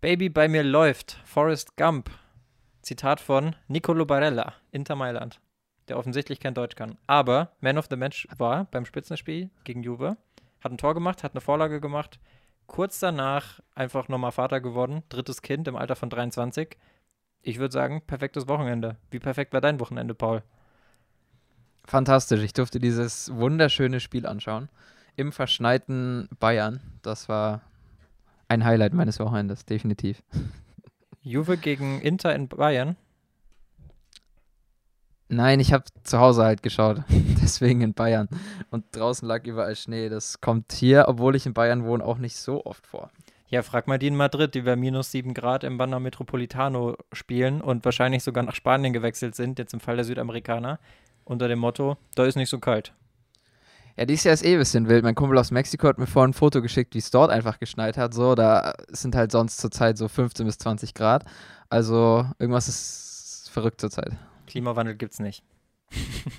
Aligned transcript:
Baby 0.00 0.28
bei 0.28 0.46
mir 0.46 0.62
läuft. 0.62 1.18
Forrest 1.24 1.76
Gump. 1.76 2.08
Zitat 2.82 3.18
von 3.18 3.56
Nicolo 3.66 4.06
Barella, 4.06 4.54
Inter 4.70 4.94
Mailand, 4.94 5.40
der 5.88 5.98
offensichtlich 5.98 6.38
kein 6.38 6.54
Deutsch 6.54 6.76
kann. 6.76 6.96
Aber 7.08 7.50
Man 7.60 7.78
of 7.78 7.88
the 7.90 7.96
Match 7.96 8.28
war 8.38 8.66
beim 8.66 8.84
Spitzenspiel 8.84 9.50
gegen 9.64 9.82
Juve, 9.82 10.16
hat 10.60 10.70
ein 10.70 10.78
Tor 10.78 10.94
gemacht, 10.94 11.24
hat 11.24 11.32
eine 11.32 11.40
Vorlage 11.40 11.80
gemacht. 11.80 12.20
Kurz 12.68 13.00
danach 13.00 13.58
einfach 13.74 14.06
nochmal 14.06 14.30
Vater 14.30 14.60
geworden, 14.60 15.02
drittes 15.08 15.42
Kind 15.42 15.66
im 15.66 15.74
Alter 15.74 15.96
von 15.96 16.10
23. 16.10 16.76
Ich 17.42 17.58
würde 17.58 17.72
sagen, 17.72 18.00
perfektes 18.06 18.46
Wochenende. 18.46 18.98
Wie 19.10 19.18
perfekt 19.18 19.52
war 19.52 19.60
dein 19.60 19.80
Wochenende, 19.80 20.14
Paul? 20.14 20.44
Fantastisch. 21.84 22.42
Ich 22.42 22.52
durfte 22.52 22.78
dieses 22.78 23.34
wunderschöne 23.34 23.98
Spiel 23.98 24.26
anschauen. 24.26 24.68
Im 25.16 25.32
verschneiten 25.32 26.28
Bayern. 26.38 26.80
Das 27.02 27.28
war 27.28 27.62
ein 28.48 28.64
Highlight 28.64 28.94
meines 28.94 29.20
Wochenendes, 29.20 29.64
definitiv. 29.64 30.22
Juve 31.22 31.56
gegen 31.56 32.00
Inter 32.00 32.34
in 32.34 32.48
Bayern? 32.48 32.96
Nein, 35.28 35.60
ich 35.60 35.74
habe 35.74 35.84
zu 36.04 36.18
Hause 36.18 36.44
halt 36.44 36.62
geschaut. 36.62 37.02
Deswegen 37.08 37.82
in 37.82 37.92
Bayern. 37.92 38.28
Und 38.70 38.84
draußen 38.92 39.28
lag 39.28 39.44
überall 39.44 39.76
Schnee. 39.76 40.08
Das 40.08 40.40
kommt 40.40 40.72
hier, 40.72 41.04
obwohl 41.06 41.36
ich 41.36 41.44
in 41.44 41.52
Bayern 41.52 41.84
wohne, 41.84 42.04
auch 42.04 42.18
nicht 42.18 42.36
so 42.36 42.64
oft 42.64 42.86
vor. 42.86 43.10
Ja, 43.50 43.62
frag 43.62 43.88
mal 43.88 43.98
die 43.98 44.08
in 44.08 44.16
Madrid, 44.16 44.54
die 44.54 44.62
bei 44.62 44.76
minus 44.76 45.10
7 45.10 45.32
Grad 45.32 45.64
im 45.64 45.78
Banner 45.78 46.00
Metropolitano 46.00 46.96
spielen 47.12 47.62
und 47.62 47.84
wahrscheinlich 47.84 48.22
sogar 48.22 48.44
nach 48.44 48.54
Spanien 48.54 48.92
gewechselt 48.92 49.34
sind, 49.34 49.58
jetzt 49.58 49.72
im 49.72 49.80
Fall 49.80 49.96
der 49.96 50.04
Südamerikaner, 50.04 50.78
unter 51.24 51.48
dem 51.48 51.58
Motto, 51.58 51.96
da 52.14 52.24
ist 52.24 52.36
nicht 52.36 52.50
so 52.50 52.58
kalt. 52.58 52.92
Ja, 53.98 54.04
dies 54.04 54.22
Jahr 54.22 54.32
ist 54.32 54.44
eh 54.44 54.52
ein 54.52 54.60
bisschen 54.60 54.88
wild. 54.88 55.02
Mein 55.02 55.16
Kumpel 55.16 55.36
aus 55.38 55.50
Mexiko 55.50 55.88
hat 55.88 55.98
mir 55.98 56.06
vorhin 56.06 56.30
ein 56.30 56.34
Foto 56.34 56.62
geschickt, 56.62 56.94
wie 56.94 56.98
es 56.98 57.10
dort 57.10 57.32
einfach 57.32 57.58
geschneit 57.58 57.98
hat. 57.98 58.14
So, 58.14 58.36
da 58.36 58.74
sind 58.90 59.16
halt 59.16 59.32
sonst 59.32 59.58
zurzeit 59.58 59.98
so 59.98 60.06
15 60.06 60.46
bis 60.46 60.58
20 60.58 60.94
Grad. 60.94 61.24
Also 61.68 62.24
irgendwas 62.38 62.68
ist 62.68 63.50
verrückt 63.52 63.80
zurzeit. 63.80 64.12
Klimawandel 64.46 64.94
gibt's 64.94 65.18
nicht. 65.18 65.42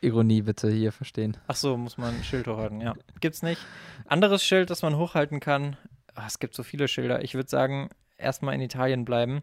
Ironie 0.00 0.42
bitte 0.42 0.70
hier 0.70 0.92
verstehen. 0.92 1.36
Ach 1.48 1.56
so, 1.56 1.76
muss 1.76 1.98
man 1.98 2.14
ein 2.14 2.22
Schild 2.22 2.46
hochhalten, 2.46 2.80
ja. 2.80 2.94
Gibt's 3.20 3.42
nicht. 3.42 3.60
Anderes 4.06 4.44
Schild, 4.44 4.70
das 4.70 4.82
man 4.82 4.96
hochhalten 4.96 5.40
kann. 5.40 5.76
Ach, 6.14 6.28
es 6.28 6.38
gibt 6.38 6.54
so 6.54 6.62
viele 6.62 6.86
Schilder. 6.86 7.24
Ich 7.24 7.34
würde 7.34 7.50
sagen, 7.50 7.88
erstmal 8.18 8.54
in 8.54 8.60
Italien 8.60 9.04
bleiben. 9.04 9.42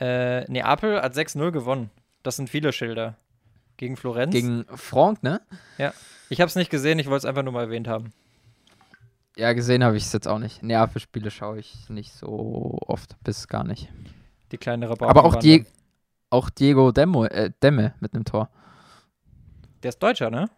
Äh, 0.00 0.40
Neapel 0.50 1.00
hat 1.00 1.14
6-0 1.14 1.52
gewonnen. 1.52 1.90
Das 2.24 2.34
sind 2.34 2.50
viele 2.50 2.72
Schilder. 2.72 3.16
Gegen 3.76 3.96
Florenz. 3.96 4.32
Gegen 4.32 4.64
Franck, 4.74 5.22
ne? 5.22 5.40
Ja. 5.78 5.92
Ich 6.28 6.40
habe 6.40 6.48
es 6.48 6.54
nicht 6.54 6.70
gesehen, 6.70 6.98
ich 6.98 7.06
wollte 7.06 7.18
es 7.18 7.24
einfach 7.24 7.42
nur 7.42 7.52
mal 7.52 7.62
erwähnt 7.62 7.88
haben. 7.88 8.12
Ja, 9.36 9.52
gesehen 9.52 9.82
habe 9.82 9.96
ich 9.96 10.04
es 10.04 10.12
jetzt 10.12 10.28
auch 10.28 10.38
nicht. 10.38 10.62
Neapel-Spiele 10.62 11.30
schaue 11.30 11.58
ich 11.58 11.88
nicht 11.88 12.12
so 12.12 12.78
oft, 12.86 13.16
bis 13.24 13.48
gar 13.48 13.64
nicht. 13.64 13.92
Die 14.52 14.58
kleinere 14.58 14.92
Aber 15.00 15.24
auch, 15.24 15.36
Die 15.36 15.66
auch 16.30 16.50
Diego 16.50 16.92
Demo, 16.92 17.24
äh, 17.24 17.50
Demme 17.62 17.94
mit 18.00 18.14
einem 18.14 18.24
Tor. 18.24 18.48
Der 19.82 19.88
ist 19.88 19.98
Deutscher, 19.98 20.30
ne? 20.30 20.48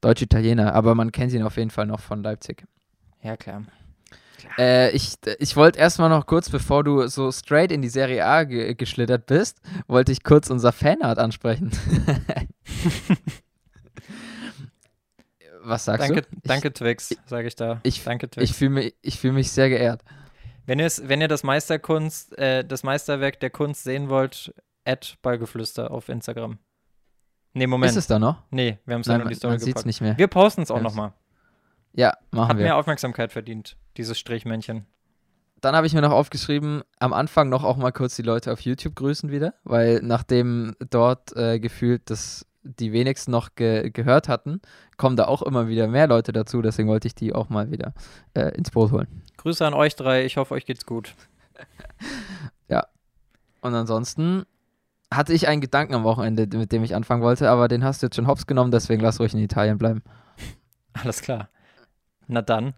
Deutsch-Italiener, 0.00 0.74
aber 0.74 0.94
man 0.94 1.12
kennt 1.12 1.32
ihn 1.32 1.42
auf 1.42 1.56
jeden 1.56 1.70
Fall 1.70 1.86
noch 1.86 2.00
von 2.00 2.22
Leipzig. 2.22 2.64
Ja, 3.22 3.36
klar. 3.36 3.62
Äh, 4.58 4.90
ich 4.90 5.14
ich 5.38 5.56
wollte 5.56 5.78
erstmal 5.78 6.08
noch 6.08 6.26
kurz, 6.26 6.50
bevor 6.50 6.84
du 6.84 7.06
so 7.08 7.32
straight 7.32 7.72
in 7.72 7.82
die 7.82 7.88
Serie 7.88 8.24
A 8.24 8.44
ge 8.44 8.74
geschlittert 8.74 9.26
bist, 9.26 9.60
wollte 9.86 10.12
ich 10.12 10.22
kurz 10.22 10.50
unser 10.50 10.72
Fanart 10.72 11.18
ansprechen. 11.18 11.70
Was 15.64 15.86
sagst 15.86 16.08
danke, 16.08 16.22
du? 16.22 16.28
Danke, 16.44 16.72
Twix, 16.72 17.16
sage 17.26 17.48
ich 17.48 17.56
da. 17.56 17.80
Ich, 17.84 18.04
danke, 18.04 18.28
Twix. 18.28 18.50
Ich 18.50 18.56
fühle 18.56 18.70
mich, 18.70 18.94
fühl 19.18 19.32
mich 19.32 19.50
sehr 19.50 19.70
geehrt. 19.70 20.02
Wenn, 20.66 20.78
wenn 20.78 21.20
ihr 21.20 21.28
das 21.28 21.42
Meisterkunst, 21.42 22.38
äh, 22.38 22.64
das 22.64 22.82
Meisterwerk 22.82 23.40
der 23.40 23.50
Kunst 23.50 23.84
sehen 23.84 24.08
wollt, 24.08 24.54
add 24.84 25.14
Ballgeflüster 25.22 25.90
auf 25.90 26.08
Instagram. 26.08 26.58
Nee, 27.54 27.66
Moment. 27.66 27.90
Ist 27.90 27.96
es 27.96 28.06
da 28.06 28.18
noch? 28.18 28.42
Nee, 28.50 28.78
wir 28.84 28.94
haben 28.94 29.02
es 29.02 29.06
ja 29.06 29.16
in 29.16 29.28
die 29.28 29.34
Story 29.34 29.56
man 29.56 29.64
gepackt. 29.64 29.86
nicht 29.86 30.00
mehr. 30.00 30.18
Wir 30.18 30.26
posten 30.26 30.62
es 30.62 30.70
auch 30.70 30.80
nochmal. 30.80 31.12
Ja, 31.92 32.16
machen 32.30 32.48
Hat 32.48 32.56
wir. 32.56 32.64
Hat 32.64 32.68
mehr 32.68 32.76
Aufmerksamkeit 32.76 33.32
verdient, 33.32 33.76
dieses 33.96 34.18
Strichmännchen. 34.18 34.86
Dann 35.60 35.74
habe 35.74 35.86
ich 35.86 35.94
mir 35.94 36.02
noch 36.02 36.12
aufgeschrieben, 36.12 36.82
am 36.98 37.12
Anfang 37.12 37.48
noch 37.48 37.64
auch 37.64 37.76
mal 37.76 37.92
kurz 37.92 38.16
die 38.16 38.22
Leute 38.22 38.52
auf 38.52 38.60
YouTube 38.60 38.94
grüßen 38.96 39.30
wieder, 39.30 39.54
weil 39.64 40.00
nachdem 40.02 40.76
dort 40.90 41.34
äh, 41.36 41.58
gefühlt 41.58 42.10
das 42.10 42.46
die 42.64 42.92
wenigsten 42.92 43.30
noch 43.30 43.54
ge 43.54 43.90
gehört 43.90 44.28
hatten, 44.28 44.60
kommen 44.96 45.16
da 45.16 45.26
auch 45.26 45.42
immer 45.42 45.68
wieder 45.68 45.86
mehr 45.86 46.06
Leute 46.06 46.32
dazu. 46.32 46.62
Deswegen 46.62 46.88
wollte 46.88 47.06
ich 47.06 47.14
die 47.14 47.34
auch 47.34 47.50
mal 47.50 47.70
wieder 47.70 47.92
äh, 48.32 48.54
ins 48.56 48.70
Boot 48.70 48.90
holen. 48.90 49.22
Grüße 49.36 49.64
an 49.66 49.74
euch 49.74 49.96
drei. 49.96 50.24
Ich 50.24 50.36
hoffe, 50.36 50.54
euch 50.54 50.66
geht's 50.66 50.86
gut. 50.86 51.14
ja. 52.68 52.86
Und 53.60 53.74
ansonsten 53.74 54.44
hatte 55.10 55.32
ich 55.32 55.46
einen 55.46 55.60
Gedanken 55.60 55.94
am 55.94 56.04
Wochenende, 56.04 56.46
mit 56.56 56.72
dem 56.72 56.82
ich 56.84 56.94
anfangen 56.94 57.22
wollte, 57.22 57.50
aber 57.50 57.68
den 57.68 57.84
hast 57.84 58.02
du 58.02 58.06
jetzt 58.06 58.16
schon 58.16 58.26
hops 58.26 58.46
genommen, 58.46 58.70
deswegen 58.70 59.02
lass 59.02 59.20
ruhig 59.20 59.34
in 59.34 59.40
Italien 59.40 59.78
bleiben. 59.78 60.02
Alles 60.92 61.20
klar. 61.20 61.48
Na 62.26 62.42
dann. 62.42 62.74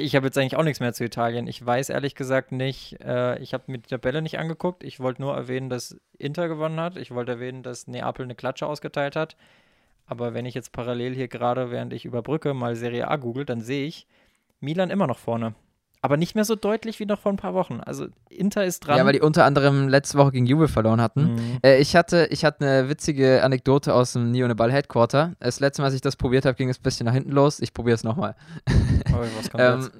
Ich 0.00 0.16
habe 0.16 0.26
jetzt 0.26 0.38
eigentlich 0.38 0.56
auch 0.56 0.64
nichts 0.64 0.80
mehr 0.80 0.92
zu 0.92 1.04
Italien. 1.04 1.46
Ich 1.46 1.64
weiß 1.64 1.90
ehrlich 1.90 2.14
gesagt 2.14 2.52
nicht, 2.52 3.00
äh, 3.00 3.38
ich 3.40 3.54
habe 3.54 3.64
mir 3.66 3.78
die 3.78 3.88
Tabelle 3.88 4.22
nicht 4.22 4.38
angeguckt. 4.38 4.82
Ich 4.82 5.00
wollte 5.00 5.22
nur 5.22 5.34
erwähnen, 5.34 5.68
dass 5.70 5.96
Inter 6.18 6.48
gewonnen 6.48 6.80
hat. 6.80 6.96
Ich 6.96 7.10
wollte 7.10 7.32
erwähnen, 7.32 7.62
dass 7.62 7.86
Neapel 7.86 8.24
eine 8.24 8.34
Klatsche 8.34 8.66
ausgeteilt 8.66 9.16
hat. 9.16 9.36
Aber 10.06 10.34
wenn 10.34 10.46
ich 10.46 10.54
jetzt 10.54 10.72
parallel 10.72 11.14
hier 11.14 11.28
gerade, 11.28 11.70
während 11.70 11.92
ich 11.92 12.04
überbrücke, 12.04 12.54
mal 12.54 12.76
Serie 12.76 13.08
A 13.08 13.16
google, 13.16 13.44
dann 13.44 13.60
sehe 13.60 13.86
ich 13.86 14.06
Milan 14.60 14.90
immer 14.90 15.06
noch 15.06 15.18
vorne 15.18 15.54
aber 16.00 16.16
nicht 16.16 16.34
mehr 16.34 16.44
so 16.44 16.54
deutlich 16.54 17.00
wie 17.00 17.06
noch 17.06 17.18
vor 17.18 17.32
ein 17.32 17.36
paar 17.36 17.54
Wochen. 17.54 17.80
Also 17.80 18.06
Inter 18.28 18.64
ist 18.64 18.86
dran. 18.86 18.98
Ja, 18.98 19.04
weil 19.04 19.14
die 19.14 19.20
unter 19.20 19.44
anderem 19.44 19.88
letzte 19.88 20.18
Woche 20.18 20.32
gegen 20.32 20.46
Juve 20.46 20.68
verloren 20.68 21.00
hatten. 21.00 21.34
Mhm. 21.34 21.58
Äh, 21.64 21.78
ich, 21.78 21.96
hatte, 21.96 22.28
ich 22.30 22.44
hatte 22.44 22.64
eine 22.64 22.88
witzige 22.88 23.42
Anekdote 23.42 23.94
aus 23.94 24.12
dem 24.12 24.30
Neon 24.30 24.54
Ball 24.56 24.72
Headquarter. 24.72 25.34
Das 25.40 25.60
letzte 25.60 25.82
Mal, 25.82 25.86
als 25.86 25.94
ich 25.94 26.00
das 26.00 26.16
probiert 26.16 26.44
habe, 26.44 26.54
ging 26.54 26.68
es 26.68 26.78
ein 26.78 26.82
bisschen 26.82 27.06
nach 27.06 27.14
hinten 27.14 27.32
los. 27.32 27.60
Ich 27.60 27.72
probiere 27.72 27.94
es 27.94 28.04
nochmal. 28.04 28.34
Oh, 29.10 29.20
was 29.38 29.50
kommt 29.50 29.62
ähm, 29.62 29.80
jetzt? 29.80 29.92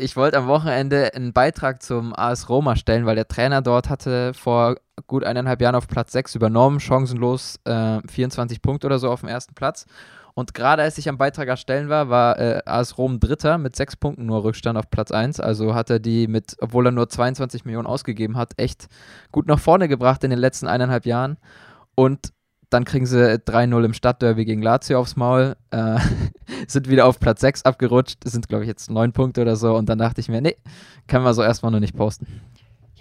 Ich 0.00 0.16
wollte 0.16 0.38
am 0.38 0.46
Wochenende 0.46 1.14
einen 1.14 1.32
Beitrag 1.32 1.82
zum 1.82 2.14
AS 2.14 2.48
Roma 2.48 2.76
stellen, 2.76 3.06
weil 3.06 3.14
der 3.14 3.28
Trainer 3.28 3.62
dort 3.62 3.88
hatte 3.88 4.32
vor 4.34 4.76
gut 5.06 5.24
eineinhalb 5.24 5.60
Jahren 5.60 5.74
auf 5.74 5.88
Platz 5.88 6.12
6 6.12 6.34
übernommen, 6.34 6.80
chancenlos 6.80 7.60
äh, 7.64 8.00
24 8.08 8.62
Punkte 8.62 8.86
oder 8.86 8.98
so 8.98 9.10
auf 9.10 9.20
dem 9.20 9.28
ersten 9.28 9.54
Platz. 9.54 9.86
Und 10.34 10.54
gerade 10.54 10.82
als 10.82 10.96
ich 10.98 11.08
am 11.08 11.18
Beitrag 11.18 11.48
erstellen 11.48 11.88
war, 11.88 12.08
war 12.08 12.38
äh, 12.38 12.62
AS 12.64 12.96
Rom 12.96 13.20
Dritter 13.20 13.58
mit 13.58 13.76
sechs 13.76 13.96
Punkten 13.96 14.26
nur 14.26 14.44
Rückstand 14.44 14.78
auf 14.78 14.90
Platz 14.90 15.10
1. 15.10 15.40
Also 15.40 15.74
hat 15.74 15.90
er 15.90 15.98
die 15.98 16.26
mit, 16.26 16.56
obwohl 16.60 16.86
er 16.86 16.92
nur 16.92 17.08
22 17.08 17.64
Millionen 17.64 17.86
ausgegeben 17.86 18.36
hat, 18.36 18.54
echt 18.56 18.88
gut 19.30 19.46
nach 19.46 19.58
vorne 19.58 19.88
gebracht 19.88 20.24
in 20.24 20.30
den 20.30 20.38
letzten 20.38 20.68
eineinhalb 20.68 21.04
Jahren. 21.04 21.36
Und 21.94 22.32
dann 22.70 22.84
kriegen 22.84 23.04
sie 23.04 23.38
3-0 23.38 23.84
im 23.84 23.92
Stadtderby 23.92 24.46
gegen 24.46 24.62
Lazio 24.62 24.98
aufs 24.98 25.16
Maul, 25.16 25.56
äh, 25.70 25.98
sind 26.66 26.88
wieder 26.88 27.06
auf 27.06 27.20
Platz 27.20 27.42
6 27.42 27.64
abgerutscht, 27.64 28.24
sind 28.24 28.48
glaube 28.48 28.64
ich 28.64 28.68
jetzt 28.68 28.90
neun 28.90 29.12
Punkte 29.12 29.42
oder 29.42 29.56
so. 29.56 29.76
Und 29.76 29.88
dann 29.88 29.98
dachte 29.98 30.20
ich 30.20 30.28
mir, 30.28 30.40
nee, 30.40 30.56
können 31.06 31.24
wir 31.24 31.34
so 31.34 31.42
erstmal 31.42 31.72
noch 31.72 31.80
nicht 31.80 31.96
posten. 31.96 32.26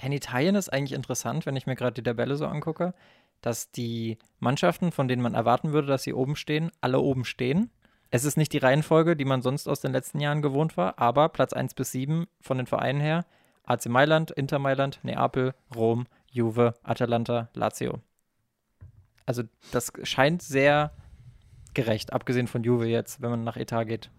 Ja, 0.02 0.08
in 0.08 0.14
Italien 0.14 0.56
ist 0.56 0.74
eigentlich 0.74 0.94
interessant, 0.94 1.46
wenn 1.46 1.56
ich 1.56 1.68
mir 1.68 1.76
gerade 1.76 1.94
die 1.94 2.04
Tabelle 2.04 2.36
so 2.36 2.48
angucke 2.48 2.94
dass 3.42 3.72
die 3.72 4.18
Mannschaften, 4.40 4.92
von 4.92 5.08
denen 5.08 5.22
man 5.22 5.34
erwarten 5.34 5.74
würde, 5.74 5.88
dass 5.88 6.04
sie 6.04 6.14
oben 6.14 6.36
stehen, 6.36 6.72
alle 6.80 7.00
oben 7.00 7.26
stehen. 7.26 7.72
Es 8.12 8.24
ist 8.24 8.38
nicht 8.38 8.54
die 8.54 8.60
Reihenfolge, 8.60 9.16
die 9.16 9.26
man 9.26 9.42
sonst 9.42 9.68
aus 9.68 9.82
den 9.82 9.92
letzten 9.92 10.20
Jahren 10.20 10.42
gewohnt 10.42 10.78
war, 10.78 11.00
aber 11.00 11.30
Platz 11.30 11.54
1 11.54 11.74
bis 11.74 11.92
7 11.92 12.28
von 12.40 12.58
den 12.58 12.68
Vereinen 12.68 13.02
her: 13.02 13.26
AC 13.64 13.88
Mailand, 13.88 14.32
Inter 14.32 14.60
Mailand, 14.60 15.00
Neapel, 15.04 15.54
Rom, 15.76 16.08
Juve, 16.30 16.76
Atalanta, 16.84 17.50
Lazio. 17.54 18.00
Also, 19.26 19.44
das 19.72 19.94
scheint 20.04 20.42
sehr 20.42 20.92
gerecht, 21.74 22.12
abgesehen 22.14 22.48
von 22.48 22.64
Juve 22.64 22.88
jetzt, 22.88 23.22
wenn 23.22 23.32
man 23.32 23.44
nach 23.44 23.58
Etat 23.58 23.86
geht 23.86 24.12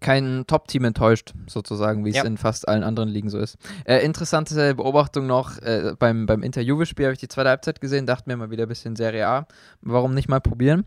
kein 0.00 0.44
Top-Team 0.46 0.84
enttäuscht, 0.84 1.34
sozusagen, 1.46 2.04
wie 2.04 2.10
es 2.10 2.16
ja. 2.16 2.24
in 2.24 2.36
fast 2.36 2.68
allen 2.68 2.82
anderen 2.82 3.08
Ligen 3.08 3.30
so 3.30 3.38
ist. 3.38 3.56
Äh, 3.84 4.04
interessante 4.04 4.74
Beobachtung 4.74 5.26
noch, 5.26 5.58
äh, 5.58 5.94
beim, 5.98 6.26
beim 6.26 6.42
Inter-Juve-Spiel 6.42 7.06
habe 7.06 7.14
ich 7.14 7.20
die 7.20 7.28
zweite 7.28 7.50
Halbzeit 7.50 7.80
gesehen, 7.80 8.06
dachte 8.06 8.28
mir 8.28 8.36
mal 8.36 8.50
wieder 8.50 8.64
ein 8.64 8.68
bisschen 8.68 8.96
Serie 8.96 9.26
A, 9.26 9.46
warum 9.80 10.14
nicht 10.14 10.28
mal 10.28 10.40
probieren. 10.40 10.84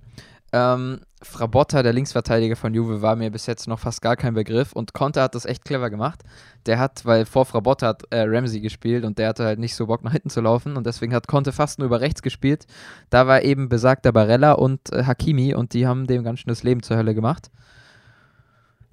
Ähm, 0.54 1.00
Frabotta, 1.24 1.82
der 1.84 1.94
Linksverteidiger 1.94 2.56
von 2.56 2.74
Juve, 2.74 3.02
war 3.02 3.16
mir 3.16 3.32
bis 3.32 3.46
jetzt 3.46 3.68
noch 3.68 3.80
fast 3.80 4.02
gar 4.02 4.18
kein 4.18 4.34
Begriff 4.34 4.74
und 4.74 4.94
Conte 4.94 5.22
hat 5.22 5.36
das 5.36 5.46
echt 5.46 5.64
clever 5.64 5.90
gemacht. 5.90 6.24
Der 6.66 6.78
hat, 6.78 7.06
weil 7.06 7.26
vor 7.26 7.46
Frabotta 7.46 7.88
hat 7.88 8.04
äh, 8.10 8.24
Ramsey 8.28 8.60
gespielt 8.60 9.06
und 9.06 9.18
der 9.18 9.30
hatte 9.30 9.46
halt 9.46 9.60
nicht 9.60 9.76
so 9.76 9.88
Bock 9.88 10.04
nach 10.04 10.12
hinten 10.12 10.30
zu 10.30 10.42
laufen 10.42 10.76
und 10.76 10.86
deswegen 10.86 11.14
hat 11.14 11.28
Conte 11.28 11.52
fast 11.52 11.80
nur 11.80 11.86
über 11.86 12.02
rechts 12.02 12.22
gespielt. 12.22 12.66
Da 13.10 13.28
war 13.28 13.44
eben 13.44 13.70
besagter 13.70 14.12
Barella 14.12 14.54
und 14.54 14.92
äh, 14.92 15.04
Hakimi 15.04 15.54
und 15.54 15.74
die 15.74 15.88
haben 15.88 16.08
dem 16.08 16.24
ganz 16.24 16.40
schön 16.40 16.50
das 16.50 16.64
Leben 16.64 16.84
zur 16.84 16.98
Hölle 16.98 17.16
gemacht. 17.16 17.50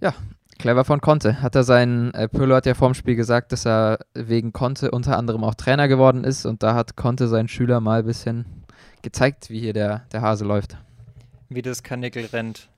Ja, 0.00 0.14
clever 0.58 0.84
von 0.84 1.00
Conte. 1.00 1.42
Hat 1.42 1.54
er 1.54 1.64
seinen, 1.64 2.12
äh, 2.14 2.28
Pirlo 2.28 2.54
hat 2.54 2.66
ja 2.66 2.74
vorm 2.74 2.94
Spiel 2.94 3.16
gesagt, 3.16 3.52
dass 3.52 3.66
er 3.66 3.98
wegen 4.14 4.52
Conte 4.52 4.90
unter 4.90 5.16
anderem 5.16 5.44
auch 5.44 5.54
Trainer 5.54 5.88
geworden 5.88 6.24
ist 6.24 6.46
und 6.46 6.62
da 6.62 6.74
hat 6.74 6.96
Conte 6.96 7.28
seinen 7.28 7.48
Schüler 7.48 7.80
mal 7.80 8.00
ein 8.00 8.06
bisschen 8.06 8.44
gezeigt, 9.02 9.50
wie 9.50 9.60
hier 9.60 9.72
der, 9.72 10.04
der 10.12 10.22
Hase 10.22 10.44
läuft. 10.44 10.76
Wie 11.48 11.62
das 11.62 11.82
Kanickel 11.82 12.26
rennt. 12.26 12.68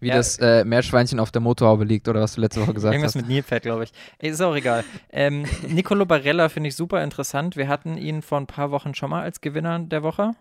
Wie 0.00 0.08
ja. 0.08 0.16
das 0.16 0.38
äh, 0.38 0.64
Meerschweinchen 0.64 1.18
auf 1.18 1.30
der 1.30 1.40
Motorhaube 1.40 1.84
liegt 1.84 2.08
oder 2.08 2.20
was 2.20 2.34
du 2.34 2.40
letzte 2.40 2.60
Woche 2.60 2.74
gesagt 2.74 2.94
Irgendwas 2.94 3.10
hast. 3.10 3.16
Irgendwas 3.16 3.28
mit 3.28 3.34
Nilpferd, 3.34 3.62
glaube 3.62 3.84
ich. 3.84 3.92
Ist 4.18 4.40
auch 4.40 4.54
egal. 4.54 4.84
Ähm, 5.10 5.44
Nicolo 5.68 6.06
Barella 6.06 6.48
finde 6.48 6.68
ich 6.68 6.76
super 6.76 7.02
interessant. 7.02 7.56
Wir 7.56 7.68
hatten 7.68 7.96
ihn 7.96 8.22
vor 8.22 8.38
ein 8.38 8.46
paar 8.46 8.70
Wochen 8.70 8.94
schon 8.94 9.10
mal 9.10 9.22
als 9.22 9.40
Gewinner 9.40 9.78
der 9.78 10.02
Woche. 10.02 10.32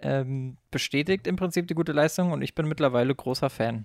Ähm, 0.00 0.56
bestätigt 0.70 1.26
im 1.26 1.36
Prinzip 1.36 1.66
die 1.66 1.74
gute 1.74 1.92
Leistung 1.92 2.32
und 2.32 2.42
ich 2.42 2.54
bin 2.54 2.68
mittlerweile 2.68 3.14
großer 3.14 3.50
Fan. 3.50 3.84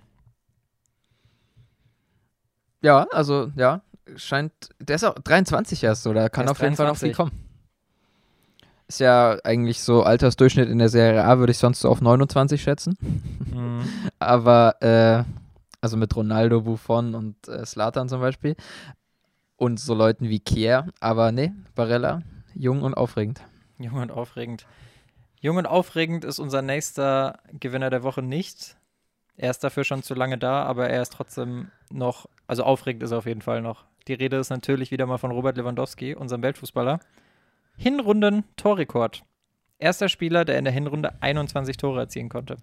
Ja, 2.84 3.08
also 3.12 3.50
ja, 3.56 3.82
scheint, 4.18 4.52
der 4.80 4.98
ist 4.98 5.06
auch 5.06 5.16
23 5.16 5.84
erst, 5.84 6.06
oder 6.06 6.30
kann 6.30 6.50
auf 6.50 6.60
jeden 6.60 6.76
23. 6.76 6.78
Fall 6.78 6.88
noch 6.88 6.98
viel 6.98 7.14
kommen. 7.14 7.32
Ist 8.88 9.00
ja 9.00 9.38
eigentlich 9.44 9.82
so 9.82 10.04
Altersdurchschnitt 10.04 10.70
in 10.70 10.78
der 10.80 10.90
Serie 10.90 11.24
A, 11.24 11.40
würde 11.40 11.52
ich 11.52 11.58
sonst 11.58 11.80
so 11.80 11.90
auf 11.90 12.02
29 12.02 12.62
schätzen. 12.62 12.98
Mhm. 13.54 13.88
Aber, 14.20 14.82
äh, 14.82 15.24
also 15.80 15.96
mit 15.98 16.16
Ronaldo, 16.16 16.62
Buffon 16.62 17.16
und 17.16 17.48
äh, 17.48 17.66
Slatan 17.66 18.10
zum 18.10 18.20
Beispiel. 18.20 18.56
Und 19.56 19.80
so 19.80 19.94
Leuten 19.94 20.28
wie 20.28 20.40
Kier. 20.40 20.88
Aber 21.00 21.32
nee, 21.32 21.54
Barella, 21.76 22.22
jung 22.54 22.82
und 22.82 22.96
aufregend. 22.96 23.42
Jung 23.80 23.96
und 23.96 24.12
aufregend. 24.12 24.66
Jung 25.40 25.56
und 25.58 25.66
aufregend 25.66 26.26
ist 26.26 26.40
unser 26.40 26.62
nächster 26.62 27.40
Gewinner 27.54 27.90
der 27.90 28.04
Woche 28.04 28.22
nicht. 28.22 28.76
Er 29.36 29.50
ist 29.50 29.64
dafür 29.64 29.84
schon 29.84 30.04
zu 30.04 30.14
lange 30.14 30.38
da, 30.38 30.64
aber 30.64 30.90
er 30.90 31.02
ist 31.02 31.14
trotzdem 31.14 31.70
noch, 31.90 32.28
also 32.54 32.66
aufregend 32.66 33.02
ist 33.02 33.10
er 33.10 33.18
auf 33.18 33.26
jeden 33.26 33.42
Fall 33.42 33.64
noch. 33.64 33.84
Die 34.08 34.14
Rede 34.14 34.38
ist 34.38 34.52
natürlich 34.52 34.92
wieder 34.92 35.08
mal 35.08 35.18
von 35.18 35.32
Robert 35.32 35.58
Lewandowski, 35.58 36.14
unserem 36.14 36.44
Weltfußballer. 36.44 37.00
Hinrunden-Torrekord. 37.78 39.24
Erster 39.80 40.08
Spieler, 40.08 40.46
der 40.46 40.60
in 40.60 40.66
der 40.66 40.72
Hinrunde 40.72 41.14
21 41.20 41.78
Tore 41.78 42.02
erzielen 42.02 42.30
konnte. 42.30 42.58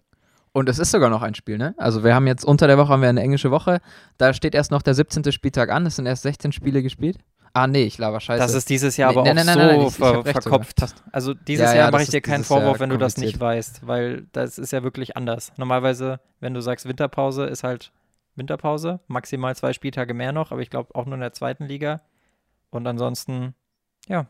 Und 0.52 0.68
es 0.68 0.78
ist 0.78 0.92
sogar 0.92 1.10
noch 1.10 1.22
ein 1.22 1.34
Spiel, 1.34 1.58
ne? 1.58 1.74
Also 1.76 2.04
wir 2.04 2.14
haben 2.14 2.28
jetzt 2.28 2.44
unter 2.44 2.68
der 2.68 2.78
Woche 2.78 2.90
haben 2.90 3.02
wir 3.02 3.08
eine 3.08 3.20
englische 3.20 3.50
Woche. 3.50 3.80
Da 4.16 4.32
steht 4.32 4.54
erst 4.54 4.70
noch 4.70 4.82
der 4.82 4.94
17. 4.94 5.32
Spieltag 5.32 5.70
an. 5.70 5.84
Es 5.86 5.96
sind 5.96 6.06
erst 6.06 6.22
16 6.22 6.52
Spiele 6.52 6.84
gespielt. 6.84 7.18
Ah, 7.52 7.66
nee, 7.66 7.82
ich 7.82 7.98
laber 7.98 8.20
scheiße. 8.20 8.40
Das 8.40 8.54
ist 8.54 8.70
dieses 8.70 8.96
Jahr 8.96 9.10
nee, 9.10 9.18
aber 9.18 9.74
auch 9.74 9.90
so 9.90 9.90
ver 9.90 10.24
verkopft. 10.24 10.84
Also 11.10 11.34
dieses 11.34 11.66
ja, 11.66 11.74
Jahr 11.74 11.86
ja, 11.86 11.90
mache 11.90 12.04
ich 12.04 12.10
dir 12.10 12.20
keinen 12.20 12.44
Vorwurf, 12.44 12.78
wenn 12.78 12.90
du 12.90 12.96
das 12.96 13.16
nicht 13.16 13.40
weißt, 13.40 13.88
weil 13.88 14.28
das 14.30 14.56
ist 14.56 14.70
ja 14.70 14.84
wirklich 14.84 15.16
anders. 15.16 15.52
Normalerweise, 15.56 16.20
wenn 16.38 16.54
du 16.54 16.60
sagst 16.60 16.86
Winterpause, 16.86 17.46
ist 17.46 17.64
halt 17.64 17.90
Winterpause, 18.36 19.00
maximal 19.06 19.54
zwei 19.56 19.72
Spieltage 19.72 20.14
mehr 20.14 20.32
noch, 20.32 20.52
aber 20.52 20.62
ich 20.62 20.70
glaube 20.70 20.94
auch 20.94 21.06
nur 21.06 21.14
in 21.14 21.20
der 21.20 21.32
zweiten 21.32 21.64
Liga. 21.64 22.02
Und 22.70 22.86
ansonsten, 22.86 23.54
ja, 24.08 24.26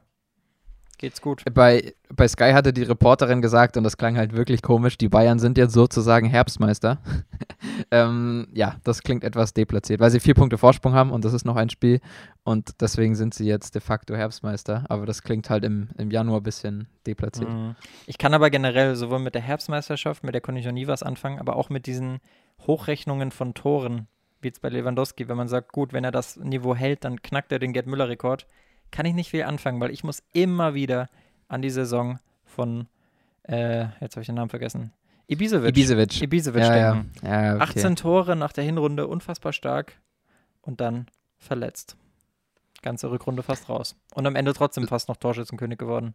geht's 1.00 1.20
gut. 1.20 1.42
Bei, 1.52 1.94
bei 2.14 2.28
Sky 2.28 2.52
hatte 2.52 2.72
die 2.72 2.82
Reporterin 2.82 3.42
gesagt, 3.42 3.76
und 3.76 3.84
das 3.84 3.96
klang 3.96 4.16
halt 4.16 4.34
wirklich 4.34 4.62
komisch, 4.62 4.96
die 4.98 5.08
Bayern 5.08 5.38
sind 5.38 5.58
jetzt 5.58 5.72
sozusagen 5.72 6.26
Herbstmeister. 6.26 6.98
ähm, 7.90 8.48
ja, 8.52 8.76
das 8.84 9.02
klingt 9.02 9.24
etwas 9.24 9.52
deplatziert, 9.54 10.00
weil 10.00 10.10
sie 10.10 10.20
vier 10.20 10.34
Punkte 10.34 10.58
Vorsprung 10.58 10.92
haben 10.92 11.10
und 11.10 11.24
das 11.24 11.32
ist 11.32 11.44
noch 11.44 11.56
ein 11.56 11.70
Spiel 11.70 12.00
und 12.44 12.80
deswegen 12.80 13.14
sind 13.14 13.34
sie 13.34 13.46
jetzt 13.46 13.74
de 13.74 13.80
facto 13.80 14.14
Herbstmeister. 14.14 14.84
Aber 14.88 15.06
das 15.06 15.22
klingt 15.22 15.50
halt 15.50 15.64
im, 15.64 15.88
im 15.98 16.10
Januar 16.10 16.40
ein 16.40 16.44
bisschen 16.44 16.86
deplatziert. 17.06 17.48
Mhm. 17.48 17.74
Ich 18.06 18.18
kann 18.18 18.34
aber 18.34 18.50
generell 18.50 18.94
sowohl 18.94 19.18
mit 19.18 19.34
der 19.34 19.42
Herbstmeisterschaft, 19.42 20.22
mit 20.22 20.34
der 20.34 20.42
konnte 20.42 20.60
ich 20.60 20.66
noch 20.66 20.72
nie 20.72 20.86
was 20.86 21.02
anfangen, 21.02 21.40
aber 21.40 21.56
auch 21.56 21.70
mit 21.70 21.86
diesen 21.86 22.20
Hochrechnungen 22.66 23.30
von 23.30 23.54
Toren, 23.54 24.06
wie 24.40 24.48
jetzt 24.48 24.62
bei 24.62 24.68
Lewandowski, 24.68 25.28
wenn 25.28 25.36
man 25.36 25.48
sagt, 25.48 25.72
gut, 25.72 25.92
wenn 25.92 26.04
er 26.04 26.12
das 26.12 26.36
Niveau 26.36 26.74
hält, 26.74 27.04
dann 27.04 27.22
knackt 27.22 27.52
er 27.52 27.58
den 27.58 27.72
Gerd 27.72 27.86
Müller-Rekord 27.86 28.46
kann 28.90 29.06
ich 29.06 29.14
nicht 29.14 29.30
viel 29.30 29.44
anfangen, 29.44 29.80
weil 29.80 29.90
ich 29.90 30.04
muss 30.04 30.22
immer 30.32 30.74
wieder 30.74 31.08
an 31.48 31.62
die 31.62 31.70
Saison 31.70 32.18
von, 32.44 32.88
äh, 33.44 33.86
jetzt 34.00 34.16
habe 34.16 34.22
ich 34.22 34.26
den 34.26 34.36
Namen 34.36 34.50
vergessen, 34.50 34.92
Ibisevic. 35.28 35.68
Ibisevic. 35.68 36.22
Ibisevic 36.22 36.62
ja, 36.62 36.92
denken. 36.92 37.12
Ja. 37.22 37.42
Ja, 37.42 37.54
okay. 37.54 37.62
18 37.62 37.96
Tore 37.96 38.34
nach 38.34 38.52
der 38.52 38.64
Hinrunde, 38.64 39.06
unfassbar 39.06 39.52
stark 39.52 39.92
und 40.60 40.80
dann 40.80 41.06
verletzt. 41.38 41.96
Ganze 42.82 43.12
Rückrunde 43.12 43.44
fast 43.44 43.68
raus. 43.68 43.94
Und 44.14 44.26
am 44.26 44.34
Ende 44.34 44.54
trotzdem 44.54 44.88
fast 44.88 45.08
noch 45.08 45.16
Torschützenkönig 45.16 45.78
geworden. 45.78 46.14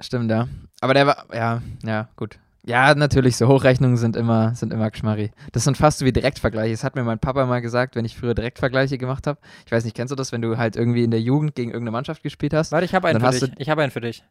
Stimmt, 0.00 0.28
ja. 0.28 0.48
Aber 0.80 0.92
der 0.92 1.06
war, 1.06 1.26
ja, 1.32 1.62
ja, 1.84 2.08
gut. 2.16 2.40
Ja, 2.68 2.94
natürlich, 2.94 3.38
so 3.38 3.48
Hochrechnungen 3.48 3.96
sind 3.96 4.14
immer, 4.14 4.54
sind 4.54 4.74
immer 4.74 4.90
Geschmarri. 4.90 5.30
Das 5.52 5.64
sind 5.64 5.78
fast 5.78 6.00
so 6.00 6.04
wie 6.04 6.12
Direktvergleiche. 6.12 6.74
Das 6.74 6.84
hat 6.84 6.96
mir 6.96 7.02
mein 7.02 7.18
Papa 7.18 7.46
mal 7.46 7.62
gesagt, 7.62 7.96
wenn 7.96 8.04
ich 8.04 8.14
früher 8.14 8.34
Direktvergleiche 8.34 8.98
gemacht 8.98 9.26
habe. 9.26 9.38
Ich 9.64 9.72
weiß 9.72 9.84
nicht, 9.84 9.96
kennst 9.96 10.12
du 10.12 10.16
das, 10.16 10.32
wenn 10.32 10.42
du 10.42 10.58
halt 10.58 10.76
irgendwie 10.76 11.02
in 11.02 11.10
der 11.10 11.22
Jugend 11.22 11.54
gegen 11.54 11.70
irgendeine 11.70 11.92
Mannschaft 11.92 12.22
gespielt 12.22 12.52
hast? 12.52 12.70
Warte, 12.70 12.84
ich 12.84 12.94
habe 12.94 13.08
einen, 13.08 13.22
für 13.22 13.30
dich. 13.30 13.52
Ich 13.56 13.70
habe 13.70 13.80
einen 13.80 13.90
für 13.90 14.02
dich. 14.02 14.22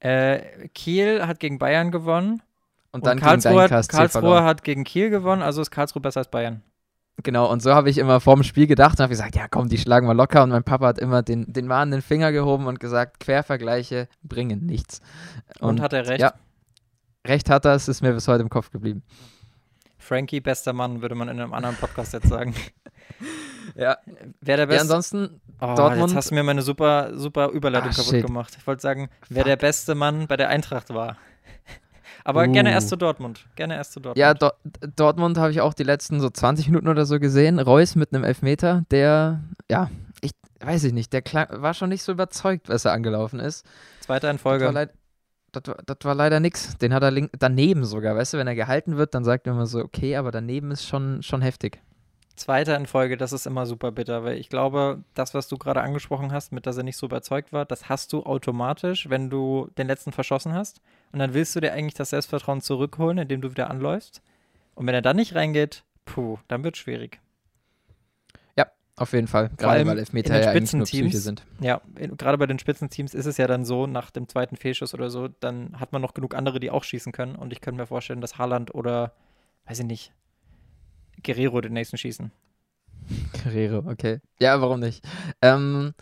Äh, 0.00 0.68
Kiel 0.74 1.26
hat 1.26 1.40
gegen 1.40 1.58
Bayern 1.58 1.90
gewonnen. 1.90 2.42
Und 2.92 3.06
dann 3.06 3.16
und 3.16 3.24
Karlsruhe, 3.24 3.70
hat, 3.70 3.88
Karlsruhe 3.88 4.44
hat 4.44 4.62
gegen 4.62 4.84
Kiel 4.84 5.08
gewonnen, 5.08 5.40
also 5.40 5.62
ist 5.62 5.70
Karlsruhe 5.70 6.02
besser 6.02 6.20
als 6.20 6.28
Bayern. 6.28 6.62
Genau, 7.22 7.50
und 7.50 7.62
so 7.62 7.72
habe 7.72 7.88
ich 7.88 7.96
immer 7.96 8.20
vorm 8.20 8.42
Spiel 8.42 8.66
gedacht 8.66 8.98
und 8.98 9.04
habe 9.04 9.10
gesagt, 9.10 9.36
ja 9.36 9.46
komm, 9.48 9.70
die 9.70 9.78
schlagen 9.78 10.06
wir 10.06 10.14
locker. 10.14 10.42
Und 10.42 10.50
mein 10.50 10.64
Papa 10.64 10.88
hat 10.88 10.98
immer 10.98 11.22
den, 11.22 11.50
den 11.50 11.66
mahnenden 11.66 12.02
Finger 12.02 12.30
gehoben 12.30 12.66
und 12.66 12.78
gesagt, 12.78 13.20
Quervergleiche 13.20 14.06
bringen 14.22 14.66
nichts. 14.66 15.00
Und, 15.60 15.70
und 15.70 15.80
hat 15.80 15.94
er 15.94 16.06
recht? 16.06 16.20
Ja, 16.20 16.34
recht 17.26 17.50
hat 17.50 17.64
er, 17.64 17.74
es 17.74 17.88
ist 17.88 18.02
mir 18.02 18.12
bis 18.12 18.28
heute 18.28 18.42
im 18.42 18.50
Kopf 18.50 18.70
geblieben. 18.70 19.02
Frankie, 19.98 20.40
bester 20.40 20.72
Mann, 20.72 21.02
würde 21.02 21.14
man 21.14 21.28
in 21.28 21.40
einem 21.40 21.52
anderen 21.52 21.76
Podcast 21.76 22.12
jetzt 22.14 22.28
sagen. 22.28 22.54
ja. 23.76 23.98
Wer 24.40 24.56
der 24.56 24.66
beste? 24.66 24.76
Ja, 24.76 24.82
ansonsten 24.82 25.40
oh, 25.60 25.74
Dortmund. 25.74 26.10
Jetzt 26.10 26.16
hast 26.16 26.30
du 26.30 26.34
mir 26.34 26.42
meine 26.42 26.62
super, 26.62 27.16
super 27.16 27.50
Überleitung 27.50 27.90
ah, 27.90 27.94
kaputt 27.94 28.10
shit. 28.10 28.26
gemacht. 28.26 28.56
Ich 28.58 28.66
wollte 28.66 28.82
sagen, 28.82 29.10
wer 29.28 29.42
Fuck. 29.42 29.46
der 29.46 29.56
beste 29.56 29.94
Mann 29.94 30.26
bei 30.26 30.36
der 30.36 30.48
Eintracht 30.48 30.92
war. 30.92 31.16
Aber 32.24 32.44
uh. 32.44 32.52
gerne 32.52 32.70
erst 32.70 32.88
zu 32.88 32.96
Dortmund. 32.96 33.46
Gerne 33.56 33.76
erst 33.76 33.92
zu 33.92 34.00
Dortmund. 34.00 34.18
Ja, 34.18 34.34
Do 34.34 34.50
Dortmund 34.96 35.38
habe 35.38 35.52
ich 35.52 35.60
auch 35.60 35.74
die 35.74 35.84
letzten 35.84 36.20
so 36.20 36.28
20 36.28 36.68
Minuten 36.68 36.88
oder 36.88 37.06
so 37.06 37.18
gesehen. 37.18 37.58
Reus 37.58 37.94
mit 37.94 38.12
einem 38.12 38.24
Elfmeter, 38.24 38.84
der, 38.90 39.40
ja, 39.70 39.90
ich 40.20 40.32
weiß 40.60 40.84
ich 40.84 40.92
nicht, 40.92 41.12
der 41.12 41.22
klang, 41.22 41.48
war 41.50 41.74
schon 41.74 41.88
nicht 41.88 42.02
so 42.02 42.12
überzeugt, 42.12 42.68
was 42.68 42.84
er 42.84 42.92
angelaufen 42.92 43.40
ist. 43.40 43.64
Zweiter 44.00 44.30
in 44.30 44.38
Folge 44.38 44.90
das, 45.52 45.96
war 46.02 46.14
leider 46.14 46.40
nichts. 46.40 46.76
Den 46.78 46.94
hat 46.94 47.02
er 47.02 47.28
daneben 47.38 47.84
sogar, 47.84 48.16
weißt 48.16 48.34
du, 48.34 48.38
wenn 48.38 48.46
er 48.46 48.54
gehalten 48.54 48.96
wird, 48.96 49.14
dann 49.14 49.24
sagt 49.24 49.46
er 49.46 49.52
immer 49.52 49.66
so, 49.66 49.80
okay, 49.80 50.16
aber 50.16 50.30
daneben 50.30 50.70
ist 50.70 50.86
schon, 50.86 51.22
schon 51.22 51.42
heftig. 51.42 51.80
Zweiter 52.36 52.76
in 52.76 52.86
Folge, 52.86 53.18
das 53.18 53.32
ist 53.32 53.46
immer 53.46 53.66
super 53.66 53.92
bitter, 53.92 54.24
weil 54.24 54.38
ich 54.38 54.48
glaube, 54.48 55.04
das, 55.14 55.34
was 55.34 55.46
du 55.48 55.58
gerade 55.58 55.82
angesprochen 55.82 56.32
hast, 56.32 56.52
mit 56.52 56.66
dass 56.66 56.78
er 56.78 56.84
nicht 56.84 56.96
so 56.96 57.06
überzeugt 57.06 57.52
war, 57.52 57.66
das 57.66 57.90
hast 57.90 58.14
du 58.14 58.22
automatisch, 58.22 59.10
wenn 59.10 59.28
du 59.28 59.68
den 59.76 59.86
letzten 59.86 60.12
verschossen 60.12 60.54
hast. 60.54 60.80
Und 61.12 61.18
dann 61.18 61.34
willst 61.34 61.54
du 61.54 61.60
dir 61.60 61.74
eigentlich 61.74 61.94
das 61.94 62.10
Selbstvertrauen 62.10 62.62
zurückholen, 62.62 63.18
indem 63.18 63.42
du 63.42 63.50
wieder 63.50 63.68
anläufst. 63.68 64.22
Und 64.74 64.86
wenn 64.86 64.94
er 64.94 65.02
dann 65.02 65.16
nicht 65.16 65.34
reingeht, 65.34 65.84
puh, 66.06 66.38
dann 66.48 66.64
wird 66.64 66.76
es 66.76 66.80
schwierig. 66.80 67.20
Auf 69.00 69.14
jeden 69.14 69.28
Fall, 69.28 69.48
gerade 69.56 69.86
weil 69.86 69.98
Elfmeter 69.98 70.28
in 70.28 70.34
den 70.34 70.44
ja 70.44 70.50
Spitzenteams 70.50 71.24
sind. 71.24 71.46
Ja, 71.58 71.80
gerade 71.94 72.36
bei 72.36 72.46
den 72.46 72.58
Spitzenteams 72.58 73.14
ist 73.14 73.24
es 73.24 73.38
ja 73.38 73.46
dann 73.46 73.64
so, 73.64 73.86
nach 73.86 74.10
dem 74.10 74.28
zweiten 74.28 74.56
Fehlschuss 74.56 74.92
oder 74.92 75.08
so, 75.08 75.28
dann 75.40 75.80
hat 75.80 75.92
man 75.92 76.02
noch 76.02 76.12
genug 76.12 76.34
andere, 76.34 76.60
die 76.60 76.70
auch 76.70 76.84
schießen 76.84 77.10
können. 77.10 77.34
Und 77.34 77.50
ich 77.54 77.62
könnte 77.62 77.80
mir 77.80 77.86
vorstellen, 77.86 78.20
dass 78.20 78.36
Haaland 78.36 78.74
oder, 78.74 79.14
weiß 79.64 79.78
ich 79.78 79.86
nicht, 79.86 80.12
Guerrero 81.24 81.62
den 81.62 81.72
nächsten 81.72 81.96
schießen. 81.96 82.30
Guerrero, 83.42 83.90
okay. 83.90 84.20
Ja, 84.38 84.60
warum 84.60 84.80
nicht? 84.80 85.02
Ähm, 85.40 85.94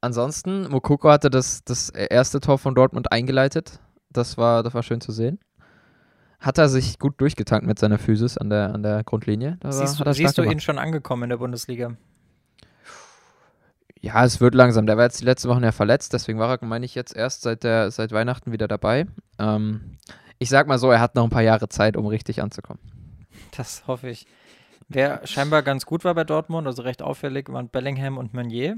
ansonsten, 0.00 0.70
Mokoko 0.70 1.10
hatte 1.10 1.28
das, 1.28 1.62
das 1.64 1.90
erste 1.90 2.40
Tor 2.40 2.56
von 2.56 2.74
Dortmund 2.74 3.12
eingeleitet. 3.12 3.80
Das 4.08 4.38
war, 4.38 4.62
das 4.62 4.72
war 4.72 4.82
schön 4.82 5.02
zu 5.02 5.12
sehen. 5.12 5.40
Hat 6.40 6.56
er 6.56 6.70
sich 6.70 6.98
gut 6.98 7.20
durchgetankt 7.20 7.66
mit 7.66 7.78
seiner 7.78 7.98
Physis 7.98 8.38
an 8.38 8.48
der, 8.48 8.72
an 8.72 8.82
der 8.82 9.04
Grundlinie? 9.04 9.58
Da 9.60 9.72
siehst, 9.72 10.00
du, 10.00 10.10
siehst 10.14 10.38
du 10.38 10.42
ihn 10.42 10.60
schon 10.60 10.78
angekommen 10.78 11.24
in 11.24 11.28
der 11.28 11.36
Bundesliga? 11.36 11.98
Ja, 14.04 14.22
es 14.22 14.38
wird 14.38 14.54
langsam. 14.54 14.84
Der 14.84 14.98
war 14.98 15.04
jetzt 15.04 15.22
die 15.22 15.24
letzte 15.24 15.48
Woche 15.48 15.62
ja 15.62 15.72
verletzt, 15.72 16.12
deswegen 16.12 16.38
war 16.38 16.50
er, 16.50 16.66
meine 16.66 16.84
ich, 16.84 16.94
jetzt 16.94 17.16
erst 17.16 17.40
seit, 17.40 17.64
der, 17.64 17.90
seit 17.90 18.12
Weihnachten 18.12 18.52
wieder 18.52 18.68
dabei. 18.68 19.06
Ähm, 19.38 19.96
ich 20.38 20.50
sag 20.50 20.66
mal 20.66 20.78
so, 20.78 20.90
er 20.90 21.00
hat 21.00 21.14
noch 21.14 21.24
ein 21.24 21.30
paar 21.30 21.40
Jahre 21.40 21.70
Zeit, 21.70 21.96
um 21.96 22.04
richtig 22.04 22.42
anzukommen. 22.42 22.82
Das 23.56 23.86
hoffe 23.86 24.10
ich. 24.10 24.26
Wer 24.90 25.26
scheinbar 25.26 25.62
ganz 25.62 25.86
gut 25.86 26.04
war 26.04 26.14
bei 26.14 26.24
Dortmund, 26.24 26.66
also 26.66 26.82
recht 26.82 27.00
auffällig, 27.00 27.50
waren 27.50 27.70
Bellingham 27.70 28.18
und 28.18 28.34
Meunier. 28.34 28.76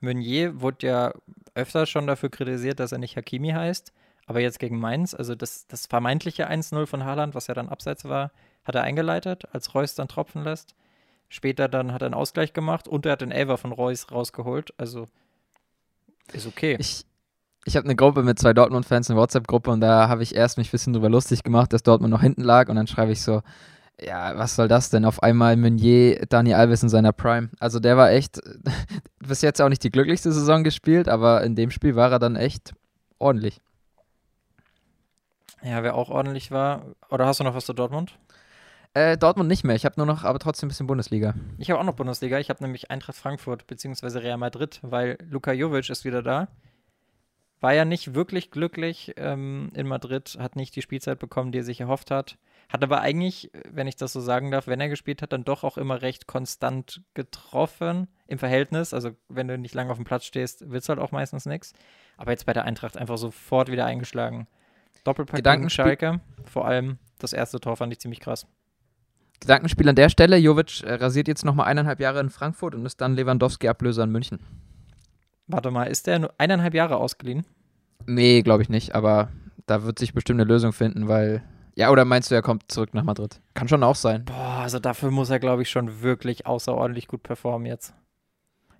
Meunier 0.00 0.60
wurde 0.60 0.88
ja 0.88 1.12
öfter 1.54 1.86
schon 1.86 2.08
dafür 2.08 2.30
kritisiert, 2.30 2.80
dass 2.80 2.90
er 2.90 2.98
nicht 2.98 3.16
Hakimi 3.16 3.50
heißt. 3.50 3.92
Aber 4.26 4.40
jetzt 4.40 4.58
gegen 4.58 4.80
Mainz, 4.80 5.14
also 5.14 5.36
das, 5.36 5.68
das 5.68 5.86
vermeintliche 5.86 6.50
1-0 6.50 6.86
von 6.86 7.04
Haaland, 7.04 7.36
was 7.36 7.46
ja 7.46 7.54
dann 7.54 7.68
abseits 7.68 8.06
war, 8.06 8.32
hat 8.64 8.74
er 8.74 8.82
eingeleitet, 8.82 9.44
als 9.52 9.72
Reus 9.72 9.94
dann 9.94 10.08
tropfen 10.08 10.42
lässt. 10.42 10.74
Später 11.34 11.66
dann 11.66 11.92
hat 11.92 12.00
er 12.00 12.06
einen 12.06 12.14
Ausgleich 12.14 12.52
gemacht 12.52 12.86
und 12.86 13.06
er 13.06 13.12
hat 13.12 13.20
den 13.20 13.32
Elver 13.32 13.58
von 13.58 13.72
Reus 13.72 14.06
rausgeholt. 14.12 14.72
Also 14.78 15.06
ist 16.32 16.46
okay. 16.46 16.76
Ich, 16.78 17.04
ich 17.64 17.74
habe 17.74 17.86
eine 17.86 17.96
Gruppe 17.96 18.22
mit 18.22 18.38
zwei 18.38 18.52
Dortmund-Fans, 18.52 19.10
eine 19.10 19.18
WhatsApp-Gruppe, 19.18 19.72
und 19.72 19.80
da 19.80 20.08
habe 20.08 20.22
ich 20.22 20.36
erst 20.36 20.58
mich 20.58 20.68
ein 20.68 20.70
bisschen 20.70 20.92
drüber 20.92 21.08
lustig 21.08 21.42
gemacht, 21.42 21.72
dass 21.72 21.82
Dortmund 21.82 22.12
noch 22.12 22.20
hinten 22.20 22.42
lag. 22.42 22.68
Und 22.68 22.76
dann 22.76 22.86
schreibe 22.86 23.10
ich 23.10 23.20
so, 23.20 23.42
ja, 24.00 24.38
was 24.38 24.54
soll 24.54 24.68
das 24.68 24.90
denn? 24.90 25.04
Auf 25.04 25.24
einmal 25.24 25.56
Meunier, 25.56 26.24
Dani 26.28 26.54
Alves 26.54 26.84
in 26.84 26.88
seiner 26.88 27.12
Prime. 27.12 27.50
Also 27.58 27.80
der 27.80 27.96
war 27.96 28.12
echt, 28.12 28.40
bis 29.18 29.42
jetzt 29.42 29.60
auch 29.60 29.68
nicht 29.68 29.82
die 29.82 29.90
glücklichste 29.90 30.30
Saison 30.30 30.62
gespielt, 30.62 31.08
aber 31.08 31.42
in 31.42 31.56
dem 31.56 31.72
Spiel 31.72 31.96
war 31.96 32.12
er 32.12 32.20
dann 32.20 32.36
echt 32.36 32.74
ordentlich. 33.18 33.60
Ja, 35.64 35.82
wer 35.82 35.96
auch 35.96 36.10
ordentlich 36.10 36.52
war. 36.52 36.84
Oder 37.10 37.26
hast 37.26 37.40
du 37.40 37.44
noch 37.44 37.56
was 37.56 37.66
zu 37.66 37.72
Dortmund? 37.72 38.20
Äh, 38.94 39.18
Dortmund 39.18 39.48
nicht 39.48 39.64
mehr. 39.64 39.74
Ich 39.74 39.84
habe 39.84 39.96
nur 39.96 40.06
noch, 40.06 40.22
aber 40.22 40.38
trotzdem 40.38 40.68
ein 40.68 40.70
bisschen 40.70 40.86
Bundesliga. 40.86 41.34
Ich 41.58 41.68
habe 41.70 41.80
auch 41.80 41.84
noch 41.84 41.96
Bundesliga. 41.96 42.38
Ich 42.38 42.48
habe 42.48 42.62
nämlich 42.62 42.92
Eintracht 42.92 43.16
Frankfurt 43.16 43.66
bzw. 43.66 44.18
Real 44.18 44.38
Madrid, 44.38 44.78
weil 44.82 45.18
Luka 45.28 45.52
Jovic 45.52 45.90
ist 45.90 46.04
wieder 46.04 46.22
da. 46.22 46.46
War 47.60 47.74
ja 47.74 47.84
nicht 47.84 48.14
wirklich 48.14 48.52
glücklich 48.52 49.14
ähm, 49.16 49.72
in 49.74 49.88
Madrid, 49.88 50.36
hat 50.38 50.54
nicht 50.54 50.76
die 50.76 50.82
Spielzeit 50.82 51.18
bekommen, 51.18 51.50
die 51.50 51.58
er 51.58 51.64
sich 51.64 51.80
erhofft 51.80 52.10
hat. 52.10 52.36
Hat 52.68 52.84
aber 52.84 53.00
eigentlich, 53.00 53.50
wenn 53.68 53.88
ich 53.88 53.96
das 53.96 54.12
so 54.12 54.20
sagen 54.20 54.50
darf, 54.50 54.68
wenn 54.68 54.80
er 54.80 54.88
gespielt 54.88 55.22
hat, 55.22 55.32
dann 55.32 55.44
doch 55.44 55.64
auch 55.64 55.76
immer 55.76 56.00
recht 56.02 56.26
konstant 56.26 57.02
getroffen 57.14 58.06
im 58.26 58.38
Verhältnis. 58.38 58.94
Also 58.94 59.10
wenn 59.28 59.48
du 59.48 59.58
nicht 59.58 59.74
lange 59.74 59.90
auf 59.90 59.96
dem 59.96 60.04
Platz 60.04 60.24
stehst, 60.24 60.70
wird 60.70 60.82
es 60.82 60.88
halt 60.88 61.00
auch 61.00 61.10
meistens 61.10 61.46
nichts. 61.46 61.72
Aber 62.16 62.30
jetzt 62.30 62.46
bei 62.46 62.52
der 62.52 62.64
Eintracht 62.64 62.96
einfach 62.96 63.18
sofort 63.18 63.72
wieder 63.72 63.86
eingeschlagen. 63.86 64.46
Doppelpack 65.02 65.42
gegen 65.42 65.70
Schalke. 65.70 66.20
Vor 66.44 66.66
allem 66.66 66.98
das 67.18 67.32
erste 67.32 67.60
Tor 67.60 67.76
fand 67.76 67.92
ich 67.92 67.98
ziemlich 67.98 68.20
krass. 68.20 68.46
Gedankenspiel 69.46 69.88
an 69.88 69.96
der 69.96 70.08
Stelle. 70.08 70.36
Jovic 70.36 70.82
äh, 70.82 70.94
rasiert 70.94 71.28
jetzt 71.28 71.44
nochmal 71.44 71.66
eineinhalb 71.66 72.00
Jahre 72.00 72.20
in 72.20 72.30
Frankfurt 72.30 72.74
und 72.74 72.84
ist 72.84 73.00
dann 73.00 73.14
Lewandowski-Ablöser 73.14 74.04
in 74.04 74.10
München. 74.10 74.40
Warte 75.46 75.70
mal, 75.70 75.84
ist 75.84 76.06
der 76.06 76.18
nur 76.18 76.34
eineinhalb 76.38 76.74
Jahre 76.74 76.96
ausgeliehen? 76.96 77.44
Nee, 78.06 78.42
glaube 78.42 78.62
ich 78.62 78.68
nicht, 78.68 78.94
aber 78.94 79.28
da 79.66 79.84
wird 79.84 79.98
sich 79.98 80.14
bestimmt 80.14 80.40
eine 80.40 80.48
Lösung 80.48 80.72
finden, 80.72 81.08
weil. 81.08 81.42
Ja, 81.76 81.90
oder 81.90 82.04
meinst 82.04 82.30
du, 82.30 82.34
er 82.34 82.42
kommt 82.42 82.70
zurück 82.70 82.94
nach 82.94 83.02
Madrid? 83.02 83.40
Kann 83.54 83.68
schon 83.68 83.82
auch 83.82 83.96
sein. 83.96 84.24
Boah, 84.26 84.60
also 84.62 84.78
dafür 84.78 85.10
muss 85.10 85.30
er, 85.30 85.40
glaube 85.40 85.62
ich, 85.62 85.70
schon 85.70 86.02
wirklich 86.02 86.46
außerordentlich 86.46 87.08
gut 87.08 87.22
performen 87.22 87.66
jetzt. 87.66 87.94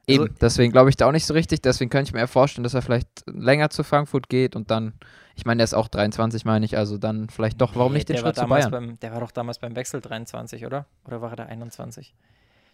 Eben, 0.06 0.25
also, 0.25 0.34
deswegen 0.40 0.73
glaube 0.73 0.90
ich 0.90 0.96
da 0.96 1.06
auch 1.06 1.12
nicht 1.12 1.26
so 1.26 1.34
richtig. 1.34 1.62
Deswegen 1.62 1.90
könnte 1.90 2.08
ich 2.08 2.14
mir 2.14 2.20
eher 2.20 2.28
vorstellen, 2.28 2.64
dass 2.64 2.75
er 2.75 2.82
vielleicht 2.82 3.08
länger 3.26 3.70
zu 3.70 3.82
Frankfurt 3.84 4.28
geht 4.28 4.54
und 4.54 4.70
dann, 4.70 4.92
ich 5.34 5.46
meine, 5.46 5.58
der 5.58 5.64
ist 5.64 5.75
auch 5.75 5.88
23, 5.88 6.44
meine 6.44 6.64
ich, 6.64 6.76
also 6.76 6.99
dann 6.99 7.28
vielleicht 7.30 7.61
doch, 7.61 7.75
warum 7.75 7.92
nee, 7.92 7.99
nicht 7.99 8.08
den 8.08 8.18
Schritt 8.18 8.37
zu 8.37 8.46
Bayern? 8.46 8.70
Beim, 8.70 9.00
der 9.00 9.12
war 9.12 9.20
doch 9.20 9.30
damals 9.30 9.58
beim 9.58 9.75
Wechsel 9.76 10.00
23, 10.00 10.66
oder? 10.66 10.87
Oder 11.06 11.23
war 11.23 11.30
er 11.30 11.37
da 11.37 11.44
21? 11.44 12.14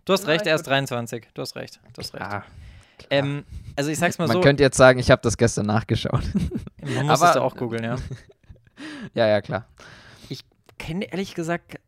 Du 0.05 0.13
hast 0.13 0.25
ja, 0.25 0.31
recht, 0.31 0.47
er 0.47 0.57
ist 0.57 0.67
23. 0.67 1.29
Du 1.35 1.43
hast 1.43 1.57
recht. 1.57 1.81
Du 1.93 2.01
hast 2.01 2.15
recht. 2.15 2.25
Ah, 2.25 2.45
ähm, 3.11 3.45
also 3.77 3.91
ich 3.91 3.99
sag's 3.99 4.19
mal 4.19 4.27
Man 4.27 4.35
so. 4.35 4.39
Man 4.39 4.45
könnte 4.45 4.63
jetzt 4.63 4.77
sagen, 4.77 4.99
ich 4.99 5.11
habe 5.11 5.23
das 5.23 5.37
gestern 5.37 5.67
nachgeschaut. 5.67 6.23
Man 6.83 7.07
muss 7.07 7.23
es 7.23 7.37
auch 7.37 7.57
googeln, 7.57 7.85
ja. 7.85 7.97
ja, 9.15 9.27
ja, 9.27 9.41
klar. 9.41 9.67
Ich 10.29 10.45
kenne 10.79 11.07
ehrlich 11.11 11.35
gesagt 11.35 11.79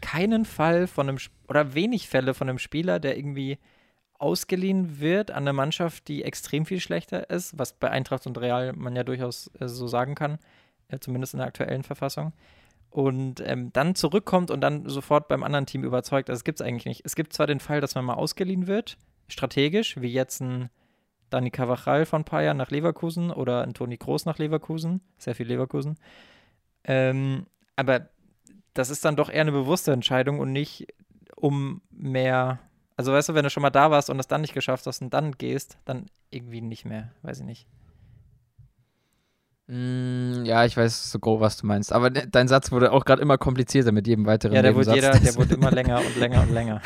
keinen 0.00 0.44
Fall 0.44 0.86
von 0.86 1.08
einem, 1.08 1.18
oder 1.48 1.74
wenig 1.74 2.08
Fälle 2.08 2.34
von 2.34 2.48
einem 2.48 2.58
Spieler, 2.58 2.98
der 2.98 3.16
irgendwie 3.16 3.58
ausgeliehen 4.20 5.00
wird 5.00 5.30
an 5.30 5.44
eine 5.44 5.52
Mannschaft, 5.52 6.08
die 6.08 6.22
extrem 6.24 6.66
viel 6.66 6.80
schlechter 6.80 7.30
ist, 7.30 7.58
was 7.58 7.72
bei 7.72 7.90
Eintracht 7.90 8.26
und 8.26 8.38
Real 8.38 8.74
man 8.74 8.94
ja 8.94 9.02
durchaus 9.02 9.50
äh, 9.58 9.66
so 9.66 9.86
sagen 9.86 10.14
kann, 10.14 10.38
äh, 10.88 10.98
zumindest 10.98 11.34
in 11.34 11.38
der 11.38 11.46
aktuellen 11.46 11.82
Verfassung. 11.82 12.32
Und 12.90 13.40
ähm, 13.46 13.72
dann 13.72 13.94
zurückkommt 13.94 14.50
und 14.50 14.60
dann 14.60 14.88
sofort 14.88 15.28
beim 15.28 15.42
anderen 15.42 15.66
Team 15.66 15.84
überzeugt. 15.84 16.28
Also, 16.28 16.38
das 16.38 16.44
gibt 16.44 16.60
es 16.60 16.66
eigentlich 16.66 16.86
nicht. 16.86 17.02
Es 17.04 17.14
gibt 17.14 17.32
zwar 17.32 17.46
den 17.46 17.60
Fall, 17.60 17.80
dass 17.80 17.94
man 17.94 18.04
mal 18.04 18.14
ausgeliehen 18.14 18.66
wird, 18.66 18.98
strategisch, 19.28 20.00
wie 20.00 20.12
jetzt 20.12 20.40
ein 20.40 20.70
Dani 21.30 21.50
Cavachal 21.50 22.04
von 22.04 22.22
ein 22.22 22.24
paar 22.24 22.42
Jahren 22.42 22.56
nach 22.56 22.70
Leverkusen 22.70 23.30
oder 23.30 23.62
ein 23.62 23.74
Toni 23.74 23.96
Groß 23.96 24.26
nach 24.26 24.38
Leverkusen, 24.38 25.00
sehr 25.18 25.36
viel 25.36 25.46
Leverkusen. 25.46 25.96
Ähm, 26.84 27.46
aber 27.76 28.08
das 28.74 28.90
ist 28.90 29.04
dann 29.04 29.16
doch 29.16 29.30
eher 29.30 29.42
eine 29.42 29.52
bewusste 29.52 29.92
Entscheidung 29.92 30.40
und 30.40 30.52
nicht 30.52 30.88
um 31.36 31.80
mehr. 31.90 32.58
Also 33.00 33.14
weißt 33.14 33.30
du, 33.30 33.34
wenn 33.34 33.44
du 33.44 33.48
schon 33.48 33.62
mal 33.62 33.70
da 33.70 33.90
warst 33.90 34.10
und 34.10 34.18
das 34.18 34.28
dann 34.28 34.42
nicht 34.42 34.52
geschafft 34.52 34.86
hast 34.86 35.00
und 35.00 35.14
dann 35.14 35.32
gehst, 35.32 35.78
dann 35.86 36.04
irgendwie 36.28 36.60
nicht 36.60 36.84
mehr, 36.84 37.12
weiß 37.22 37.40
ich 37.40 37.46
nicht. 37.46 37.66
Mm, 39.68 40.44
ja, 40.44 40.66
ich 40.66 40.76
weiß 40.76 41.10
so 41.10 41.18
grob, 41.18 41.40
was 41.40 41.56
du 41.56 41.66
meinst. 41.66 41.94
Aber 41.94 42.10
dein 42.10 42.46
Satz 42.46 42.70
wurde 42.70 42.92
auch 42.92 43.06
gerade 43.06 43.22
immer 43.22 43.38
komplizierter 43.38 43.90
mit 43.90 44.06
jedem 44.06 44.26
weiteren 44.26 44.54
Ja, 44.54 44.60
der 44.60 44.74
wurde, 44.74 44.92
jeder, 44.92 45.12
der 45.18 45.34
wurde 45.36 45.54
immer 45.54 45.70
länger 45.70 46.02
und 46.04 46.14
länger 46.16 46.42
und 46.42 46.52
länger. 46.52 46.82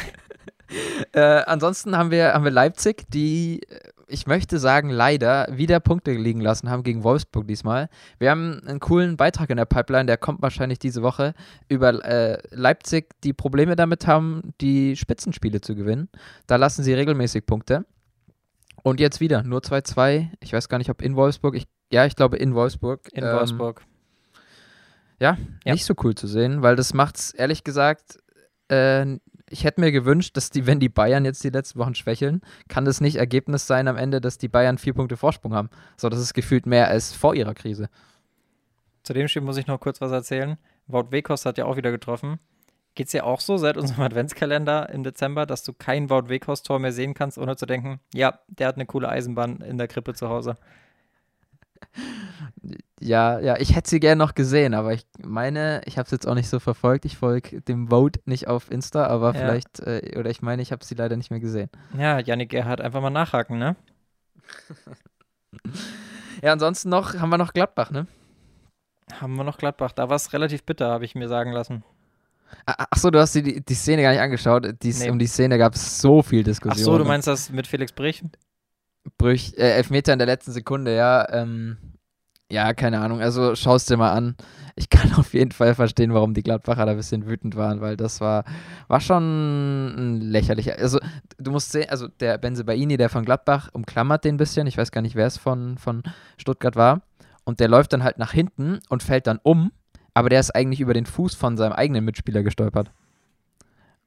äh, 1.15 1.21
ansonsten 1.21 1.99
haben 1.99 2.13
wir, 2.13 2.33
haben 2.33 2.45
wir 2.45 2.53
Leipzig, 2.53 3.11
die, 3.11 3.63
ich 4.09 4.27
möchte 4.27 4.59
sagen, 4.59 4.91
leider 4.91 5.47
wieder 5.51 5.81
Punkte 5.81 6.13
liegen 6.13 6.41
lassen 6.41 6.71
haben 6.71 6.83
gegen 6.83 7.05
Wolfsburg 7.05 7.47
diesmal. 7.47 7.89
Wir 8.19 8.31
haben 8.31 8.61
einen 8.67 8.81
coolen 8.81 9.17
Beitrag 9.17 9.51
in 9.51 9.57
der 9.57 9.65
Pipeline, 9.65 10.07
der 10.07 10.17
kommt 10.17 10.43
wahrscheinlich 10.43 10.79
diese 10.79 11.03
Woche, 11.03 11.35
über 11.69 12.05
äh, 12.05 12.39
Leipzig, 12.51 13.11
die 13.23 13.33
Probleme 13.33 13.77
damit 13.77 14.07
haben, 14.07 14.55
die 14.61 14.97
Spitzenspiele 14.97 15.61
zu 15.61 15.75
gewinnen. 15.75 16.09
Da 16.47 16.57
lassen 16.57 16.83
sie 16.83 16.95
regelmäßig 16.95 17.47
Punkte. 17.47 17.85
Und 18.83 19.01
jetzt 19.01 19.21
wieder, 19.21 19.43
nur 19.43 19.61
2-2. 19.61 20.29
Ich 20.41 20.53
weiß 20.53 20.69
gar 20.69 20.79
nicht, 20.79 20.91
ob 20.91 21.01
in 21.01 21.17
Wolfsburg. 21.17 21.55
Ich, 21.55 21.67
ja, 21.91 22.05
ich 22.05 22.17
glaube 22.17 22.37
in 22.37 22.55
Wolfsburg. 22.55 23.09
In 23.13 23.25
ähm, 23.25 23.33
Wolfsburg. 23.33 23.83
Ja, 25.21 25.39
ja, 25.65 25.73
nicht 25.73 25.87
so 25.87 25.95
cool 26.03 26.15
zu 26.15 26.27
sehen, 26.27 26.63
weil 26.63 26.77
das 26.77 26.93
macht 26.93 27.17
es 27.17 27.31
ehrlich 27.33 27.65
gesagt 27.65 28.19
äh, 28.69 29.19
ich 29.55 29.63
hätte 29.63 29.81
mir 29.81 29.93
gewünscht, 29.93 30.37
dass 30.37 30.51
die, 30.51 30.67
wenn 30.67 30.81
die 30.81 30.89
Bayern 30.89 31.25
jetzt 31.25 31.45
die 31.45 31.51
letzten 31.51 31.79
Wochen 31.79 31.95
schwächeln, 31.95 32.41
kann 32.67 32.85
das 32.85 33.01
nicht 33.01 33.17
Ergebnis 33.17 33.69
sein 33.69 33.87
am 33.87 33.97
Ende, 33.97 34.21
dass 34.21 34.37
die 34.37 34.49
Bayern 34.49 34.79
vier 34.79 34.95
Punkte 34.95 35.17
Vorsprung 35.17 35.55
haben. 35.55 35.71
So, 35.97 36.09
das 36.09 36.19
ist 36.19 36.35
gefühlt 36.35 36.67
mehr 36.67 36.89
als 36.89 37.13
vor 37.13 37.37
ihrer 37.37 37.55
Krise. 37.55 37.89
Zu 39.05 39.13
dem 39.13 39.29
Spiel 39.29 39.43
muss 39.43 39.57
ich 39.57 39.69
noch 39.69 39.79
kurz 39.79 40.01
was 40.01 40.11
erzählen. 40.11 40.59
Wout 40.89 41.13
Wekos 41.13 41.47
hat 41.47 41.57
ja 41.57 41.67
auch 41.67 41.77
wieder 41.77 41.93
getroffen. 41.93 42.41
Geht 42.97 43.07
es 43.07 43.13
ja 43.13 43.23
auch 43.23 43.39
so 43.39 43.57
seit 43.57 43.77
unserem 43.77 44.03
Adventskalender 44.05 44.91
im 44.91 45.05
Dezember, 45.05 45.47
dass 45.47 45.63
du 45.63 45.73
kein 45.73 46.11
Wout 46.11 46.29
Wekos-Tor 46.29 46.81
mehr 46.81 46.93
sehen 46.93 47.15
kannst, 47.15 47.39
ohne 47.39 47.55
zu 47.55 47.65
denken, 47.65 48.01
ja, 48.13 48.41
der 48.49 48.67
hat 48.67 48.75
eine 48.75 48.87
coole 48.87 49.09
Eisenbahn 49.09 49.61
in 49.61 49.79
der 49.79 49.87
Krippe 49.87 50.15
zu 50.15 50.29
Hause. 50.29 50.57
Ja, 53.01 53.39
ja, 53.41 53.57
ich 53.59 53.77
hätte 53.77 53.91
sie 53.91 54.01
gerne 54.01 54.19
noch 54.19 54.35
gesehen, 54.35 54.73
aber 54.73 54.95
ich 54.95 55.05
meine, 55.23 55.83
ich 55.85 55.99
habe 55.99 56.07
es 56.07 56.11
jetzt 56.11 56.27
auch 56.27 56.35
nicht 56.35 56.49
so 56.49 56.59
verfolgt. 56.59 57.05
Ich 57.05 57.19
folge 57.19 57.61
dem 57.61 57.89
Vote 57.89 58.21
nicht 58.25 58.49
auf 58.49 58.71
Insta, 58.71 59.07
aber 59.07 59.35
ja. 59.35 59.41
vielleicht, 59.41 59.81
äh, 59.81 60.17
oder 60.19 60.31
ich 60.31 60.41
meine, 60.41 60.63
ich 60.63 60.73
habe 60.73 60.85
sie 60.85 60.95
leider 60.95 61.17
nicht 61.17 61.31
mehr 61.31 61.41
gesehen. 61.41 61.69
Ja, 61.99 62.21
Janik 62.21 62.51
Gerhardt, 62.51 62.81
einfach 62.81 63.03
mal 63.03 63.11
nachhaken, 63.11 63.59
ne? 63.59 63.77
ja, 66.43 66.53
ansonsten 66.53 66.89
noch, 66.89 67.15
haben 67.15 67.29
wir 67.29 67.39
noch 67.39 67.53
Gladbach, 67.53 67.91
ne? 67.91 68.07
Haben 69.21 69.37
wir 69.37 69.45
noch 69.45 69.59
Gladbach. 69.59 69.93
Da 69.93 70.09
war 70.09 70.17
es 70.17 70.33
relativ 70.33 70.63
bitter, 70.63 70.91
habe 70.91 71.05
ich 71.05 71.15
mir 71.15 71.29
sagen 71.29 71.53
lassen. 71.53 71.85
Achso, 72.67 73.11
du 73.11 73.21
hast 73.21 73.35
die, 73.35 73.61
die 73.61 73.75
Szene 73.75 74.03
gar 74.03 74.13
nicht 74.13 74.21
angeschaut. 74.21 74.67
Die, 74.83 74.93
nee. 74.93 75.11
Um 75.11 75.19
die 75.19 75.27
Szene 75.27 75.59
gab 75.59 75.75
es 75.75 76.01
so 76.01 76.23
viel 76.23 76.43
Diskussion. 76.43 76.73
Achso, 76.73 76.99
du 76.99 77.05
meinst 77.05 77.27
das 77.27 77.51
mit 77.51 77.67
Felix 77.67 77.93
Brich? 77.93 78.25
Brüch, 79.19 79.55
äh, 79.57 79.77
Elfmeter 79.77 80.13
in 80.13 80.19
der 80.19 80.27
letzten 80.27 80.53
Sekunde, 80.53 80.95
ja. 80.95 81.27
Ähm, 81.31 81.77
ja, 82.51 82.75
keine 82.75 83.01
Ahnung. 83.01 83.21
Also 83.21 83.55
schau 83.55 83.75
es 83.75 83.87
dir 83.87 83.97
mal 83.97 84.13
an. 84.13 84.37
Ich 84.77 84.91
kann 84.91 85.13
auf 85.17 85.35
jeden 85.35 85.53
Fall 85.53 85.75
verstehen, 85.75 86.15
warum 86.15 86.35
die 86.35 86.43
Gladbacher 86.43 86.85
da 86.87 86.93
ein 86.93 86.97
bisschen 86.97 87.27
wütend 87.27 87.57
waren, 87.57 87.81
weil 87.81 87.97
das 87.97 88.21
war, 88.21 88.45
war 88.89 89.01
schon 89.01 89.95
ein 89.97 90.21
lächerlicher. 90.21 90.77
Also 90.79 90.99
du 91.39 91.51
musst 91.51 91.73
sehen, 91.73 91.89
also 91.91 92.09
der 92.09 92.39
Benzebaini, 92.39 92.97
der 92.97 93.09
von 93.09 93.25
Gladbach, 93.25 93.71
umklammert 93.73 94.25
den 94.25 94.35
ein 94.35 94.39
bisschen. 94.39 94.67
Ich 94.67 94.79
weiß 94.79 94.93
gar 94.93 95.01
nicht, 95.03 95.17
wer 95.17 95.27
es 95.27 95.39
von, 95.39 95.79
von 95.79 96.03
Stuttgart 96.37 96.77
war. 96.77 97.03
Und 97.45 97.61
der 97.61 97.69
läuft 97.69 97.93
dann 97.93 98.05
halt 98.05 98.19
nach 98.19 98.33
hinten 98.33 98.81
und 98.89 99.03
fällt 99.03 99.27
dann 99.27 99.39
um, 99.43 99.71
aber 100.15 100.31
der 100.31 100.41
ist 100.41 100.55
eigentlich 100.55 100.81
über 100.81 100.95
den 100.95 101.07
Fuß 101.07 101.35
von 101.35 101.57
seinem 101.57 101.73
eigenen 101.73 102.05
Mitspieler 102.05 102.43
gestolpert. 102.43 102.91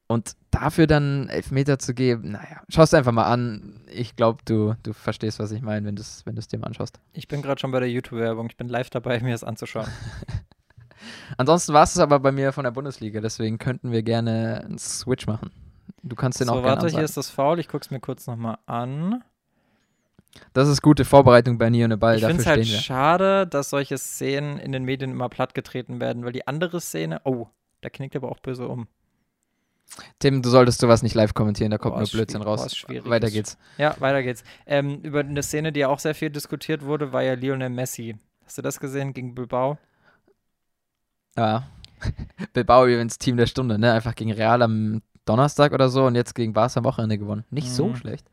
Und 0.08 0.36
dafür 0.50 0.86
dann 0.86 1.28
Elfmeter 1.28 1.78
zu 1.78 1.92
geben, 1.92 2.32
naja, 2.32 2.62
schau 2.70 2.82
es 2.82 2.94
einfach 2.94 3.12
mal 3.12 3.26
an. 3.26 3.80
Ich 3.92 4.16
glaube, 4.16 4.42
du, 4.46 4.74
du 4.82 4.94
verstehst, 4.94 5.38
was 5.38 5.52
ich 5.52 5.60
meine, 5.60 5.86
wenn 5.86 5.96
du 5.96 6.00
es 6.02 6.24
wenn 6.24 6.34
dir 6.34 6.58
mal 6.58 6.66
anschaust. 6.66 6.98
Ich 7.12 7.28
bin 7.28 7.42
gerade 7.42 7.60
schon 7.60 7.70
bei 7.70 7.80
der 7.80 7.90
YouTube-Werbung. 7.90 8.46
Ich 8.48 8.56
bin 8.56 8.68
live 8.68 8.88
dabei, 8.88 9.20
mir 9.20 9.32
das 9.32 9.44
anzuschauen. 9.44 9.86
Ansonsten 11.36 11.74
war 11.74 11.84
es 11.84 11.98
aber 11.98 12.20
bei 12.20 12.32
mir 12.32 12.52
von 12.52 12.64
der 12.64 12.70
Bundesliga, 12.70 13.20
deswegen 13.20 13.58
könnten 13.58 13.92
wir 13.92 14.02
gerne 14.02 14.62
einen 14.64 14.78
Switch 14.78 15.26
machen. 15.26 15.50
Du 16.02 16.16
kannst 16.16 16.40
den 16.40 16.46
so, 16.46 16.54
auch 16.54 16.56
gerne 16.56 16.68
warte, 16.68 16.86
ansagen. 16.86 16.98
hier 16.98 17.04
ist 17.04 17.16
das 17.16 17.30
Foul. 17.30 17.58
Ich 17.58 17.68
gucke 17.68 17.84
es 17.84 17.90
mir 17.90 18.00
kurz 18.00 18.26
nochmal 18.26 18.58
an. 18.66 19.22
Das 20.52 20.68
ist 20.68 20.82
gute 20.82 21.04
Vorbereitung 21.04 21.58
bei 21.58 21.68
Nione 21.68 21.98
Ball. 21.98 22.16
Ich 22.16 22.24
finde 22.24 22.40
es 22.40 22.46
halt 22.46 22.66
schade, 22.66 23.46
dass 23.46 23.70
solche 23.70 23.98
Szenen 23.98 24.58
in 24.58 24.72
den 24.72 24.84
Medien 24.84 25.10
immer 25.10 25.28
plattgetreten 25.28 26.00
werden, 26.00 26.24
weil 26.24 26.32
die 26.32 26.46
andere 26.46 26.80
Szene, 26.80 27.20
oh, 27.24 27.48
da 27.80 27.90
knickt 27.90 28.16
aber 28.16 28.30
auch 28.30 28.38
böse 28.38 28.68
um. 28.68 28.86
Tim, 30.18 30.42
du 30.42 30.50
solltest 30.50 30.80
sowas 30.80 31.02
nicht 31.02 31.14
live 31.14 31.34
kommentieren, 31.34 31.70
da 31.70 31.78
kommt 31.78 31.94
boah, 31.94 32.00
nur 32.00 32.10
Blödsinn 32.10 32.42
raus. 32.42 32.84
Boah, 32.86 33.10
weiter 33.10 33.30
geht's. 33.30 33.58
Ja, 33.78 33.94
weiter 33.98 34.22
geht's. 34.22 34.44
Ähm, 34.66 35.00
über 35.02 35.20
eine 35.20 35.42
Szene, 35.42 35.72
die 35.72 35.80
ja 35.80 35.88
auch 35.88 35.98
sehr 35.98 36.14
viel 36.14 36.30
diskutiert 36.30 36.84
wurde, 36.84 37.12
war 37.12 37.22
ja 37.22 37.34
Lionel 37.34 37.70
Messi. 37.70 38.16
Hast 38.44 38.58
du 38.58 38.62
das 38.62 38.80
gesehen 38.80 39.12
gegen 39.12 39.34
Bilbao? 39.34 39.78
Ja. 41.36 41.68
Bilbao 42.52 42.86
übrigens 42.86 43.18
Team 43.18 43.36
der 43.36 43.46
Stunde, 43.46 43.78
ne? 43.78 43.92
Einfach 43.92 44.14
gegen 44.14 44.32
Real 44.32 44.62
am 44.62 45.02
Donnerstag 45.24 45.72
oder 45.72 45.88
so 45.88 46.06
und 46.06 46.14
jetzt 46.14 46.34
gegen 46.34 46.52
Barca 46.52 46.78
am 46.78 46.84
Wochenende 46.84 47.18
gewonnen. 47.18 47.44
Nicht 47.50 47.68
mhm. 47.68 47.72
so 47.72 47.94
schlecht. 47.94 48.26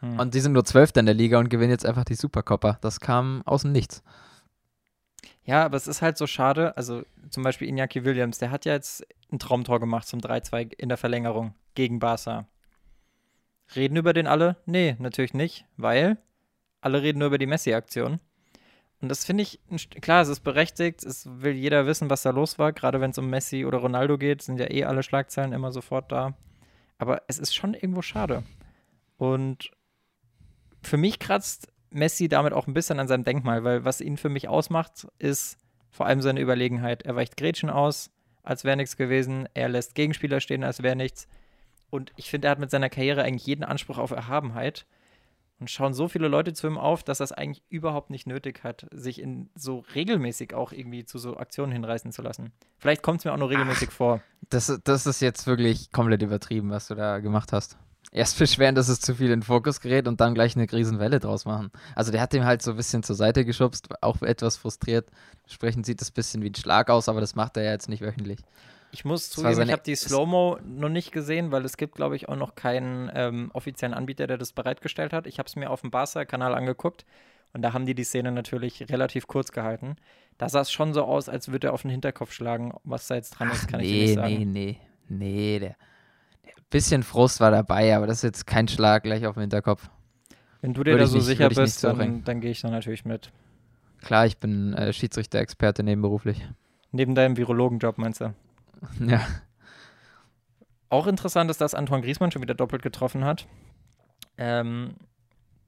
Mhm. 0.00 0.18
Und 0.18 0.34
die 0.34 0.40
sind 0.40 0.52
nur 0.52 0.64
Zwölfter 0.64 1.00
in 1.00 1.06
der 1.06 1.14
Liga 1.14 1.38
und 1.38 1.48
gewinnen 1.48 1.70
jetzt 1.70 1.86
einfach 1.86 2.04
die 2.04 2.14
Supercopper. 2.14 2.78
Das 2.80 3.00
kam 3.00 3.42
aus 3.44 3.62
dem 3.62 3.72
Nichts. 3.72 4.02
Ja, 5.46 5.64
aber 5.64 5.76
es 5.76 5.86
ist 5.86 6.02
halt 6.02 6.18
so 6.18 6.26
schade. 6.26 6.76
Also 6.76 7.04
zum 7.30 7.42
Beispiel 7.42 7.68
Iñaki 7.68 8.04
Williams, 8.04 8.38
der 8.38 8.50
hat 8.50 8.64
ja 8.64 8.72
jetzt 8.74 9.06
ein 9.32 9.38
Traumtor 9.38 9.80
gemacht 9.80 10.06
zum 10.06 10.20
3-2 10.20 10.74
in 10.76 10.88
der 10.88 10.98
Verlängerung 10.98 11.54
gegen 11.74 12.00
Barca. 12.00 12.46
Reden 13.74 13.96
über 13.96 14.12
den 14.12 14.26
alle? 14.26 14.56
Nee, 14.66 14.96
natürlich 14.98 15.34
nicht, 15.34 15.64
weil 15.76 16.18
alle 16.80 17.02
reden 17.02 17.20
nur 17.20 17.28
über 17.28 17.38
die 17.38 17.46
Messi-Aktion. 17.46 18.20
Und 19.00 19.08
das 19.08 19.24
finde 19.24 19.42
ich, 19.42 19.60
klar, 20.00 20.22
es 20.22 20.28
ist 20.28 20.40
berechtigt, 20.40 21.04
es 21.04 21.28
will 21.40 21.52
jeder 21.52 21.86
wissen, 21.86 22.10
was 22.10 22.22
da 22.22 22.30
los 22.30 22.58
war, 22.58 22.72
gerade 22.72 23.00
wenn 23.00 23.10
es 23.10 23.18
um 23.18 23.28
Messi 23.28 23.64
oder 23.64 23.78
Ronaldo 23.78 24.18
geht, 24.18 24.42
sind 24.42 24.58
ja 24.58 24.70
eh 24.70 24.84
alle 24.84 25.02
Schlagzeilen 25.02 25.52
immer 25.52 25.70
sofort 25.70 26.10
da. 26.10 26.34
Aber 26.98 27.22
es 27.28 27.38
ist 27.38 27.54
schon 27.54 27.74
irgendwo 27.74 28.02
schade. 28.02 28.42
Und 29.18 29.70
für 30.82 30.96
mich 30.96 31.18
kratzt 31.18 31.68
Messi 31.90 32.28
damit 32.28 32.52
auch 32.52 32.66
ein 32.66 32.74
bisschen 32.74 33.00
an 33.00 33.08
seinem 33.08 33.24
Denkmal, 33.24 33.64
weil 33.64 33.84
was 33.84 34.00
ihn 34.00 34.16
für 34.16 34.28
mich 34.28 34.48
ausmacht, 34.48 35.06
ist 35.18 35.58
vor 35.90 36.06
allem 36.06 36.20
seine 36.20 36.40
Überlegenheit. 36.40 37.02
Er 37.02 37.16
weicht 37.16 37.36
Gretchen 37.36 37.70
aus, 37.70 38.10
als 38.42 38.64
wäre 38.64 38.76
nichts 38.76 38.96
gewesen. 38.96 39.48
Er 39.54 39.68
lässt 39.68 39.94
Gegenspieler 39.94 40.40
stehen, 40.40 40.64
als 40.64 40.82
wäre 40.82 40.96
nichts. 40.96 41.28
Und 41.90 42.12
ich 42.16 42.30
finde, 42.30 42.48
er 42.48 42.52
hat 42.52 42.58
mit 42.58 42.70
seiner 42.70 42.90
Karriere 42.90 43.22
eigentlich 43.22 43.46
jeden 43.46 43.64
Anspruch 43.64 43.98
auf 43.98 44.10
Erhabenheit. 44.10 44.86
Und 45.58 45.70
schauen 45.70 45.94
so 45.94 46.06
viele 46.06 46.28
Leute 46.28 46.52
zu 46.52 46.66
ihm 46.66 46.76
auf, 46.76 47.02
dass 47.02 47.20
er 47.20 47.24
es 47.24 47.32
eigentlich 47.32 47.62
überhaupt 47.70 48.10
nicht 48.10 48.26
nötig 48.26 48.62
hat, 48.62 48.86
sich 48.90 49.22
in 49.22 49.48
so 49.54 49.84
regelmäßig 49.94 50.52
auch 50.52 50.70
irgendwie 50.70 51.06
zu 51.06 51.18
so 51.18 51.38
Aktionen 51.38 51.72
hinreißen 51.72 52.12
zu 52.12 52.20
lassen. 52.20 52.52
Vielleicht 52.76 53.02
kommt 53.02 53.20
es 53.20 53.24
mir 53.24 53.32
auch 53.32 53.38
nur 53.38 53.48
regelmäßig 53.48 53.88
Ach, 53.90 53.96
vor. 53.96 54.22
Das, 54.50 54.78
das 54.84 55.06
ist 55.06 55.20
jetzt 55.20 55.46
wirklich 55.46 55.90
komplett 55.92 56.20
übertrieben, 56.20 56.68
was 56.68 56.88
du 56.88 56.94
da 56.94 57.20
gemacht 57.20 57.54
hast. 57.54 57.78
Erst 58.12 58.38
beschweren, 58.38 58.74
dass 58.74 58.88
es 58.88 59.00
zu 59.00 59.14
viel 59.14 59.26
in 59.26 59.40
den 59.40 59.42
Fokus 59.42 59.80
gerät 59.80 60.06
und 60.08 60.20
dann 60.20 60.34
gleich 60.34 60.56
eine 60.56 60.70
Riesenwelle 60.70 61.18
draus 61.20 61.44
machen. 61.44 61.70
Also 61.94 62.12
der 62.12 62.20
hat 62.20 62.32
ihm 62.34 62.44
halt 62.44 62.62
so 62.62 62.70
ein 62.70 62.76
bisschen 62.76 63.02
zur 63.02 63.16
Seite 63.16 63.44
geschubst, 63.44 63.88
auch 64.00 64.22
etwas 64.22 64.56
frustriert. 64.56 65.08
Entsprechend 65.44 65.86
sieht 65.86 66.00
das 66.00 66.10
ein 66.10 66.14
bisschen 66.14 66.42
wie 66.42 66.50
ein 66.50 66.54
Schlag 66.54 66.88
aus, 66.88 67.08
aber 67.08 67.20
das 67.20 67.34
macht 67.34 67.56
er 67.56 67.64
ja 67.64 67.72
jetzt 67.72 67.88
nicht 67.88 68.02
wöchentlich. 68.02 68.38
Ich 68.92 69.04
muss 69.04 69.28
zugeben, 69.28 69.60
ich 69.60 69.72
habe 69.72 69.82
die 69.84 69.96
Slow-Mo 69.96 70.58
noch 70.64 70.88
nicht 70.88 71.12
gesehen, 71.12 71.50
weil 71.50 71.64
es 71.64 71.76
gibt, 71.76 71.96
glaube 71.96 72.16
ich, 72.16 72.28
auch 72.28 72.36
noch 72.36 72.54
keinen 72.54 73.10
ähm, 73.14 73.50
offiziellen 73.52 73.94
Anbieter, 73.94 74.26
der 74.26 74.38
das 74.38 74.52
bereitgestellt 74.52 75.12
hat. 75.12 75.26
Ich 75.26 75.38
habe 75.38 75.48
es 75.48 75.56
mir 75.56 75.70
auf 75.70 75.82
dem 75.82 75.90
Barca-Kanal 75.90 76.54
angeguckt 76.54 77.04
und 77.52 77.62
da 77.62 77.72
haben 77.72 77.84
die 77.84 77.94
die 77.94 78.04
Szene 78.04 78.32
natürlich 78.32 78.88
relativ 78.88 79.26
kurz 79.26 79.52
gehalten. 79.52 79.96
Da 80.38 80.48
sah 80.48 80.60
es 80.60 80.70
schon 80.70 80.94
so 80.94 81.02
aus, 81.02 81.28
als 81.28 81.50
würde 81.50 81.68
er 81.68 81.72
auf 81.72 81.82
den 81.82 81.90
Hinterkopf 81.90 82.32
schlagen. 82.32 82.72
Was 82.84 83.08
da 83.08 83.16
jetzt 83.16 83.30
dran 83.30 83.50
ist, 83.50 83.68
kann 83.68 83.80
nee, 83.80 83.86
ich 83.86 83.92
dir 83.92 84.02
nicht 84.02 84.14
sagen. 84.14 84.34
Nee, 84.34 84.44
nee, 84.44 84.78
nee, 85.08 85.58
der 85.58 85.76
bisschen 86.70 87.02
Frust 87.02 87.40
war 87.40 87.50
dabei, 87.50 87.96
aber 87.96 88.06
das 88.06 88.18
ist 88.18 88.22
jetzt 88.22 88.46
kein 88.46 88.68
Schlag 88.68 89.04
gleich 89.04 89.26
auf 89.26 89.34
den 89.34 89.42
Hinterkopf. 89.42 89.88
Wenn 90.60 90.74
du 90.74 90.82
dir 90.82 90.92
würde 90.92 91.04
da 91.04 91.06
so 91.06 91.18
nicht, 91.18 91.26
sicher 91.26 91.48
bist, 91.48 91.84
dann, 91.84 92.24
dann 92.24 92.40
gehe 92.40 92.50
ich 92.50 92.60
da 92.60 92.70
natürlich 92.70 93.04
mit. 93.04 93.30
Klar, 94.02 94.26
ich 94.26 94.38
bin 94.38 94.74
äh, 94.74 94.92
Schiedsrichter-Experte 94.92 95.82
nebenberuflich. 95.82 96.46
Neben 96.92 97.14
deinem 97.14 97.36
Virologenjob, 97.36 97.98
meinst 97.98 98.20
du? 98.20 98.34
Ja. 99.06 99.26
Auch 100.88 101.06
interessant 101.08 101.50
ist, 101.50 101.60
dass 101.60 101.74
Antoine 101.74 102.02
Griezmann 102.02 102.30
schon 102.30 102.42
wieder 102.42 102.54
doppelt 102.54 102.82
getroffen 102.82 103.24
hat. 103.24 103.46
Ähm, 104.38 104.94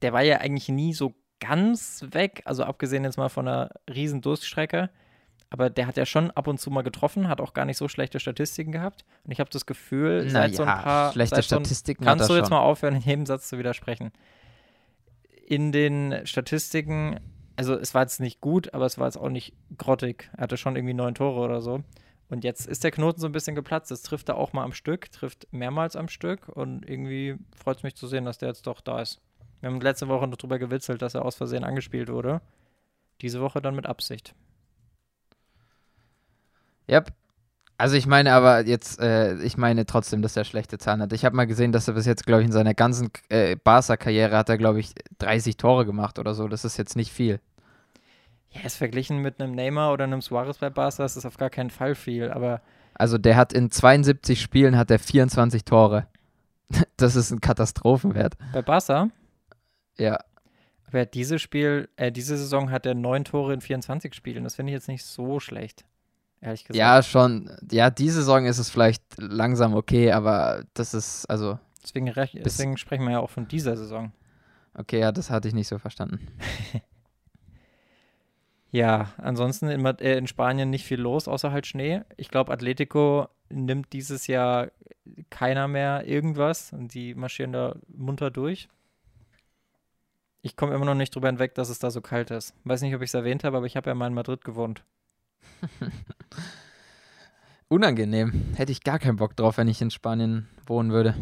der 0.03 0.13
war 0.13 0.23
ja 0.23 0.39
eigentlich 0.39 0.69
nie 0.69 0.95
so 0.95 1.15
ganz 1.41 2.05
weg, 2.13 2.43
also 2.45 2.65
abgesehen 2.65 3.05
jetzt 3.05 3.17
mal 3.17 3.29
von 3.29 3.49
einer 3.49 3.71
riesen 3.93 4.21
Durststrecke. 4.21 4.91
Aber 5.51 5.71
der 5.71 5.87
hat 5.87 5.97
ja 5.97 6.05
schon 6.05 6.31
ab 6.33 6.47
und 6.47 6.61
zu 6.61 6.71
mal 6.71 6.83
getroffen, 6.83 7.29
hat 7.29 7.41
auch 7.41 7.55
gar 7.55 7.65
nicht 7.65 7.79
so 7.79 7.89
schlechte 7.89 8.21
Statistiken 8.21 8.71
gehabt. 8.71 9.05
Und 9.25 9.33
ich 9.33 9.41
habe 9.41 9.49
das 9.51 9.65
Gefühl, 9.65 10.25
Na 10.25 10.31
seit 10.31 10.51
ja, 10.51 10.57
so 10.57 10.63
ein 10.65 10.83
paar. 10.83 11.13
Schlechte 11.13 11.43
Statistiken 11.43 12.05
so 12.05 12.09
Kannst 12.09 12.29
du 12.29 12.35
jetzt 12.35 12.51
mal 12.51 12.61
aufhören, 12.61 12.97
in 12.97 13.01
jedem 13.01 13.27
Satz 13.27 13.49
zu 13.49 13.59
widersprechen? 13.59 14.13
In 15.47 15.73
den 15.73 16.27
Statistiken, 16.27 17.19
also 17.57 17.75
es 17.75 17.95
war 17.95 18.03
jetzt 18.03 18.21
nicht 18.21 18.43
gut, 18.43 18.75
aber 18.75 18.85
es 18.85 18.99
war 18.99 19.07
jetzt 19.07 19.17
auch 19.17 19.31
nicht 19.31 19.55
grottig. 19.79 20.31
Er 20.37 20.43
hatte 20.43 20.59
schon 20.59 20.77
irgendwie 20.77 20.95
neun 20.95 21.15
Tore 21.15 21.41
oder 21.41 21.63
so. 21.63 21.83
Und 22.29 22.45
jetzt 22.45 22.67
ist 22.67 22.85
der 22.85 22.91
Knoten 22.91 23.21
so 23.21 23.27
ein 23.27 23.33
bisschen 23.33 23.55
geplatzt. 23.55 23.91
Das 23.91 24.03
trifft 24.03 24.29
er 24.29 24.37
auch 24.37 24.53
mal 24.53 24.65
am 24.65 24.73
Stück, 24.73 25.11
trifft 25.13 25.51
mehrmals 25.51 25.97
am 25.97 26.09
Stück. 26.09 26.49
Und 26.49 26.87
irgendwie 26.87 27.37
freut 27.57 27.79
es 27.79 27.83
mich 27.83 27.97
zu 27.97 28.07
sehen, 28.07 28.27
dass 28.27 28.37
der 28.37 28.49
jetzt 28.49 28.67
doch 28.67 28.83
da 28.83 29.01
ist. 29.01 29.23
Wir 29.61 29.71
haben 29.71 29.81
letzte 29.81 30.09
Woche 30.09 30.29
noch 30.29 30.37
drüber 30.37 30.59
gewitzelt, 30.59 31.01
dass 31.01 31.15
er 31.15 31.25
aus 31.25 31.37
Versehen 31.37 31.65
angespielt 31.65 32.11
wurde. 32.11 32.43
Diese 33.23 33.41
Woche 33.41 33.63
dann 33.63 33.75
mit 33.75 33.87
Absicht. 33.87 34.35
Ja, 36.89 36.99
yep. 36.99 37.13
also 37.77 37.97
ich 37.97 38.07
meine 38.07 38.33
aber 38.33 38.67
jetzt, 38.67 39.01
äh, 39.01 39.37
ich 39.43 39.57
meine 39.57 39.87
trotzdem, 39.87 40.23
dass 40.23 40.37
er 40.37 40.45
schlechte 40.45 40.79
Zahlen 40.79 41.03
hat. 41.03 41.13
Ich 41.13 41.25
habe 41.25 41.37
mal 41.37 41.47
gesehen, 41.47 41.73
dass 41.73 41.87
er 41.87 41.95
bis 41.95 42.07
jetzt, 42.07 42.27
glaube 42.27 42.43
ich, 42.43 42.47
in 42.47 42.53
seiner 42.53 42.75
ganzen 42.75 43.11
äh, 43.29 43.57
Barca-Karriere 43.57 44.37
hat 44.37 44.49
er, 44.49 44.59
glaube 44.59 44.81
ich, 44.81 44.95
30 45.19 45.57
Tore 45.57 45.85
gemacht 45.85 46.19
oder 46.19 46.35
so. 46.35 46.49
Das 46.49 46.65
ist 46.65 46.77
jetzt 46.77 46.97
nicht 46.97 47.13
viel. 47.13 47.41
Ja, 48.51 48.63
ist 48.63 48.77
verglichen 48.77 49.19
mit 49.19 49.41
einem 49.41 49.55
Neymar 49.55 49.93
oder 49.93 50.05
einem 50.05 50.23
Suarez 50.23 50.59
bei 50.59 50.71
Barca, 50.71 51.05
ist 51.05 51.17
das 51.17 51.27
auf 51.27 51.37
gar 51.37 51.51
keinen 51.51 51.71
Fall 51.71 51.95
viel, 51.95 52.31
aber. 52.31 52.63
Also 52.95 53.19
der 53.19 53.37
hat 53.37 53.53
in 53.53 53.71
72 53.71 54.41
Spielen 54.41 54.77
hat 54.77 54.91
er 54.91 54.99
24 54.99 55.65
Tore. 55.65 56.07
Das 56.99 57.17
ist 57.17 57.31
ein 57.31 57.41
Katastrophenwert. 57.41 58.35
Bei 58.53 58.61
Barca? 58.61 59.09
Ja. 59.97 60.19
Aber 60.87 61.07
diese 61.07 61.39
Spiel, 61.39 61.89
äh, 61.97 62.13
diese 62.13 62.37
Saison 62.37 62.71
hat 62.71 62.85
er 62.87 62.95
neun 62.95 63.25
Tore 63.25 63.55
in 63.55 63.61
24 63.61 64.15
Spielen. 64.15 64.45
Das 64.45 64.57
finde 64.57 64.73
ich 64.73 64.75
jetzt 64.75 64.89
nicht 64.89 65.05
so 65.05 65.41
schlecht. 65.41 65.85
Ehrlich 66.41 66.65
gesagt. 66.65 66.77
Ja, 66.77 67.03
schon. 67.03 67.51
Ja, 67.71 67.91
diese 67.91 68.21
Saison 68.21 68.45
ist 68.47 68.59
es 68.59 68.71
vielleicht 68.71 69.03
langsam 69.19 69.75
okay, 69.75 70.13
aber 70.13 70.65
das 70.75 70.95
ist, 70.95 71.27
also. 71.27 71.59
Deswegen, 71.83 72.13
deswegen 72.45 72.77
sprechen 72.77 73.05
wir 73.05 73.13
ja 73.13 73.21
auch 73.21 73.31
von 73.31 73.49
dieser 73.49 73.77
Saison. 73.77 74.13
Okay, 74.75 75.01
ja, 75.01 75.11
das 75.11 75.31
hatte 75.31 75.49
ich 75.49 75.55
nicht 75.55 75.69
so 75.69 75.79
verstanden. 75.79 76.29
Ja, 78.71 79.15
ansonsten 79.17 79.69
in, 79.69 79.85
äh, 79.85 80.19
in, 80.19 80.27
Spanien 80.27 80.69
nicht 80.71 80.85
viel 80.85 81.01
los, 81.01 81.27
außer 81.27 81.53
halt 81.53 81.67
Schnee. 81.67 82.03
Ich 82.17 82.29
glaube, 82.29 82.53
Atletico 82.53 83.29
nimmt 83.49 83.93
dieses 83.93 84.27
Jahr 84.27 84.71
keiner 85.31 85.69
mehr 85.69 86.07
irgendwas 86.07 86.73
und 86.73 86.93
die 86.93 87.15
marschieren 87.15 87.53
da 87.53 87.77
munter 87.89 88.31
durch. 88.31 88.69
Ich 90.43 90.55
komme 90.55 90.75
immer 90.75 90.85
noch 90.85 90.95
nicht 90.95 91.15
drüber 91.15 91.29
hinweg, 91.29 91.55
dass 91.55 91.71
es 91.71 91.79
da 91.79 91.91
so 91.91 92.03
kalt 92.03 92.31
ist. 92.31 92.55
Weiß 92.65 92.83
nicht, 92.83 92.95
ob 92.95 93.01
ich 93.01 93.09
es 93.09 93.15
erwähnt 93.15 93.43
habe, 93.43 93.57
aber 93.57 93.67
ich 93.67 93.77
habe 93.77 93.89
ja 93.89 93.95
mal 93.95 94.07
in 94.07 94.15
Madrid 94.15 94.45
gewohnt. 94.45 94.85
Unangenehm. 97.69 98.47
Hätte 98.57 98.73
ich 98.73 98.83
gar 98.83 98.99
keinen 98.99 99.17
Bock 99.17 99.37
drauf, 99.37 99.59
wenn 99.59 99.69
ich 99.69 99.83
in 99.83 99.91
Spanien 99.91 100.49
wohnen 100.67 100.91
würde. 100.91 101.15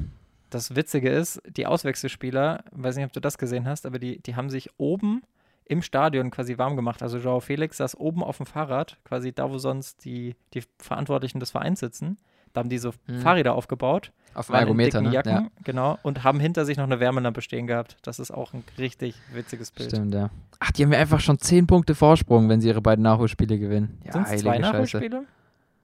Das 0.51 0.77
Witzige 0.77 1.11
ist, 1.11 1.41
die 1.49 1.67
Auswechselspieler, 1.67 2.65
weiß 2.71 2.97
nicht, 2.97 3.07
ob 3.07 3.13
du 3.13 3.21
das 3.21 3.37
gesehen 3.37 3.67
hast, 3.67 3.85
aber 3.85 3.99
die, 3.99 4.23
die 4.23 4.37
haben 4.37 4.49
sich 4.49 4.71
oben 4.79 5.23
im 5.65 5.83
Stadion 5.83 6.31
quasi 6.31 6.57
warm 6.59 6.77
gemacht. 6.77 7.03
Also 7.03 7.19
Joao 7.19 7.41
Felix 7.41 7.79
saß 7.79 7.97
oben 7.99 8.23
auf 8.23 8.37
dem 8.37 8.47
Fahrrad, 8.47 8.99
quasi 9.05 9.33
da, 9.33 9.51
wo 9.51 9.59
sonst 9.59 10.05
die, 10.05 10.37
die 10.55 10.63
Verantwortlichen 10.79 11.41
des 11.41 11.51
Vereins 11.51 11.81
sitzen. 11.81 12.17
Da 12.57 12.61
haben 12.61 12.71
die 12.71 12.79
so 12.79 12.93
hm. 13.05 13.21
Fahrräder 13.21 13.55
aufgebaut. 13.55 14.13
Auf 14.33 14.47
dem 14.47 14.55
Ergometer, 14.55 15.03
ne? 15.03 15.11
Jacken, 15.11 15.31
ja. 15.31 15.47
Genau. 15.63 15.99
Und 16.03 16.25
haben 16.25 16.41
hinter 16.41 16.65
sich 16.65 16.79
noch 16.79 16.85
eine 16.85 17.01
Wärmelampe 17.01 17.43
stehen 17.43 17.67
gehabt. 17.67 17.99
Das 18.01 18.19
ist 18.19 18.31
auch 18.31 18.55
ein 18.55 18.65
richtig 18.79 19.15
witziges 19.35 19.71
Bild. 19.71 19.91
Stimmt, 19.91 20.15
ja. 20.15 20.31
Ach, 20.59 20.73
die 20.73 20.83
haben 20.83 20.91
ja 20.91 20.99
einfach 20.99 21.21
schon 21.21 21.39
10 21.39 21.67
Punkte 21.67 21.95
Vorsprung, 21.95 22.49
wenn 22.49 22.63
sie 22.63 22.69
ihre 22.69 22.81
beiden 22.81 23.03
Nachholspiele 23.03 23.59
gewinnen. 23.59 24.01
Ja, 24.07 24.13
Sind 24.13 24.39
zwei 24.39 24.57
Nachholspiele? 24.57 25.25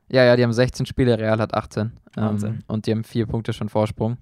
Ja, 0.08 0.24
ja, 0.24 0.34
die 0.34 0.44
haben 0.44 0.52
16 0.54 0.86
Spiele, 0.86 1.18
Real 1.18 1.38
hat 1.38 1.52
18. 1.52 1.92
Wahnsinn. 2.14 2.50
Ähm, 2.50 2.64
und 2.68 2.86
die 2.86 2.92
haben 2.92 3.04
vier 3.04 3.26
Punkte 3.26 3.52
schon 3.52 3.68
Vorsprung. 3.68 4.16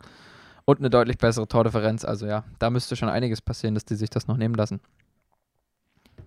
Und 0.65 0.81
eine 0.81 0.91
deutlich 0.91 1.19
bessere 1.19 1.47
Tordifferenz. 1.47 2.05
Also 2.05 2.27
ja, 2.27 2.43
da 2.59 2.71
müsste 2.71 2.97
schon 2.97 3.09
einiges 3.09 3.41
passieren, 3.41 3.75
dass 3.75 3.85
die 3.85 3.95
sich 3.95 4.11
das 4.11 4.27
noch 4.27 4.37
nehmen 4.37 4.57
lassen. 4.57 4.81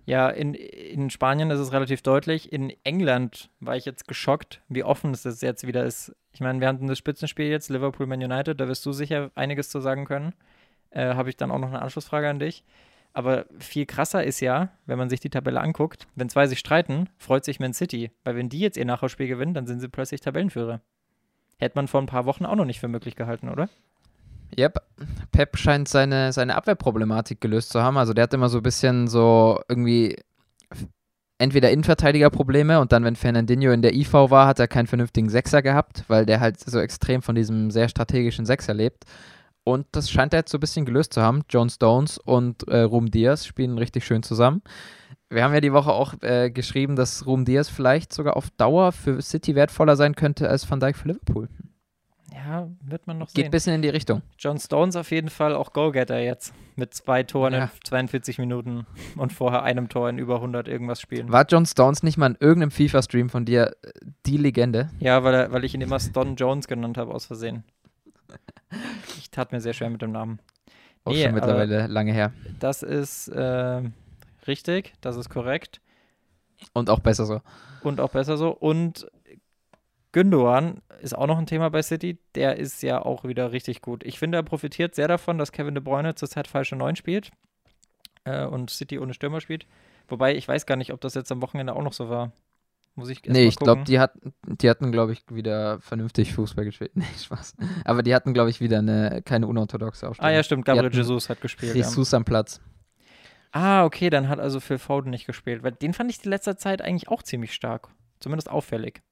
Ja, 0.06 0.28
in, 0.28 0.52
in 0.54 1.08
Spanien 1.08 1.50
ist 1.50 1.60
es 1.60 1.72
relativ 1.72 2.02
deutlich. 2.02 2.52
In 2.52 2.72
England 2.84 3.48
war 3.60 3.76
ich 3.76 3.84
jetzt 3.84 4.06
geschockt, 4.06 4.60
wie 4.68 4.84
offen 4.84 5.12
es 5.12 5.40
jetzt 5.40 5.66
wieder 5.66 5.84
ist. 5.84 6.14
Ich 6.32 6.40
meine, 6.40 6.60
wir 6.60 6.68
hatten 6.68 6.86
das 6.86 6.98
Spitzenspiel 6.98 7.46
jetzt, 7.46 7.70
Liverpool 7.70 8.06
Man 8.06 8.22
United, 8.22 8.60
da 8.60 8.68
wirst 8.68 8.84
du 8.84 8.92
sicher 8.92 9.30
einiges 9.34 9.70
zu 9.70 9.80
sagen 9.80 10.04
können. 10.04 10.34
Äh, 10.90 11.14
Habe 11.14 11.30
ich 11.30 11.36
dann 11.36 11.50
auch 11.50 11.58
noch 11.58 11.68
eine 11.68 11.80
Anschlussfrage 11.80 12.28
an 12.28 12.38
dich. 12.38 12.64
Aber 13.14 13.46
viel 13.58 13.86
krasser 13.86 14.24
ist 14.24 14.40
ja, 14.40 14.70
wenn 14.86 14.98
man 14.98 15.08
sich 15.08 15.20
die 15.20 15.30
Tabelle 15.30 15.60
anguckt, 15.60 16.08
wenn 16.16 16.28
zwei 16.28 16.48
sich 16.48 16.58
streiten, 16.58 17.08
freut 17.16 17.44
sich 17.44 17.60
Man 17.60 17.72
City. 17.72 18.10
Weil 18.24 18.36
wenn 18.36 18.48
die 18.48 18.58
jetzt 18.58 18.76
ihr 18.76 18.84
Nachholspiel 18.84 19.28
gewinnen, 19.28 19.54
dann 19.54 19.66
sind 19.66 19.80
sie 19.80 19.88
plötzlich 19.88 20.20
Tabellenführer. 20.20 20.80
Hätte 21.58 21.76
man 21.78 21.88
vor 21.88 22.02
ein 22.02 22.06
paar 22.06 22.26
Wochen 22.26 22.44
auch 22.44 22.56
noch 22.56 22.64
nicht 22.64 22.80
für 22.80 22.88
möglich 22.88 23.14
gehalten, 23.14 23.48
oder? 23.48 23.70
Yep. 24.56 24.78
Pep 25.32 25.56
scheint 25.56 25.88
seine, 25.88 26.32
seine 26.32 26.54
Abwehrproblematik 26.54 27.40
gelöst 27.40 27.70
zu 27.70 27.82
haben. 27.82 27.96
Also 27.96 28.12
der 28.14 28.24
hat 28.24 28.34
immer 28.34 28.48
so 28.48 28.58
ein 28.58 28.62
bisschen 28.62 29.08
so 29.08 29.60
irgendwie 29.68 30.16
entweder 31.38 31.70
Innenverteidigerprobleme 31.70 32.80
und 32.80 32.92
dann, 32.92 33.04
wenn 33.04 33.16
Fernandinho 33.16 33.72
in 33.72 33.82
der 33.82 33.94
IV 33.94 34.12
war, 34.12 34.46
hat 34.46 34.60
er 34.60 34.68
keinen 34.68 34.86
vernünftigen 34.86 35.28
Sechser 35.28 35.62
gehabt, 35.62 36.04
weil 36.08 36.26
der 36.26 36.40
halt 36.40 36.60
so 36.60 36.78
extrem 36.78 37.22
von 37.22 37.34
diesem 37.34 37.70
sehr 37.70 37.88
strategischen 37.88 38.46
Sechser 38.46 38.74
lebt. 38.74 39.04
Und 39.64 39.86
das 39.92 40.10
scheint 40.10 40.34
er 40.34 40.40
jetzt 40.40 40.52
so 40.52 40.58
ein 40.58 40.60
bisschen 40.60 40.84
gelöst 40.84 41.14
zu 41.14 41.22
haben. 41.22 41.42
John 41.48 41.70
Stones 41.70 42.18
und 42.18 42.68
äh, 42.68 42.80
Ruhm 42.80 43.10
Diaz 43.10 43.46
spielen 43.46 43.78
richtig 43.78 44.04
schön 44.04 44.22
zusammen. 44.22 44.62
Wir 45.30 45.42
haben 45.42 45.54
ja 45.54 45.60
die 45.60 45.72
Woche 45.72 45.90
auch 45.90 46.14
äh, 46.22 46.50
geschrieben, 46.50 46.96
dass 46.96 47.26
Ruhm 47.26 47.44
Diaz 47.44 47.68
vielleicht 47.68 48.12
sogar 48.12 48.36
auf 48.36 48.50
Dauer 48.50 48.92
für 48.92 49.20
City 49.22 49.54
wertvoller 49.54 49.96
sein 49.96 50.14
könnte 50.14 50.48
als 50.48 50.70
Van 50.70 50.80
Dijk 50.80 50.96
für 50.96 51.08
Liverpool. 51.08 51.48
Ja, 52.34 52.68
wird 52.82 53.06
man 53.06 53.18
noch 53.18 53.28
sehen. 53.28 53.36
Geht 53.36 53.44
ein 53.46 53.50
bisschen 53.50 53.74
in 53.74 53.82
die 53.82 53.88
Richtung. 53.88 54.22
John 54.38 54.58
Stones 54.58 54.96
auf 54.96 55.10
jeden 55.10 55.30
Fall 55.30 55.54
auch 55.54 55.72
Goalgetter 55.72 56.18
jetzt. 56.18 56.52
Mit 56.76 56.92
zwei 56.92 57.22
Toren 57.22 57.54
ja. 57.54 57.64
in 57.64 57.70
42 57.84 58.38
Minuten 58.38 58.86
und 59.16 59.32
vorher 59.32 59.62
einem 59.62 59.88
Tor 59.88 60.08
in 60.08 60.18
über 60.18 60.36
100 60.36 60.66
irgendwas 60.66 61.00
spielen. 61.00 61.30
War 61.30 61.46
John 61.48 61.64
Stones 61.64 62.02
nicht 62.02 62.18
mal 62.18 62.26
in 62.26 62.36
irgendeinem 62.40 62.72
FIFA-Stream 62.72 63.30
von 63.30 63.44
dir 63.44 63.76
äh, 63.82 63.92
die 64.26 64.36
Legende? 64.36 64.90
Ja, 64.98 65.22
weil, 65.22 65.34
er, 65.34 65.52
weil 65.52 65.64
ich 65.64 65.74
ihn 65.74 65.80
immer 65.80 66.00
Stone 66.00 66.34
Jones 66.34 66.66
genannt 66.66 66.98
habe 66.98 67.14
aus 67.14 67.26
Versehen. 67.26 67.62
Ich 69.18 69.30
tat 69.30 69.52
mir 69.52 69.60
sehr 69.60 69.72
schwer 69.72 69.90
mit 69.90 70.02
dem 70.02 70.10
Namen. 70.10 70.40
Auch 71.04 71.12
nee, 71.12 71.22
schon 71.22 71.34
mittlerweile 71.34 71.86
lange 71.86 72.12
her. 72.12 72.32
Das 72.58 72.82
ist 72.82 73.28
äh, 73.28 73.82
Richtig, 74.46 74.92
das 75.00 75.16
ist 75.16 75.30
korrekt. 75.30 75.80
Und 76.72 76.90
auch 76.90 77.00
besser 77.00 77.24
so. 77.24 77.40
Und 77.82 78.00
auch 78.00 78.10
besser 78.10 78.36
so. 78.36 78.50
Und 78.50 79.10
Gündogan 80.14 80.80
ist 81.02 81.18
auch 81.18 81.26
noch 81.26 81.38
ein 81.38 81.46
Thema 81.46 81.70
bei 81.70 81.82
City. 81.82 82.18
Der 82.36 82.56
ist 82.56 82.84
ja 82.84 83.04
auch 83.04 83.24
wieder 83.24 83.50
richtig 83.50 83.82
gut. 83.82 84.04
Ich 84.04 84.20
finde, 84.20 84.38
er 84.38 84.44
profitiert 84.44 84.94
sehr 84.94 85.08
davon, 85.08 85.38
dass 85.38 85.50
Kevin 85.50 85.74
De 85.74 85.82
Bruyne 85.82 86.14
zurzeit 86.14 86.46
falsche 86.46 86.76
Neun 86.76 86.94
spielt 86.94 87.32
äh, 88.22 88.44
und 88.44 88.70
City 88.70 89.00
ohne 89.00 89.12
Stürmer 89.12 89.40
spielt. 89.40 89.66
Wobei 90.06 90.36
ich 90.36 90.46
weiß 90.46 90.66
gar 90.66 90.76
nicht, 90.76 90.92
ob 90.92 91.00
das 91.00 91.14
jetzt 91.14 91.32
am 91.32 91.42
Wochenende 91.42 91.74
auch 91.74 91.82
noch 91.82 91.92
so 91.92 92.08
war. 92.08 92.30
Muss 92.94 93.08
ich 93.08 93.24
Nee, 93.24 93.48
ich 93.48 93.56
glaube, 93.56 93.82
die, 93.82 93.98
hat, 93.98 94.12
die 94.46 94.70
hatten, 94.70 94.92
glaube 94.92 95.14
ich, 95.14 95.24
wieder 95.30 95.80
vernünftig 95.80 96.32
Fußball 96.32 96.64
gespielt. 96.64 96.92
Nee, 96.94 97.04
Spaß. 97.18 97.56
Aber 97.84 98.04
die 98.04 98.14
hatten, 98.14 98.34
glaube 98.34 98.50
ich, 98.50 98.60
wieder 98.60 98.78
eine, 98.78 99.20
keine 99.24 99.48
unorthodoxe 99.48 100.08
Aufstellung. 100.08 100.30
Ah 100.30 100.32
ja, 100.32 100.44
stimmt. 100.44 100.64
Gabriel 100.64 100.94
Jesus 100.94 101.28
hat 101.28 101.40
gespielt. 101.40 101.74
Jesus 101.74 102.12
ja. 102.12 102.18
am 102.18 102.24
Platz. 102.24 102.60
Ah, 103.50 103.84
okay, 103.84 104.10
dann 104.10 104.28
hat 104.28 104.38
also 104.38 104.60
Phil 104.60 104.78
Foden 104.78 105.10
nicht 105.10 105.26
gespielt. 105.26 105.64
Weil 105.64 105.72
den 105.72 105.92
fand 105.92 106.08
ich 106.08 106.20
die 106.20 106.28
letzte 106.28 106.56
Zeit 106.56 106.82
eigentlich 106.82 107.08
auch 107.08 107.24
ziemlich 107.24 107.52
stark. 107.52 107.88
Zumindest 108.20 108.48
auffällig. 108.48 109.02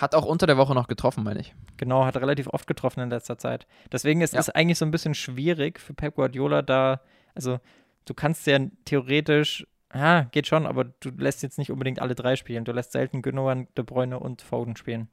Hat 0.00 0.14
auch 0.14 0.24
unter 0.24 0.46
der 0.46 0.56
Woche 0.56 0.74
noch 0.74 0.88
getroffen, 0.88 1.22
meine 1.24 1.40
ich. 1.40 1.54
Genau, 1.76 2.06
hat 2.06 2.16
relativ 2.16 2.46
oft 2.46 2.66
getroffen 2.66 3.00
in 3.00 3.10
letzter 3.10 3.36
Zeit. 3.36 3.66
Deswegen 3.92 4.22
ist 4.22 4.34
es 4.34 4.46
ja. 4.46 4.54
eigentlich 4.54 4.78
so 4.78 4.86
ein 4.86 4.90
bisschen 4.90 5.12
schwierig 5.12 5.78
für 5.78 5.92
Pep 5.92 6.14
Guardiola 6.14 6.62
da, 6.62 7.02
also 7.34 7.60
du 8.06 8.14
kannst 8.14 8.46
ja 8.46 8.58
theoretisch, 8.86 9.66
ja, 9.94 10.22
geht 10.22 10.46
schon, 10.46 10.64
aber 10.66 10.84
du 10.84 11.10
lässt 11.18 11.42
jetzt 11.42 11.58
nicht 11.58 11.70
unbedingt 11.70 12.00
alle 12.00 12.14
drei 12.14 12.36
spielen. 12.36 12.64
Du 12.64 12.72
lässt 12.72 12.92
selten 12.92 13.20
Gündogan, 13.20 13.68
De 13.76 13.84
Bruyne 13.84 14.18
und 14.18 14.40
Foden 14.40 14.74
spielen. 14.74 15.08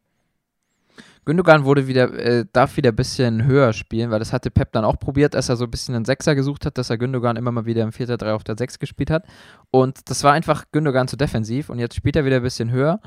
Gündogan 1.25 1.65
wurde 1.65 1.87
wieder, 1.87 2.13
äh, 2.13 2.45
darf 2.53 2.77
wieder 2.77 2.91
ein 2.91 2.95
bisschen 2.95 3.43
höher 3.43 3.73
spielen, 3.73 4.09
weil 4.09 4.19
das 4.19 4.31
hatte 4.31 4.49
Pep 4.49 4.71
dann 4.71 4.85
auch 4.85 4.97
probiert, 4.97 5.35
als 5.35 5.49
er 5.49 5.57
so 5.57 5.65
ein 5.65 5.71
bisschen 5.71 5.95
einen 5.95 6.05
Sechser 6.05 6.33
gesucht 6.33 6.65
hat, 6.65 6.77
dass 6.77 6.89
er 6.89 6.97
Gündogan 6.97 7.35
immer 7.35 7.51
mal 7.51 7.65
wieder 7.65 7.83
im 7.83 7.91
4-3 7.91 8.31
auf 8.33 8.45
der 8.45 8.57
6 8.57 8.79
gespielt 8.79 9.11
hat. 9.11 9.25
Und 9.69 10.09
das 10.09 10.23
war 10.23 10.31
einfach 10.31 10.63
Gündogan 10.71 11.09
zu 11.09 11.17
defensiv 11.17 11.69
und 11.69 11.79
jetzt 11.79 11.95
spielt 11.95 12.15
er 12.15 12.23
wieder 12.23 12.37
ein 12.37 12.43
bisschen 12.43 12.71
höher 12.71 13.01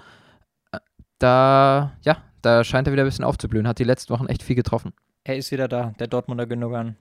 da, 1.21 1.93
ja, 2.03 2.17
da 2.43 2.65
scheint 2.65 2.89
er 2.89 2.93
wieder 2.93 3.05
ein 3.05 3.09
bisschen 3.09 3.25
aufzublühen. 3.25 3.69
Hat 3.69 3.79
die 3.79 3.85
letzten 3.85 4.13
Wochen 4.13 4.27
echt 4.27 4.43
viel 4.43 4.57
getroffen. 4.57 4.93
Er 5.23 5.37
ist 5.37 5.53
wieder 5.53 5.69
da, 5.69 5.93
der 5.99 6.09
Dortmunder 6.09 6.47
Gündogan. 6.47 6.97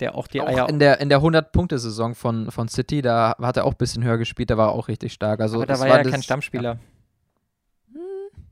Der 0.00 0.14
auch 0.14 0.28
die 0.28 0.40
auch 0.40 0.46
Eier. 0.46 0.68
In 0.68 0.78
der, 0.78 1.00
in 1.00 1.08
der 1.08 1.18
100-Punkte-Saison 1.18 2.14
von, 2.14 2.50
von 2.52 2.68
City, 2.68 3.02
da 3.02 3.34
hat 3.40 3.56
er 3.56 3.64
auch 3.64 3.72
ein 3.72 3.78
bisschen 3.78 4.04
höher 4.04 4.16
gespielt, 4.16 4.50
da 4.50 4.56
war 4.56 4.68
er 4.68 4.72
auch 4.72 4.86
richtig 4.86 5.12
stark. 5.12 5.40
Also, 5.40 5.56
Aber 5.56 5.66
da 5.66 5.80
war 5.80 5.88
er 5.88 6.04
ja 6.04 6.10
kein 6.10 6.22
Stammspieler. 6.22 6.78
Ja. 7.92 7.94
Hm. 7.94 8.42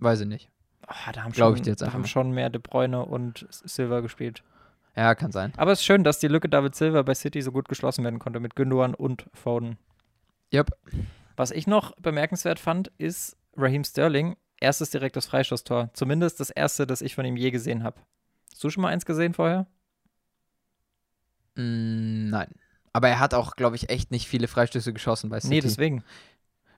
Weiß 0.00 0.20
ich 0.20 0.26
nicht. 0.26 0.50
Oh, 0.88 1.12
da 1.12 1.22
haben, 1.22 1.32
schon, 1.32 1.56
ich 1.56 1.64
jetzt 1.64 1.80
da 1.80 1.92
haben 1.92 2.04
schon 2.06 2.32
mehr 2.32 2.50
De 2.50 2.60
Bruyne 2.60 3.04
und 3.04 3.46
Silva 3.50 4.00
gespielt. 4.00 4.42
Ja, 4.96 5.14
kann 5.14 5.30
sein. 5.30 5.52
Aber 5.56 5.72
es 5.72 5.78
ist 5.78 5.84
schön, 5.84 6.02
dass 6.02 6.18
die 6.18 6.28
Lücke 6.28 6.48
David 6.48 6.74
Silva 6.74 7.02
bei 7.02 7.14
City 7.14 7.40
so 7.40 7.52
gut 7.52 7.68
geschlossen 7.68 8.02
werden 8.02 8.18
konnte 8.18 8.40
mit 8.40 8.56
Gündogan 8.56 8.94
und 8.94 9.26
Foden. 9.32 9.78
Yep. 10.52 10.76
Was 11.36 11.52
ich 11.52 11.68
noch 11.68 11.94
bemerkenswert 11.96 12.58
fand, 12.58 12.90
ist, 12.98 13.36
Raheem 13.56 13.84
Sterling, 13.84 14.36
erstes 14.60 14.90
direktes 14.90 15.26
Freistoßtor. 15.26 15.90
Zumindest 15.92 16.40
das 16.40 16.50
erste, 16.50 16.86
das 16.86 17.02
ich 17.02 17.14
von 17.14 17.24
ihm 17.24 17.36
je 17.36 17.50
gesehen 17.50 17.82
habe. 17.82 18.00
Hast 18.50 18.62
du 18.64 18.70
schon 18.70 18.82
mal 18.82 18.88
eins 18.88 19.06
gesehen 19.06 19.34
vorher? 19.34 19.66
Mm, 21.56 22.30
nein. 22.30 22.48
Aber 22.92 23.08
er 23.08 23.20
hat 23.20 23.34
auch, 23.34 23.56
glaube 23.56 23.76
ich, 23.76 23.90
echt 23.90 24.10
nicht 24.10 24.28
viele 24.28 24.48
Freistöße 24.48 24.92
geschossen 24.92 25.30
bei 25.30 25.40
City. 25.40 25.54
Nee, 25.54 25.60
deswegen. 25.60 26.04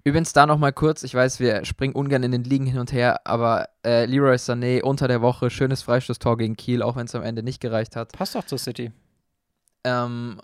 Übrigens 0.04 0.34
da 0.34 0.44
nochmal 0.44 0.72
kurz, 0.72 1.02
ich 1.02 1.14
weiß, 1.14 1.40
wir 1.40 1.64
springen 1.64 1.94
ungern 1.94 2.22
in 2.22 2.30
den 2.30 2.44
Ligen 2.44 2.66
hin 2.66 2.78
und 2.78 2.92
her, 2.92 3.26
aber 3.26 3.70
äh, 3.84 4.04
Leroy 4.04 4.34
Sané 4.34 4.82
unter 4.82 5.08
der 5.08 5.22
Woche, 5.22 5.48
schönes 5.48 5.82
Freistoßtor 5.82 6.36
gegen 6.36 6.56
Kiel, 6.56 6.82
auch 6.82 6.94
wenn 6.96 7.06
es 7.06 7.14
am 7.14 7.22
Ende 7.22 7.42
nicht 7.42 7.60
gereicht 7.60 7.96
hat. 7.96 8.12
Passt 8.12 8.34
doch 8.34 8.44
zur 8.44 8.58
City. 8.58 8.92
Ähm, 9.82 10.40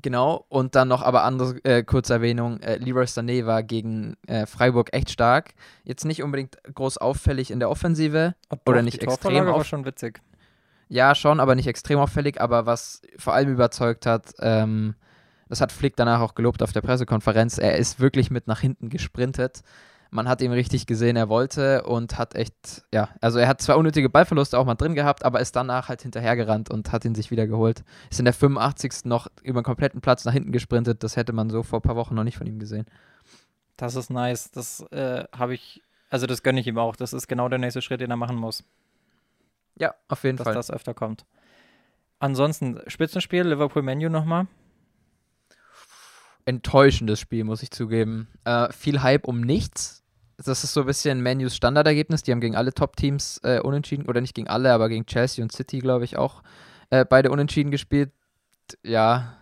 Genau, 0.00 0.46
und 0.48 0.74
dann 0.74 0.88
noch 0.88 1.02
aber 1.02 1.22
andere 1.22 1.62
äh, 1.64 1.82
kurze 1.82 2.14
Erwähnung, 2.14 2.60
äh, 2.60 2.76
Leroy 2.76 3.04
Sané 3.04 3.44
war 3.44 3.62
gegen 3.62 4.16
äh, 4.26 4.46
Freiburg 4.46 4.88
echt 4.94 5.10
stark. 5.10 5.52
Jetzt 5.84 6.06
nicht 6.06 6.22
unbedingt 6.22 6.56
groß 6.74 6.96
auffällig 6.96 7.50
in 7.50 7.60
der 7.60 7.68
Offensive 7.68 8.34
Ach, 8.48 8.56
oder 8.66 8.78
doch, 8.78 8.84
nicht 8.84 9.02
extrem 9.02 9.46
war 9.46 9.64
schon 9.64 9.84
witzig. 9.84 10.20
Ja, 10.88 11.14
schon, 11.14 11.40
aber 11.40 11.54
nicht 11.54 11.66
extrem 11.66 11.98
auffällig, 11.98 12.40
aber 12.40 12.64
was 12.64 13.02
vor 13.18 13.34
allem 13.34 13.50
überzeugt 13.50 14.06
hat, 14.06 14.32
ähm, 14.40 14.94
das 15.48 15.60
hat 15.60 15.72
Flick 15.72 15.96
danach 15.96 16.20
auch 16.20 16.34
gelobt 16.34 16.62
auf 16.62 16.72
der 16.72 16.80
Pressekonferenz, 16.80 17.58
er 17.58 17.76
ist 17.76 18.00
wirklich 18.00 18.30
mit 18.30 18.46
nach 18.46 18.60
hinten 18.60 18.88
gesprintet 18.88 19.62
man 20.12 20.28
hat 20.28 20.42
ihm 20.42 20.52
richtig 20.52 20.86
gesehen, 20.86 21.16
er 21.16 21.30
wollte 21.30 21.84
und 21.84 22.18
hat 22.18 22.34
echt, 22.34 22.84
ja, 22.92 23.08
also 23.22 23.38
er 23.38 23.48
hat 23.48 23.62
zwei 23.62 23.74
unnötige 23.74 24.10
Ballverluste 24.10 24.58
auch 24.58 24.66
mal 24.66 24.74
drin 24.74 24.94
gehabt, 24.94 25.24
aber 25.24 25.40
ist 25.40 25.56
danach 25.56 25.88
halt 25.88 26.02
hinterhergerannt 26.02 26.70
und 26.70 26.92
hat 26.92 27.06
ihn 27.06 27.14
sich 27.14 27.30
wieder 27.30 27.46
geholt. 27.46 27.82
Ist 28.10 28.18
in 28.18 28.26
der 28.26 28.34
85. 28.34 29.06
noch 29.06 29.28
über 29.42 29.62
den 29.62 29.64
kompletten 29.64 30.02
Platz 30.02 30.26
nach 30.26 30.34
hinten 30.34 30.52
gesprintet. 30.52 31.02
Das 31.02 31.16
hätte 31.16 31.32
man 31.32 31.48
so 31.48 31.62
vor 31.62 31.78
ein 31.78 31.82
paar 31.82 31.96
Wochen 31.96 32.14
noch 32.14 32.24
nicht 32.24 32.36
von 32.36 32.46
ihm 32.46 32.58
gesehen. 32.58 32.84
Das 33.78 33.96
ist 33.96 34.10
nice. 34.10 34.50
Das 34.50 34.82
äh, 34.92 35.24
habe 35.32 35.54
ich, 35.54 35.82
also 36.10 36.26
das 36.26 36.42
gönne 36.42 36.60
ich 36.60 36.66
ihm 36.66 36.76
auch. 36.76 36.94
Das 36.94 37.14
ist 37.14 37.26
genau 37.26 37.48
der 37.48 37.58
nächste 37.58 37.80
Schritt, 37.80 38.02
den 38.02 38.10
er 38.10 38.18
machen 38.18 38.36
muss. 38.36 38.64
Ja, 39.76 39.94
auf 40.08 40.24
jeden 40.24 40.36
dass 40.36 40.44
Fall. 40.44 40.54
Dass 40.54 40.66
das 40.66 40.76
öfter 40.76 40.92
kommt. 40.92 41.24
Ansonsten, 42.18 42.80
Spitzenspiel, 42.86 43.44
Liverpool-Menu 43.44 44.10
nochmal 44.10 44.46
enttäuschendes 46.44 47.20
Spiel, 47.20 47.44
muss 47.44 47.62
ich 47.62 47.70
zugeben. 47.70 48.28
Äh, 48.44 48.72
viel 48.72 49.02
Hype 49.02 49.26
um 49.26 49.40
nichts 49.40 50.01
das 50.48 50.64
ist 50.64 50.72
so 50.72 50.80
ein 50.80 50.86
bisschen 50.86 51.20
Menus 51.20 51.56
Standardergebnis. 51.56 52.22
Die 52.22 52.32
haben 52.32 52.40
gegen 52.40 52.56
alle 52.56 52.72
Top-Teams 52.72 53.40
äh, 53.44 53.60
unentschieden, 53.60 54.06
oder 54.06 54.20
nicht 54.20 54.34
gegen 54.34 54.48
alle, 54.48 54.72
aber 54.72 54.88
gegen 54.88 55.06
Chelsea 55.06 55.42
und 55.42 55.52
City, 55.52 55.78
glaube 55.78 56.04
ich, 56.04 56.16
auch 56.16 56.42
äh, 56.90 57.04
beide 57.04 57.30
unentschieden 57.30 57.70
gespielt. 57.70 58.10
Ja. 58.82 59.36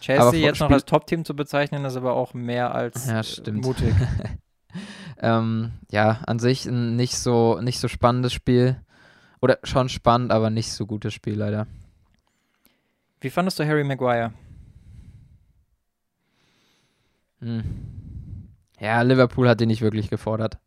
Chelsea 0.00 0.40
jetzt 0.40 0.60
noch 0.60 0.70
als 0.70 0.84
Top-Team 0.84 1.24
zu 1.24 1.34
bezeichnen, 1.34 1.84
ist 1.84 1.96
aber 1.96 2.14
auch 2.14 2.34
mehr 2.34 2.74
als 2.74 3.06
ja, 3.06 3.22
stimmt. 3.22 3.64
mutig. 3.64 3.94
ähm, 5.18 5.72
ja, 5.90 6.20
an 6.26 6.38
sich 6.38 6.66
ein 6.66 6.96
nicht 6.96 7.16
so, 7.16 7.60
nicht 7.60 7.80
so 7.80 7.88
spannendes 7.88 8.32
Spiel. 8.32 8.80
Oder 9.40 9.58
schon 9.62 9.88
spannend, 9.88 10.32
aber 10.32 10.50
nicht 10.50 10.72
so 10.72 10.86
gutes 10.86 11.14
Spiel, 11.14 11.34
leider. 11.34 11.66
Wie 13.20 13.30
fandest 13.30 13.58
du 13.58 13.66
Harry 13.66 13.84
Maguire? 13.84 14.32
Hm. 17.40 17.97
Ja, 18.80 19.02
Liverpool 19.02 19.48
hat 19.48 19.60
ihn 19.60 19.68
nicht 19.68 19.82
wirklich 19.82 20.10
gefordert. 20.10 20.58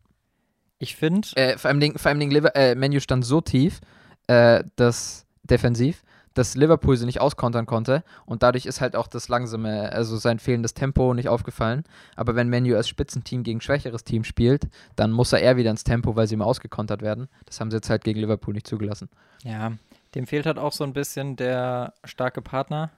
Ich 0.78 0.96
finde. 0.96 1.28
Äh, 1.36 1.58
vor 1.58 1.68
allem, 1.68 1.80
Ding, 1.80 1.98
vor 1.98 2.10
allem 2.10 2.20
Ding, 2.20 2.32
äh, 2.32 2.74
Menu 2.74 3.00
stand 3.00 3.24
so 3.24 3.40
tief, 3.40 3.80
äh, 4.26 4.64
dass 4.76 5.26
defensiv, 5.44 6.02
dass 6.34 6.54
Liverpool 6.54 6.96
sie 6.96 7.06
nicht 7.06 7.20
auskontern 7.20 7.66
konnte 7.66 8.02
und 8.26 8.42
dadurch 8.42 8.66
ist 8.66 8.80
halt 8.80 8.96
auch 8.96 9.06
das 9.06 9.28
langsame, 9.28 9.92
also 9.92 10.16
sein 10.16 10.38
fehlendes 10.38 10.74
Tempo 10.74 11.14
nicht 11.14 11.28
aufgefallen. 11.28 11.84
Aber 12.16 12.34
wenn 12.34 12.48
Menu 12.48 12.74
als 12.74 12.88
Spitzenteam 12.88 13.42
gegen 13.42 13.60
schwächeres 13.60 14.04
Team 14.04 14.24
spielt, 14.24 14.68
dann 14.96 15.12
muss 15.12 15.32
er 15.32 15.40
eher 15.40 15.56
wieder 15.56 15.70
ins 15.70 15.84
Tempo, 15.84 16.16
weil 16.16 16.26
sie 16.26 16.34
immer 16.34 16.46
ausgekontert 16.46 17.02
werden. 17.02 17.28
Das 17.46 17.60
haben 17.60 17.70
sie 17.70 17.76
jetzt 17.76 17.90
halt 17.90 18.04
gegen 18.04 18.20
Liverpool 18.20 18.54
nicht 18.54 18.66
zugelassen. 18.66 19.08
Ja, 19.44 19.72
dem 20.14 20.26
fehlt 20.26 20.46
halt 20.46 20.58
auch 20.58 20.72
so 20.72 20.84
ein 20.84 20.92
bisschen 20.92 21.36
der 21.36 21.94
starke 22.04 22.42
Partner 22.42 22.90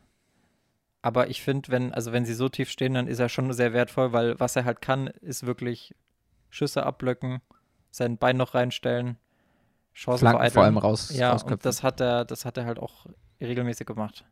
aber 1.04 1.28
ich 1.28 1.42
finde, 1.42 1.70
wenn, 1.70 1.92
also 1.92 2.12
wenn 2.12 2.24
sie 2.24 2.32
so 2.32 2.48
tief 2.48 2.70
stehen, 2.70 2.94
dann 2.94 3.08
ist 3.08 3.18
er 3.18 3.28
schon 3.28 3.52
sehr 3.52 3.74
wertvoll, 3.74 4.14
weil 4.14 4.40
was 4.40 4.56
er 4.56 4.64
halt 4.64 4.80
kann, 4.80 5.08
ist 5.08 5.44
wirklich 5.44 5.94
Schüsse 6.48 6.86
abblöcken, 6.86 7.42
sein 7.90 8.16
Bein 8.16 8.38
noch 8.38 8.54
reinstellen, 8.54 9.18
Chancen 9.92 10.20
Flanken 10.20 10.50
vor 10.50 10.64
allem 10.64 10.78
raus. 10.78 11.14
Ja, 11.14 11.34
und 11.34 11.62
das 11.66 11.82
hat 11.82 12.00
er, 12.00 12.24
das 12.24 12.46
hat 12.46 12.56
er 12.56 12.64
halt 12.64 12.78
auch 12.78 13.04
regelmäßig 13.38 13.86
gemacht. 13.86 14.24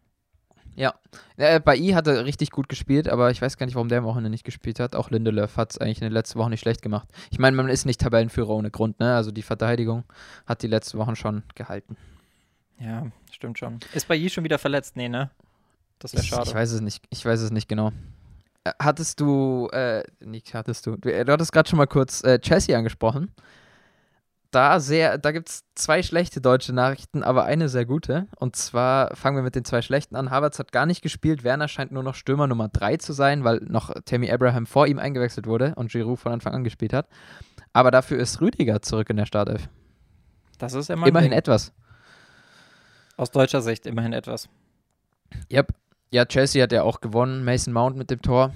Ja, 0.75 0.95
äh, 1.37 1.61
bei 1.61 1.77
I 1.77 1.95
hat 1.95 2.07
er 2.07 2.25
richtig 2.25 2.51
gut 2.51 2.71
gespielt, 2.71 3.07
aber 3.07 3.31
ich 3.31 3.43
weiß 3.43 3.59
gar 3.59 3.67
nicht, 3.67 3.75
warum 3.75 3.91
der 3.91 3.99
am 3.99 4.05
Wochenende 4.05 4.31
nicht 4.31 4.45
gespielt 4.45 4.81
hat. 4.81 4.97
Auch 4.97 5.11
Lindelöf 5.11 5.59
hat 5.59 5.73
es 5.73 5.79
eigentlich 5.79 5.99
in 5.99 6.07
den 6.07 6.15
letzten 6.15 6.39
Wochen 6.39 6.49
nicht 6.49 6.61
schlecht 6.61 6.81
gemacht. 6.81 7.07
Ich 7.31 7.39
meine, 7.39 7.55
man 7.55 7.69
ist 7.69 7.85
nicht 7.85 8.01
Tabellenführer 8.01 8.49
ohne 8.49 8.71
Grund, 8.71 8.99
ne? 8.99 9.15
Also 9.15 9.31
die 9.31 9.43
Verteidigung 9.43 10.05
hat 10.47 10.63
die 10.63 10.69
letzten 10.69 10.97
Wochen 10.97 11.17
schon 11.17 11.43
gehalten. 11.55 11.99
Ja, 12.79 13.09
stimmt 13.31 13.59
schon. 13.59 13.81
Ist 13.93 14.09
bei 14.09 14.17
I 14.17 14.31
schon 14.31 14.45
wieder 14.45 14.59
verletzt? 14.59 14.97
Nee, 14.97 15.11
ne? 15.11 15.31
Das 16.03 16.15
wäre 16.15 16.25
schade. 16.25 16.49
Ich, 16.49 16.55
weiß 16.55 16.73
es 16.73 16.81
nicht. 16.81 17.05
Ich 17.11 17.25
weiß 17.25 17.41
es 17.41 17.53
nicht 17.53 17.69
genau. 17.69 17.93
Äh, 18.65 18.73
hattest 18.81 19.21
du, 19.21 19.69
äh, 19.73 20.03
nicht 20.21 20.53
hattest 20.53 20.87
du, 20.87 20.97
du, 20.97 21.13
äh, 21.13 21.25
du 21.25 21.33
hattest 21.33 21.53
gerade 21.53 21.69
schon 21.69 21.77
mal 21.77 21.87
kurz 21.87 22.25
äh, 22.25 22.41
Chelsea 22.41 22.77
angesprochen. 22.77 23.31
Da 24.51 24.81
sehr, 24.81 25.17
da 25.17 25.31
gibt 25.31 25.49
es 25.49 25.65
zwei 25.77 26.03
schlechte 26.03 26.41
deutsche 26.43 26.75
Nachrichten, 26.75 27.23
aber 27.23 27.45
eine 27.45 27.71
sehr 27.71 27.87
gute. 27.87 28.27
Und 28.37 28.57
zwar 28.57 29.15
fangen 29.15 29.37
wir 29.37 29.43
mit 29.43 29.55
den 29.55 29.65
zwei 29.65 29.81
schlechten 29.81 30.17
an. 30.17 30.31
Havertz 30.31 30.59
hat 30.59 30.73
gar 30.73 30.87
nicht 30.87 31.03
gespielt. 31.03 31.45
Werner 31.45 31.69
scheint 31.69 31.93
nur 31.93 32.03
noch 32.03 32.17
Stürmer 32.17 32.49
Nummer 32.49 32.69
3 32.69 32.99
zu 32.99 33.15
sein, 33.15 33.45
weil 33.45 33.61
noch 33.61 33.95
Tammy 34.05 34.31
Abraham 34.31 34.67
vor 34.67 34.89
ihm 34.89 34.99
eingewechselt 34.99 35.47
wurde 35.47 35.75
und 35.77 35.91
Giroud 35.91 36.19
von 36.19 36.33
Anfang 36.33 36.53
an 36.53 36.65
gespielt 36.65 36.93
hat. 36.93 37.09
Aber 37.73 37.91
dafür 37.91 38.19
ist 38.19 38.43
Rüdiger 38.43 38.83
zurück 38.83 39.09
in 39.09 39.17
der 39.17 39.27
Startelf. 39.27 39.69
Das 40.59 40.75
ist 40.75 40.91
immer 40.91 41.07
immerhin 41.07 41.33
etwas. 41.33 41.73
Aus 43.17 43.31
deutscher 43.31 43.63
Sicht 43.63 43.87
immerhin 43.87 44.13
etwas. 44.13 44.51
Yep. 45.51 45.73
Ja, 46.13 46.27
Chelsea 46.27 46.63
hat 46.63 46.73
ja 46.73 46.83
auch 46.83 47.01
gewonnen. 47.01 47.43
Mason 47.43 47.73
Mount 47.73 47.97
mit 47.97 48.11
dem 48.11 48.21
Tor. 48.21 48.53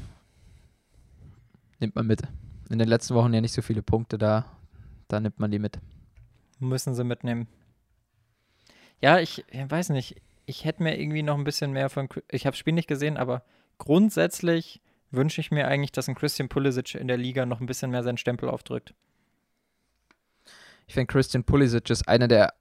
Nimmt 1.80 1.94
man 1.94 2.06
mit. 2.06 2.20
In 2.68 2.78
den 2.78 2.86
letzten 2.86 3.14
Wochen 3.14 3.32
ja 3.32 3.40
nicht 3.40 3.54
so 3.54 3.62
viele 3.62 3.82
Punkte 3.82 4.18
da. 4.18 4.44
Da 5.08 5.20
nimmt 5.20 5.38
man 5.40 5.50
die 5.50 5.58
mit. 5.58 5.78
Müssen 6.58 6.94
sie 6.94 7.02
mitnehmen. 7.02 7.48
Ja, 9.00 9.20
ich, 9.20 9.42
ich 9.50 9.70
weiß 9.70 9.88
nicht. 9.88 10.16
Ich 10.44 10.66
hätte 10.66 10.82
mir 10.82 11.00
irgendwie 11.00 11.22
noch 11.22 11.38
ein 11.38 11.44
bisschen 11.44 11.72
mehr 11.72 11.88
von. 11.88 12.10
Ich 12.30 12.44
habe 12.44 12.52
das 12.52 12.58
Spiel 12.58 12.74
nicht 12.74 12.88
gesehen, 12.88 13.16
aber 13.16 13.42
grundsätzlich 13.78 14.82
wünsche 15.10 15.40
ich 15.40 15.50
mir 15.50 15.66
eigentlich, 15.66 15.92
dass 15.92 16.08
ein 16.08 16.14
Christian 16.14 16.50
Pulisic 16.50 16.94
in 16.94 17.08
der 17.08 17.16
Liga 17.16 17.46
noch 17.46 17.60
ein 17.60 17.66
bisschen 17.66 17.90
mehr 17.90 18.02
seinen 18.02 18.18
Stempel 18.18 18.50
aufdrückt. 18.50 18.92
Ich 20.86 20.92
finde, 20.92 21.06
Christian 21.06 21.44
Pulisic 21.44 21.88
ist 21.88 22.06
einer 22.06 22.28
der 22.28 22.52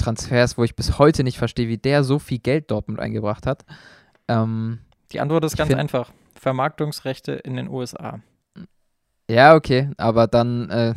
Transfers, 0.00 0.58
wo 0.58 0.64
ich 0.64 0.74
bis 0.74 0.98
heute 0.98 1.24
nicht 1.24 1.38
verstehe, 1.38 1.68
wie 1.68 1.78
der 1.78 2.04
so 2.04 2.18
viel 2.18 2.38
Geld 2.38 2.70
Dortmund 2.70 2.98
eingebracht 2.98 3.46
hat. 3.46 3.64
Ähm, 4.28 4.78
Die 5.12 5.20
Antwort 5.20 5.44
ist 5.44 5.56
ganz 5.56 5.72
einfach. 5.72 6.10
Vermarktungsrechte 6.34 7.32
in 7.32 7.56
den 7.56 7.68
USA. 7.68 8.20
Ja, 9.30 9.54
okay, 9.54 9.90
aber 9.96 10.26
dann 10.26 10.70
äh, 10.70 10.94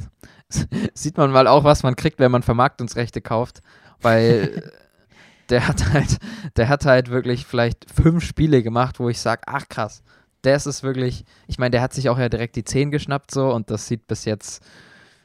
sieht 0.94 1.18
man 1.18 1.32
mal 1.32 1.48
auch, 1.48 1.64
was 1.64 1.84
man 1.84 1.96
kriegt, 1.96 2.20
wenn 2.20 2.32
man 2.32 2.44
Vermarktungsrechte 2.44 3.22
kauft, 3.22 3.62
weil 4.02 4.72
der 5.50 5.68
hat 5.68 5.94
halt, 5.94 6.18
der 6.56 6.70
hat 6.70 6.86
halt 6.86 7.10
wirklich 7.10 7.46
vielleicht 7.46 7.86
fünf 7.92 8.24
Spiele 8.24 8.64
gemacht, 8.64 9.00
wo 9.00 9.10
ich 9.10 9.20
sage, 9.20 9.42
ach 9.46 9.68
krass, 9.70 10.02
das 10.42 10.66
ist 10.66 10.84
wirklich, 10.84 11.26
ich 11.48 11.60
meine, 11.60 11.72
der 11.72 11.82
hat 11.82 11.94
sich 11.94 12.10
auch 12.10 12.18
ja 12.18 12.30
direkt 12.30 12.56
die 12.56 12.64
10 12.64 12.92
geschnappt 12.92 13.32
so 13.32 13.54
und 13.54 13.70
das 13.70 13.88
sieht 13.88 14.08
bis 14.08 14.26
jetzt, 14.26 14.64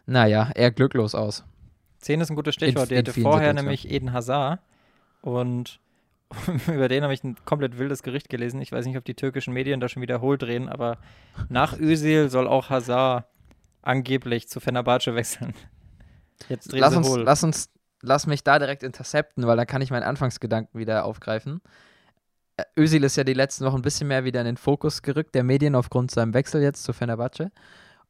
naja, 0.07 0.51
eher 0.55 0.71
glücklos 0.71 1.15
aus. 1.15 1.45
10 2.09 2.23
ist 2.23 2.31
ein 2.31 2.37
gutes 2.37 2.55
Stichwort. 2.55 2.91
In, 2.91 3.05
der 3.05 3.13
hatte 3.13 3.21
vorher 3.21 3.53
nämlich 3.53 3.91
Eden 3.91 4.15
Hazard 4.15 4.61
und 5.21 5.79
über 6.67 6.89
den 6.89 7.03
habe 7.03 7.13
ich 7.13 7.23
ein 7.23 7.37
komplett 7.45 7.77
wildes 7.77 8.03
Gericht 8.03 8.31
gelesen. 8.31 8.63
Ich 8.63 8.73
weiß 8.73 8.87
nicht, 8.87 8.97
ob 8.97 9.05
die 9.05 9.15
türkischen 9.15 9.53
Medien 9.53 9.79
da 9.79 9.91
schon 9.91 10.01
wiederholt 10.01 10.41
drehen, 10.41 10.71
aber 10.71 10.97
nach 11.51 11.79
Özil 11.79 12.31
soll 12.31 12.49
auch 12.49 12.71
Hazard 12.71 13.27
angeblich 13.83 14.49
zu 14.49 14.59
Fenerbahce 14.59 15.15
wechseln. 15.15 15.53
Jetzt 16.49 16.73
drehen 16.73 16.81
lass 16.81 16.97
uns, 16.97 17.09
hohl. 17.11 17.23
Lass 17.25 17.45
uns, 17.45 17.69
lass 18.01 18.27
mich 18.27 18.43
da 18.43 18.59
direkt 18.59 18.85
intercepten, 18.85 19.47
weil 19.47 19.59
da 19.59 19.67
kann 19.67 19.83
ich 19.83 19.91
meinen 19.91 20.05
Anfangsgedanken 20.05 20.81
wieder 20.81 21.05
aufgreifen. 21.05 21.61
Äh, 22.57 22.65
Özil 22.79 23.05
ist 23.05 23.17
ja 23.17 23.25
die 23.25 23.35
letzten 23.35 23.67
Wochen 23.67 23.77
ein 23.77 23.83
bisschen 23.83 24.09
mehr 24.09 24.25
wieder 24.25 24.41
in 24.41 24.47
den 24.47 24.57
Fokus 24.57 25.03
gerückt, 25.03 25.35
der 25.35 25.45
Medien 25.45 25.75
aufgrund 25.75 26.11
seinem 26.11 26.33
Wechsel 26.33 26.63
jetzt 26.63 26.85
zu 26.85 26.95
Fenerbahce. 26.95 27.51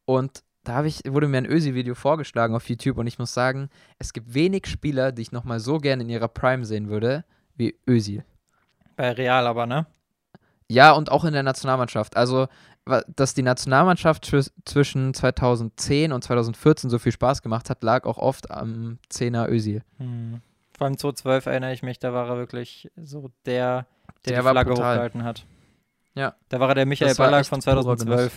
Und 0.05 0.45
da 0.69 0.85
ich, 0.85 1.03
wurde 1.07 1.29
mir 1.29 1.39
ein 1.39 1.47
Ösi-Video 1.47 1.95
vorgeschlagen 1.95 2.55
auf 2.55 2.69
YouTube 2.69 2.99
und 2.99 3.07
ich 3.07 3.19
muss 3.19 3.33
sagen, 3.33 3.71
es 3.99 4.13
gibt 4.13 4.35
wenig 4.35 4.67
Spieler, 4.67 5.13
die 5.13 5.23
ich 5.23 5.33
nochmal 5.33 5.61
so 5.61 5.79
gerne 5.79 6.03
in 6.03 6.11
ihrer 6.11 6.29
Prime 6.29 6.65
sehen 6.65 6.89
würde, 6.89 7.25
wie 7.57 7.77
Özil. 7.89 8.25
Bei 8.97 9.13
Real 9.13 9.47
aber, 9.47 9.67
ne? 9.67 9.87
Ja, 10.69 10.93
und 10.93 11.11
auch 11.11 11.25
in 11.25 11.33
der 11.33 11.43
Nationalmannschaft. 11.43 12.17
Also, 12.17 12.49
dass 13.17 13.35
die 13.35 13.43
Nationalmannschaft 13.43 14.31
zwischen 14.65 15.15
2010 15.15 16.13
und 16.13 16.23
2014 16.23 16.91
so 16.91 16.99
viel 16.99 17.13
Spaß 17.13 17.43
gemacht 17.43 17.71
hat, 17.71 17.83
lag 17.83 18.05
auch 18.05 18.19
oft 18.19 18.51
am 18.51 18.99
10er 19.11 19.49
Özil. 19.49 19.83
Hm. 19.97 20.43
Vor 20.77 20.87
allem 20.87 20.99
2012 20.99 21.47
erinnere 21.47 21.73
ich 21.73 21.83
mich, 21.83 21.99
da 21.99 22.13
war 22.13 22.29
er 22.29 22.37
wirklich 22.37 22.91
so 22.97 23.31
der, 23.47 23.87
der, 24.27 24.35
der 24.35 24.43
die 24.43 24.49
Flagge 24.49 24.73
hochgehalten 24.73 25.25
hat. 25.25 25.45
Ja. 26.15 26.35
Da 26.49 26.61
war 26.61 26.69
er 26.69 26.75
der 26.75 26.87
Michael 26.87 27.15
Ballack 27.15 27.47
von 27.47 27.61
2012. 27.63 28.33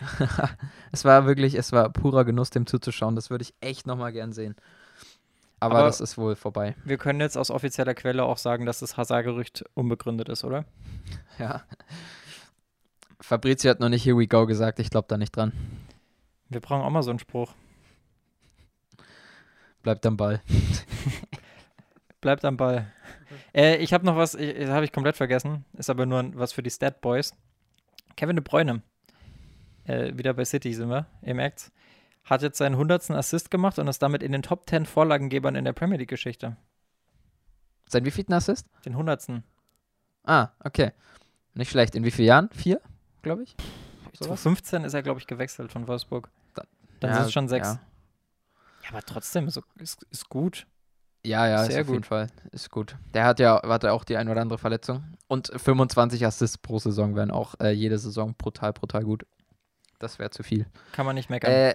es 0.92 1.04
war 1.04 1.26
wirklich, 1.26 1.54
es 1.54 1.72
war 1.72 1.90
purer 1.90 2.24
Genuss, 2.24 2.50
dem 2.50 2.66
zuzuschauen. 2.66 3.16
Das 3.16 3.30
würde 3.30 3.42
ich 3.42 3.54
echt 3.60 3.86
nochmal 3.86 4.12
gern 4.12 4.32
sehen. 4.32 4.56
Aber, 5.60 5.76
Aber, 5.76 5.86
das 5.86 6.00
ist 6.00 6.18
wohl 6.18 6.36
vorbei. 6.36 6.76
Wir 6.84 6.98
können 6.98 7.20
jetzt 7.20 7.38
aus 7.38 7.50
offizieller 7.50 7.94
Quelle 7.94 8.24
auch 8.24 8.38
sagen, 8.38 8.66
dass 8.66 8.80
das 8.80 8.96
Hazard-Gerücht 8.96 9.64
unbegründet 9.74 10.28
ist, 10.28 10.44
oder? 10.44 10.64
Ja. 11.38 11.64
Fabrizio 13.20 13.70
hat 13.70 13.80
noch 13.80 13.88
nicht 13.88 14.04
Here 14.04 14.16
we 14.16 14.28
go 14.28 14.46
gesagt, 14.46 14.78
ich 14.78 14.88
glaube 14.88 15.06
da 15.08 15.16
nicht 15.16 15.34
dran. 15.34 15.52
Wir 16.48 16.60
brauchen 16.60 16.82
auch 16.82 16.90
mal 16.90 17.02
so 17.02 17.10
einen 17.10 17.18
Spruch. 17.18 17.54
Bleibt 19.82 20.06
am 20.06 20.16
Ball. 20.16 20.40
Bleibt 22.20 22.44
am 22.44 22.56
Ball. 22.56 22.92
Äh, 23.52 23.78
ich 23.78 23.92
habe 23.92 24.06
noch 24.06 24.16
was, 24.16 24.34
habe 24.34 24.84
ich 24.84 24.92
komplett 24.92 25.16
vergessen, 25.16 25.64
ist 25.72 25.90
aber 25.90 26.06
nur 26.06 26.30
was 26.36 26.52
für 26.52 26.62
die 26.62 26.70
Stat 26.70 27.00
Boys. 27.00 27.34
Kevin 28.16 28.36
de 28.36 28.44
Bruyne 28.44 28.82
äh, 29.84 30.16
wieder 30.16 30.34
bei 30.34 30.44
City 30.44 30.72
sind 30.72 30.88
wir, 30.88 31.06
ihr 31.22 31.34
merkt's, 31.34 31.72
hat 32.24 32.42
jetzt 32.42 32.58
seinen 32.58 32.74
100. 32.74 33.10
Assist 33.10 33.50
gemacht 33.50 33.78
und 33.78 33.88
ist 33.88 34.02
damit 34.02 34.22
in 34.22 34.32
den 34.32 34.42
Top 34.42 34.68
10 34.68 34.86
Vorlagengebern 34.86 35.54
in 35.56 35.64
der 35.64 35.72
Premier 35.72 35.98
League-Geschichte. 35.98 36.56
Sein 37.88 38.04
wievielten 38.04 38.34
Assist? 38.34 38.66
Den 38.84 38.92
100. 38.92 39.42
Ah, 40.24 40.48
okay. 40.64 40.92
Nicht 41.52 41.70
schlecht. 41.70 41.94
In 41.94 42.04
wie 42.04 42.10
vielen 42.10 42.28
Jahren? 42.28 42.50
Vier, 42.52 42.80
glaube 43.22 43.42
ich? 43.42 43.56
So 44.18 44.34
15 44.34 44.84
ist 44.84 44.94
er, 44.94 45.02
glaube 45.02 45.20
ich, 45.20 45.26
gewechselt 45.26 45.70
von 45.70 45.86
Wolfsburg. 45.86 46.30
Dann, 46.54 46.66
Dann 47.00 47.10
ja, 47.10 47.16
sind 47.16 47.26
es 47.26 47.32
schon 47.32 47.48
sechs. 47.48 47.68
Ja. 47.68 47.80
ja, 48.84 48.88
aber 48.90 49.02
trotzdem, 49.02 49.46
ist, 49.46 49.60
ist, 49.76 50.04
ist 50.10 50.28
gut. 50.28 50.66
Ja, 51.24 51.48
ja, 51.48 51.64
Sehr 51.64 51.68
ist 51.68 51.80
auf 51.80 51.86
gut. 51.86 51.94
jeden 51.94 52.04
Fall. 52.04 52.26
Ist 52.52 52.70
gut. 52.70 52.96
Der 53.14 53.24
hat 53.24 53.40
ja, 53.40 53.62
hatte 53.62 53.92
auch 53.92 54.04
die 54.04 54.16
ein 54.16 54.28
oder 54.28 54.42
andere 54.42 54.58
Verletzung. 54.58 55.04
Und 55.26 55.50
25 55.54 56.24
Assists 56.26 56.58
pro 56.58 56.78
Saison 56.78 57.16
wären 57.16 57.30
auch 57.30 57.54
äh, 57.60 57.70
jede 57.70 57.98
Saison 57.98 58.34
brutal, 58.36 58.72
brutal 58.72 59.04
gut. 59.04 59.26
Das 59.98 60.18
wäre 60.18 60.30
zu 60.30 60.42
viel. 60.42 60.66
Kann 60.92 61.06
man 61.06 61.14
nicht 61.14 61.30
meckern. 61.30 61.50
Äh, 61.50 61.74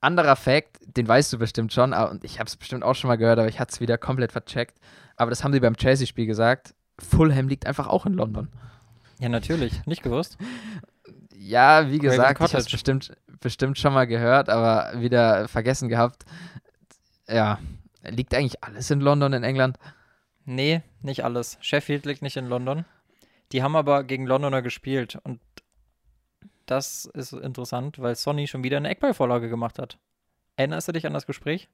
anderer 0.00 0.36
Fact, 0.36 0.78
den 0.80 1.06
weißt 1.06 1.32
du 1.32 1.38
bestimmt 1.38 1.72
schon, 1.72 1.92
und 1.92 2.24
ich 2.24 2.38
habe 2.38 2.48
es 2.48 2.56
bestimmt 2.56 2.82
auch 2.82 2.94
schon 2.94 3.08
mal 3.08 3.16
gehört, 3.16 3.38
aber 3.38 3.48
ich 3.48 3.60
hatte 3.60 3.72
es 3.72 3.80
wieder 3.80 3.98
komplett 3.98 4.32
vercheckt. 4.32 4.78
Aber 5.16 5.30
das 5.30 5.44
haben 5.44 5.52
sie 5.52 5.60
beim 5.60 5.76
Chelsea-Spiel 5.76 6.26
gesagt. 6.26 6.74
Fulham 6.98 7.48
liegt 7.48 7.66
einfach 7.66 7.86
auch 7.86 8.06
in 8.06 8.14
London. 8.14 8.48
Ja, 9.18 9.28
natürlich. 9.28 9.84
Nicht 9.86 10.02
gewusst? 10.02 10.38
ja, 11.34 11.90
wie 11.90 11.98
gesagt, 11.98 12.40
ich 12.40 12.52
habe 12.52 12.62
es 12.62 12.70
bestimmt, 12.70 13.12
bestimmt 13.40 13.78
schon 13.78 13.92
mal 13.92 14.06
gehört, 14.06 14.48
aber 14.48 15.00
wieder 15.00 15.48
vergessen 15.48 15.88
gehabt. 15.88 16.24
Ja, 17.28 17.58
liegt 18.02 18.34
eigentlich 18.34 18.62
alles 18.64 18.90
in 18.90 19.00
London 19.00 19.32
in 19.32 19.42
England? 19.42 19.78
Nee, 20.44 20.82
nicht 21.02 21.24
alles. 21.24 21.58
Sheffield 21.60 22.06
liegt 22.06 22.22
nicht 22.22 22.36
in 22.36 22.46
London. 22.46 22.84
Die 23.52 23.62
haben 23.62 23.76
aber 23.76 24.04
gegen 24.04 24.26
Londoner 24.26 24.62
gespielt 24.62 25.18
und 25.22 25.40
das 26.70 27.06
ist 27.06 27.32
interessant, 27.32 27.98
weil 27.98 28.14
Sonny 28.14 28.46
schon 28.46 28.62
wieder 28.62 28.76
eine 28.76 28.90
Eckballvorlage 28.90 29.48
gemacht 29.48 29.78
hat. 29.78 29.98
Erinnerst 30.56 30.88
du 30.88 30.92
dich 30.92 31.06
an 31.06 31.12
das 31.12 31.26
Gespräch? 31.26 31.68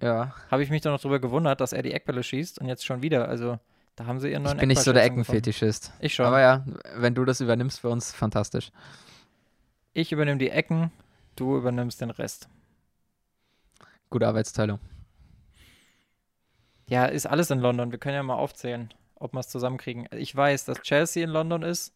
Ja. 0.00 0.34
Habe 0.50 0.62
ich 0.62 0.70
mich 0.70 0.82
doch 0.82 0.90
noch 0.90 1.00
drüber 1.00 1.20
gewundert, 1.20 1.60
dass 1.60 1.72
er 1.72 1.82
die 1.82 1.92
Eckbälle 1.92 2.22
schießt 2.22 2.58
und 2.58 2.66
jetzt 2.66 2.84
schon 2.84 3.02
wieder. 3.02 3.28
Also, 3.28 3.58
da 3.94 4.06
haben 4.06 4.20
sie 4.20 4.30
ihren 4.30 4.42
neuen 4.42 4.56
Ich 4.56 4.60
bin 4.60 4.68
nicht 4.68 4.82
so 4.82 4.92
der 4.92 5.04
Eckenfetischist. 5.04 5.92
Ich 6.00 6.14
schon. 6.14 6.26
Aber 6.26 6.40
ja, 6.40 6.64
wenn 6.96 7.14
du 7.14 7.24
das 7.24 7.40
übernimmst 7.40 7.80
für 7.80 7.88
uns, 7.88 8.12
fantastisch. 8.12 8.70
Ich 9.92 10.12
übernehme 10.12 10.38
die 10.38 10.50
Ecken, 10.50 10.90
du 11.36 11.56
übernimmst 11.56 12.00
den 12.00 12.10
Rest. 12.10 12.48
Gute 14.08 14.28
Arbeitsteilung. 14.28 14.78
Ja, 16.88 17.06
ist 17.06 17.26
alles 17.26 17.50
in 17.50 17.58
London. 17.58 17.90
Wir 17.90 17.98
können 17.98 18.14
ja 18.14 18.22
mal 18.22 18.34
aufzählen, 18.34 18.94
ob 19.16 19.32
wir 19.32 19.40
es 19.40 19.48
zusammenkriegen. 19.48 20.08
Ich 20.12 20.34
weiß, 20.34 20.66
dass 20.66 20.80
Chelsea 20.82 21.24
in 21.24 21.30
London 21.30 21.62
ist. 21.62 21.92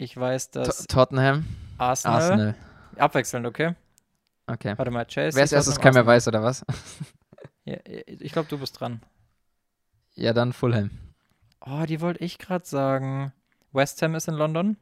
Ich 0.00 0.16
weiß, 0.16 0.50
dass. 0.50 0.86
Tottenham. 0.86 1.44
Arsenal. 1.76 2.22
Arsenal. 2.22 2.54
Abwechselnd, 2.96 3.46
okay? 3.46 3.74
Okay. 4.46 4.72
Warte 4.78 4.90
mal, 4.90 5.04
Chelsea. 5.04 5.36
Wer 5.36 5.42
als 5.42 5.52
erstes 5.52 5.78
kein 5.78 5.92
mehr 5.92 6.06
weiß, 6.06 6.26
oder 6.26 6.42
was? 6.42 6.64
ja, 7.66 7.76
ich 7.84 8.32
glaube, 8.32 8.48
du 8.48 8.56
bist 8.56 8.80
dran. 8.80 9.02
Ja, 10.14 10.32
dann 10.32 10.54
Fulham. 10.54 10.90
Oh, 11.60 11.84
die 11.86 12.00
wollte 12.00 12.24
ich 12.24 12.38
gerade 12.38 12.64
sagen. 12.64 13.34
West 13.72 14.00
Ham 14.00 14.14
ist 14.14 14.26
in 14.26 14.36
London. 14.36 14.78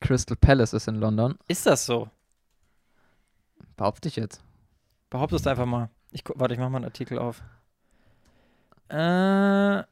Crystal 0.00 0.36
Palace 0.36 0.74
ist 0.74 0.86
in 0.86 0.96
London. 0.96 1.38
Ist 1.48 1.64
das 1.64 1.86
so? 1.86 2.10
Behaupte 3.78 4.08
ich 4.08 4.16
jetzt. 4.16 4.42
Behauptest 5.08 5.46
einfach 5.46 5.64
mal. 5.64 5.88
Ich, 6.10 6.24
warte, 6.34 6.52
ich 6.52 6.60
mach 6.60 6.68
mal 6.68 6.76
einen 6.76 6.84
Artikel 6.84 7.18
auf. 7.18 7.42
Äh, 8.90 9.82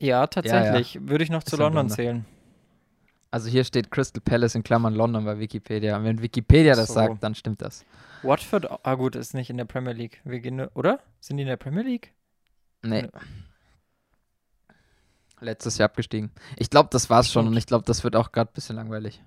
ja, 0.00 0.26
tatsächlich. 0.26 0.94
Ja, 0.94 1.00
ja. 1.00 1.08
Würde 1.08 1.24
ich 1.24 1.30
noch 1.30 1.42
zu 1.42 1.56
London, 1.56 1.74
London 1.74 1.96
zählen. 1.96 2.24
Also 3.30 3.48
hier 3.48 3.62
steht 3.64 3.90
Crystal 3.90 4.20
Palace 4.20 4.56
in 4.56 4.62
Klammern 4.62 4.94
London 4.94 5.24
bei 5.24 5.38
Wikipedia. 5.38 5.96
Und 5.96 6.04
wenn 6.04 6.20
Wikipedia 6.20 6.74
das 6.74 6.88
so. 6.88 6.94
sagt, 6.94 7.22
dann 7.22 7.34
stimmt 7.34 7.62
das. 7.62 7.84
Watford, 8.22 8.84
ah 8.84 8.94
gut, 8.96 9.14
ist 9.14 9.34
nicht 9.34 9.50
in 9.50 9.56
der 9.56 9.66
Premier 9.66 9.92
League. 9.92 10.20
Wir 10.24 10.40
gehen, 10.40 10.60
oder? 10.74 11.00
Sind 11.20 11.36
die 11.36 11.42
in 11.42 11.48
der 11.48 11.56
Premier 11.56 11.82
League? 11.82 12.12
Nee. 12.82 13.08
Letztes 15.40 15.78
Jahr 15.78 15.86
abgestiegen. 15.86 16.30
Ich 16.56 16.70
glaube, 16.70 16.88
das 16.92 17.08
war's 17.08 17.30
schon 17.30 17.46
und 17.46 17.56
ich 17.56 17.66
glaube, 17.66 17.84
das 17.86 18.04
wird 18.04 18.16
auch 18.16 18.32
gerade 18.32 18.50
ein 18.50 18.54
bisschen 18.54 18.76
langweilig. 18.76 19.22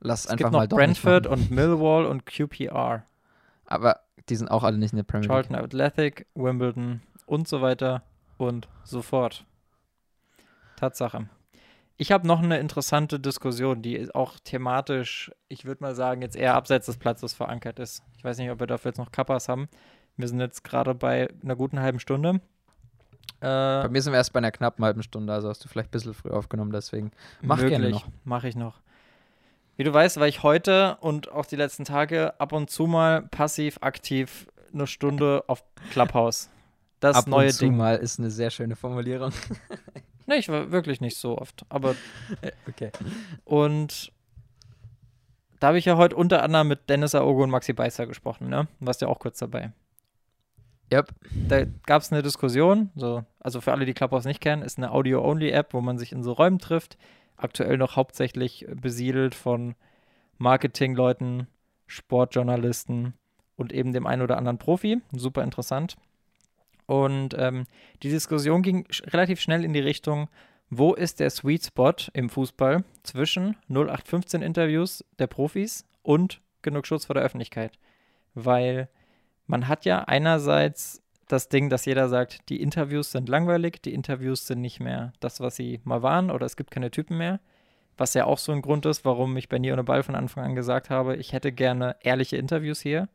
Lass 0.00 0.24
es 0.24 0.26
einfach 0.26 0.38
gibt 0.38 0.52
noch 0.52 0.58
mal 0.60 0.68
Brentford 0.68 1.26
und 1.26 1.50
Millwall 1.50 2.06
und 2.06 2.26
QPR. 2.26 3.04
Aber 3.66 4.00
die 4.28 4.36
sind 4.36 4.50
auch 4.50 4.62
alle 4.62 4.78
nicht 4.78 4.92
in 4.92 4.96
der 4.96 5.04
Premier 5.04 5.28
League. 5.28 5.48
Charlton 5.48 5.56
Athletic, 5.56 6.26
Wimbledon 6.34 7.00
und 7.26 7.48
so 7.48 7.62
weiter 7.62 8.02
und 8.36 8.68
so 8.84 9.00
fort. 9.00 9.44
Tatsache. 10.78 11.28
Ich 11.96 12.12
habe 12.12 12.26
noch 12.26 12.40
eine 12.40 12.58
interessante 12.58 13.18
Diskussion, 13.18 13.82
die 13.82 14.14
auch 14.14 14.38
thematisch, 14.38 15.32
ich 15.48 15.64
würde 15.64 15.82
mal 15.82 15.96
sagen, 15.96 16.22
jetzt 16.22 16.36
eher 16.36 16.54
abseits 16.54 16.86
des 16.86 16.96
Platzes 16.96 17.34
verankert 17.34 17.80
ist. 17.80 18.04
Ich 18.16 18.22
weiß 18.22 18.38
nicht, 18.38 18.50
ob 18.50 18.60
wir 18.60 18.68
dafür 18.68 18.90
jetzt 18.90 18.98
noch 18.98 19.10
Kappas 19.10 19.48
haben. 19.48 19.68
Wir 20.16 20.28
sind 20.28 20.38
jetzt 20.40 20.62
gerade 20.62 20.94
bei 20.94 21.28
einer 21.42 21.56
guten 21.56 21.80
halben 21.80 21.98
Stunde. 21.98 22.40
Äh, 23.40 23.46
bei 23.46 23.88
mir 23.88 24.00
sind 24.00 24.12
wir 24.12 24.18
erst 24.18 24.32
bei 24.32 24.38
einer 24.38 24.52
knappen 24.52 24.84
halben 24.84 25.02
Stunde, 25.02 25.32
also 25.32 25.48
hast 25.48 25.64
du 25.64 25.68
vielleicht 25.68 25.88
ein 25.88 25.92
bisschen 25.92 26.14
früh 26.14 26.30
aufgenommen, 26.30 26.72
deswegen 26.72 27.10
mach 27.40 27.56
möglich, 27.56 27.70
gerne 27.70 27.90
noch. 27.90 28.06
Mach 28.24 28.44
ich 28.44 28.56
noch. 28.56 28.80
Wie 29.76 29.84
du 29.84 29.92
weißt, 29.92 30.18
war 30.18 30.26
ich 30.26 30.42
heute 30.42 30.98
und 31.00 31.30
auch 31.30 31.46
die 31.46 31.56
letzten 31.56 31.84
Tage 31.84 32.38
ab 32.40 32.52
und 32.52 32.70
zu 32.70 32.86
mal 32.86 33.22
passiv 33.22 33.78
aktiv 33.80 34.48
eine 34.72 34.86
Stunde 34.86 35.44
auf 35.46 35.64
Clubhouse. 35.90 36.50
Das 37.00 37.16
ab 37.16 37.26
neue 37.28 37.46
und 37.46 37.52
zu 37.52 37.64
Ding. 37.64 37.76
mal 37.76 37.96
ist 37.96 38.18
eine 38.18 38.30
sehr 38.30 38.50
schöne 38.50 38.76
Formulierung. 38.76 39.32
Nee, 40.28 40.36
ich 40.36 40.50
war 40.50 40.70
wirklich 40.70 41.00
nicht 41.00 41.16
so 41.16 41.38
oft. 41.38 41.64
Aber 41.70 41.96
okay. 42.68 42.90
Und 43.44 44.12
da 45.58 45.68
habe 45.68 45.78
ich 45.78 45.86
ja 45.86 45.96
heute 45.96 46.14
unter 46.16 46.42
anderem 46.42 46.68
mit 46.68 46.90
Dennis 46.90 47.14
Aogo 47.14 47.42
und 47.42 47.50
Maxi 47.50 47.72
Beißer 47.72 48.06
gesprochen, 48.06 48.50
ne? 48.50 48.68
Du 48.78 48.86
warst 48.86 49.00
ja 49.00 49.08
auch 49.08 49.18
kurz 49.18 49.38
dabei. 49.38 49.72
Yep. 50.92 51.14
Da 51.48 51.64
gab 51.86 52.02
es 52.02 52.12
eine 52.12 52.22
Diskussion, 52.22 52.90
so, 52.94 53.24
also 53.40 53.60
für 53.62 53.72
alle, 53.72 53.86
die 53.86 53.94
Clubhouse 53.94 54.26
nicht 54.26 54.40
kennen, 54.40 54.62
ist 54.62 54.78
eine 54.78 54.92
Audio-Only-App, 54.92 55.72
wo 55.72 55.80
man 55.80 55.98
sich 55.98 56.12
in 56.12 56.22
so 56.22 56.32
Räumen 56.32 56.58
trifft. 56.58 56.98
Aktuell 57.36 57.78
noch 57.78 57.96
hauptsächlich 57.96 58.66
besiedelt 58.70 59.34
von 59.34 59.74
Marketingleuten, 60.36 61.46
Sportjournalisten 61.86 63.14
und 63.56 63.72
eben 63.72 63.92
dem 63.92 64.06
einen 64.06 64.22
oder 64.22 64.36
anderen 64.36 64.58
Profi. 64.58 65.00
Super 65.12 65.42
interessant. 65.42 65.96
Und 66.88 67.34
ähm, 67.36 67.66
die 68.02 68.08
Diskussion 68.08 68.62
ging 68.62 68.86
relativ 69.08 69.40
schnell 69.40 69.62
in 69.62 69.74
die 69.74 69.78
Richtung, 69.78 70.30
wo 70.70 70.94
ist 70.94 71.20
der 71.20 71.28
Sweet 71.28 71.66
Spot 71.66 71.92
im 72.14 72.30
Fußball 72.30 72.82
zwischen 73.02 73.56
0815 73.68 74.40
Interviews 74.40 75.04
der 75.18 75.26
Profis 75.26 75.84
und 76.02 76.40
genug 76.62 76.86
Schutz 76.86 77.04
vor 77.04 77.12
der 77.12 77.22
Öffentlichkeit? 77.22 77.78
Weil 78.32 78.88
man 79.46 79.68
hat 79.68 79.84
ja 79.84 80.00
einerseits 80.04 81.02
das 81.26 81.50
Ding, 81.50 81.68
dass 81.68 81.84
jeder 81.84 82.08
sagt, 82.08 82.48
die 82.48 82.62
Interviews 82.62 83.12
sind 83.12 83.28
langweilig, 83.28 83.82
die 83.82 83.92
Interviews 83.92 84.46
sind 84.46 84.62
nicht 84.62 84.80
mehr 84.80 85.12
das, 85.20 85.40
was 85.40 85.56
sie 85.56 85.82
mal 85.84 86.02
waren 86.02 86.30
oder 86.30 86.46
es 86.46 86.56
gibt 86.56 86.70
keine 86.70 86.90
Typen 86.90 87.18
mehr. 87.18 87.38
Was 87.98 88.14
ja 88.14 88.24
auch 88.24 88.38
so 88.38 88.52
ein 88.52 88.62
Grund 88.62 88.86
ist, 88.86 89.04
warum 89.04 89.36
ich 89.36 89.50
bei 89.50 89.58
Nie 89.58 89.72
ohne 89.72 89.84
Ball 89.84 90.02
von 90.02 90.14
Anfang 90.14 90.42
an 90.42 90.54
gesagt 90.54 90.88
habe, 90.88 91.16
ich 91.16 91.34
hätte 91.34 91.52
gerne 91.52 91.96
ehrliche 92.00 92.38
Interviews 92.38 92.80
hier. 92.80 93.10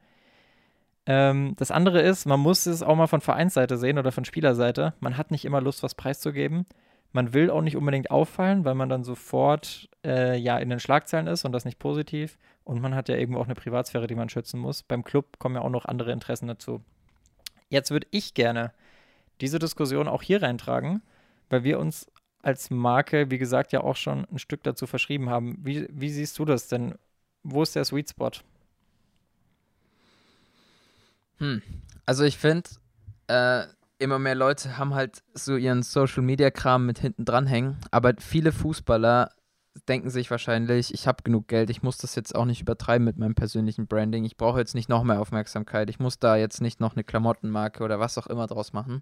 Ähm, 1.06 1.56
das 1.58 1.72
andere 1.72 2.02
ist, 2.02 2.26
man 2.26 2.40
muss 2.40 2.66
es 2.66 2.82
auch 2.82 2.96
mal 2.96 3.08
von 3.08 3.22
Vereinsseite 3.22 3.78
sehen 3.78 3.98
oder 3.98 4.12
von 4.12 4.26
Spielerseite. 4.26 4.94
Man 5.00 5.18
hat 5.18 5.32
nicht 5.32 5.46
immer 5.46 5.62
Lust, 5.62 5.84
was 5.84 5.96
preiszugeben. 5.96 6.66
Man 7.12 7.34
will 7.34 7.50
auch 7.50 7.62
nicht 7.62 7.78
unbedingt 7.78 8.10
auffallen, 8.10 8.66
weil 8.66 8.74
man 8.74 8.90
dann 8.90 9.04
sofort 9.04 9.90
äh, 10.06 10.38
ja 10.38 10.58
in 10.58 10.70
den 10.70 10.80
Schlagzeilen 10.80 11.28
ist 11.28 11.46
und 11.46 11.52
das 11.52 11.66
nicht 11.66 11.78
positiv. 11.78 12.38
Und 12.64 12.82
man 12.82 12.96
hat 12.96 13.10
ja 13.10 13.16
irgendwo 13.16 13.40
auch 13.40 13.46
eine 13.46 13.56
Privatsphäre, 13.56 14.08
die 14.08 14.16
man 14.16 14.30
schützen 14.30 14.60
muss. 14.60 14.84
Beim 14.84 15.04
Club 15.04 15.38
kommen 15.38 15.56
ja 15.56 15.62
auch 15.62 15.70
noch 15.70 15.86
andere 15.86 16.12
Interessen 16.12 16.48
dazu. 16.48 16.82
Jetzt 17.70 17.92
würde 17.92 18.08
ich 18.12 18.34
gerne 18.34 18.72
diese 19.42 19.60
Diskussion 19.60 20.08
auch 20.08 20.22
hier 20.22 20.42
reintragen, 20.42 21.02
weil 21.50 21.64
wir 21.64 21.80
uns 21.80 22.08
als 22.42 22.70
Marke, 22.70 23.30
wie 23.32 23.38
gesagt, 23.38 23.72
ja 23.74 23.82
auch 23.82 23.96
schon 23.96 24.26
ein 24.32 24.40
Stück 24.40 24.64
dazu 24.64 24.88
verschrieben 24.88 25.30
haben. 25.30 25.58
Wie, 25.62 25.88
wie 25.90 26.10
siehst 26.10 26.38
du 26.40 26.46
das 26.46 26.68
denn? 26.68 26.96
Wo 27.44 27.62
ist 27.62 27.76
der 27.76 27.86
Sweet 27.86 28.10
Spot? 28.10 28.32
Hm. 31.44 31.62
Also 32.06 32.24
ich 32.24 32.38
finde, 32.38 32.70
äh, 33.28 33.64
immer 34.00 34.18
mehr 34.18 34.36
Leute 34.36 34.78
haben 34.78 34.96
halt 34.96 35.24
so 35.34 35.58
ihren 35.58 35.84
Social 35.84 36.24
Media 36.24 36.52
Kram 36.52 36.86
mit 36.86 37.00
hinten 37.00 37.26
dranhängen, 37.26 37.78
aber 37.92 38.14
viele 38.18 38.54
Fußballer 38.54 39.30
denken 39.90 40.10
sich 40.10 40.32
wahrscheinlich, 40.32 40.94
ich 40.94 41.06
habe 41.06 41.24
genug 41.24 41.50
Geld, 41.50 41.70
ich 41.70 41.84
muss 41.84 41.98
das 41.98 42.16
jetzt 42.16 42.34
auch 42.34 42.46
nicht 42.46 42.62
übertreiben 42.62 43.04
mit 43.04 43.18
meinem 43.18 43.36
persönlichen 43.36 43.88
Branding, 43.88 44.24
ich 44.24 44.38
brauche 44.38 44.60
jetzt 44.60 44.76
nicht 44.76 44.88
noch 44.88 45.04
mehr 45.04 45.20
Aufmerksamkeit, 45.20 45.90
ich 45.90 46.00
muss 46.00 46.18
da 46.20 46.38
jetzt 46.38 46.62
nicht 46.62 46.80
noch 46.80 46.94
eine 46.94 47.04
Klamottenmarke 47.04 47.84
oder 47.84 48.00
was 48.00 48.18
auch 48.18 48.28
immer 48.28 48.48
draus 48.48 48.72
machen. 48.72 49.02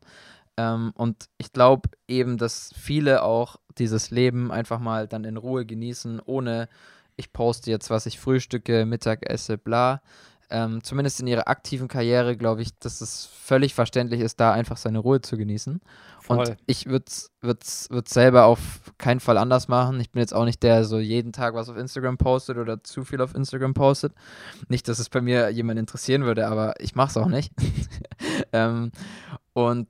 Ähm, 0.57 0.93
und 0.95 1.29
ich 1.37 1.53
glaube 1.53 1.89
eben, 2.07 2.37
dass 2.37 2.71
viele 2.75 3.21
auch 3.21 3.57
dieses 3.77 4.09
Leben 4.09 4.51
einfach 4.51 4.79
mal 4.79 5.07
dann 5.07 5.25
in 5.25 5.37
Ruhe 5.37 5.65
genießen, 5.65 6.19
ohne 6.25 6.69
ich 7.17 7.33
poste 7.33 7.69
jetzt, 7.69 7.89
was 7.89 8.07
ich 8.07 8.19
frühstücke, 8.19 8.85
Mittag 8.85 9.29
esse, 9.29 9.57
bla, 9.57 10.01
ähm, 10.51 10.83
zumindest 10.83 11.19
in 11.19 11.27
ihrer 11.27 11.47
aktiven 11.47 11.87
Karriere, 11.87 12.35
glaube 12.35 12.61
ich, 12.61 12.77
dass 12.79 13.01
es 13.01 13.25
völlig 13.25 13.73
verständlich 13.73 14.21
ist, 14.21 14.39
da 14.39 14.51
einfach 14.51 14.77
seine 14.77 14.99
Ruhe 14.99 15.21
zu 15.21 15.37
genießen. 15.37 15.81
Voll. 16.19 16.37
Und 16.37 16.57
ich 16.67 16.87
würde 16.87 17.05
es 17.07 17.79
selber 18.05 18.45
auf 18.45 18.59
keinen 18.97 19.19
Fall 19.19 19.37
anders 19.37 19.67
machen. 19.67 19.99
Ich 19.99 20.11
bin 20.11 20.19
jetzt 20.19 20.33
auch 20.33 20.45
nicht 20.45 20.61
der, 20.61 20.71
der 20.71 20.85
so 20.85 20.99
jeden 20.99 21.33
Tag 21.33 21.53
was 21.53 21.69
auf 21.69 21.77
Instagram 21.77 22.17
postet 22.17 22.57
oder 22.57 22.83
zu 22.83 23.03
viel 23.03 23.21
auf 23.21 23.35
Instagram 23.35 23.73
postet. 23.73 24.13
Nicht, 24.69 24.87
dass 24.87 24.99
es 24.99 25.09
bei 25.09 25.21
mir 25.21 25.49
jemand 25.49 25.79
interessieren 25.79 26.23
würde, 26.23 26.47
aber 26.47 26.79
ich 26.79 26.95
mache 26.95 27.09
es 27.09 27.17
auch 27.17 27.27
nicht. 27.27 27.51
ähm, 28.53 28.91
und 29.53 29.87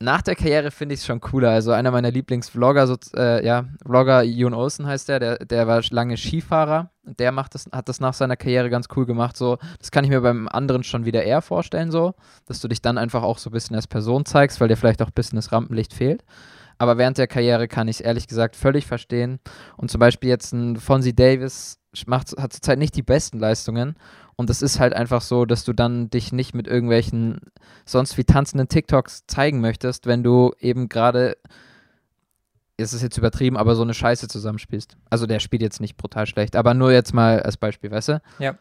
nach 0.00 0.22
der 0.22 0.34
Karriere 0.34 0.70
finde 0.70 0.94
ich 0.94 1.00
es 1.00 1.06
schon 1.06 1.20
cooler. 1.20 1.50
Also 1.50 1.70
einer 1.70 1.90
meiner 1.90 2.10
Lieblingsvlogger, 2.10 2.86
so, 2.86 2.96
äh, 3.16 3.44
ja, 3.44 3.66
Vlogger 3.84 4.22
Jon 4.22 4.54
Olsen 4.54 4.86
heißt 4.86 5.08
der, 5.08 5.20
der, 5.20 5.38
der 5.38 5.66
war 5.66 5.82
lange 5.90 6.16
Skifahrer. 6.16 6.90
Der 7.04 7.32
macht 7.32 7.54
das, 7.54 7.66
hat 7.70 7.88
das 7.88 8.00
nach 8.00 8.14
seiner 8.14 8.36
Karriere 8.36 8.70
ganz 8.70 8.88
cool 8.96 9.06
gemacht. 9.06 9.36
So, 9.36 9.58
das 9.78 9.90
kann 9.90 10.04
ich 10.04 10.10
mir 10.10 10.20
beim 10.20 10.48
anderen 10.48 10.82
schon 10.82 11.04
wieder 11.04 11.22
eher 11.22 11.42
vorstellen, 11.42 11.90
so, 11.90 12.14
dass 12.46 12.60
du 12.60 12.68
dich 12.68 12.82
dann 12.82 12.98
einfach 12.98 13.22
auch 13.22 13.38
so 13.38 13.50
ein 13.50 13.52
bisschen 13.52 13.76
als 13.76 13.86
Person 13.86 14.24
zeigst, 14.24 14.60
weil 14.60 14.68
dir 14.68 14.76
vielleicht 14.76 15.02
auch 15.02 15.08
ein 15.08 15.14
bisschen 15.14 15.36
das 15.36 15.52
Rampenlicht 15.52 15.94
fehlt. 15.94 16.24
Aber 16.78 16.98
während 16.98 17.18
der 17.18 17.28
Karriere 17.28 17.68
kann 17.68 17.88
ich 17.88 17.96
es 17.96 18.00
ehrlich 18.00 18.26
gesagt 18.26 18.56
völlig 18.56 18.86
verstehen. 18.86 19.38
Und 19.76 19.90
zum 19.90 20.00
Beispiel 20.00 20.28
jetzt 20.28 20.52
ein 20.52 20.76
Fonzie 20.76 21.14
Davis 21.14 21.78
macht, 22.06 22.32
hat 22.36 22.52
zurzeit 22.52 22.78
nicht 22.78 22.96
die 22.96 23.02
besten 23.02 23.38
Leistungen. 23.38 23.94
Und 24.36 24.50
es 24.50 24.62
ist 24.62 24.80
halt 24.80 24.94
einfach 24.94 25.22
so, 25.22 25.44
dass 25.44 25.64
du 25.64 25.72
dann 25.72 26.10
dich 26.10 26.32
nicht 26.32 26.54
mit 26.54 26.66
irgendwelchen 26.66 27.40
sonst 27.84 28.16
wie 28.18 28.24
tanzenden 28.24 28.68
TikToks 28.68 29.26
zeigen 29.26 29.60
möchtest, 29.60 30.06
wenn 30.06 30.22
du 30.22 30.52
eben 30.58 30.88
gerade, 30.88 31.36
es 32.76 32.92
ist 32.92 33.02
jetzt 33.02 33.16
übertrieben, 33.18 33.56
aber 33.56 33.76
so 33.76 33.82
eine 33.82 33.94
Scheiße 33.94 34.28
zusammenspielst. 34.28 34.96
Also 35.08 35.26
der 35.26 35.38
spielt 35.38 35.62
jetzt 35.62 35.80
nicht 35.80 35.96
brutal 35.96 36.26
schlecht, 36.26 36.56
aber 36.56 36.74
nur 36.74 36.92
jetzt 36.92 37.14
mal 37.14 37.40
als 37.42 37.56
Beispiel, 37.56 37.90
weißt 37.90 38.08
du? 38.08 38.22
Ja. 38.38 38.56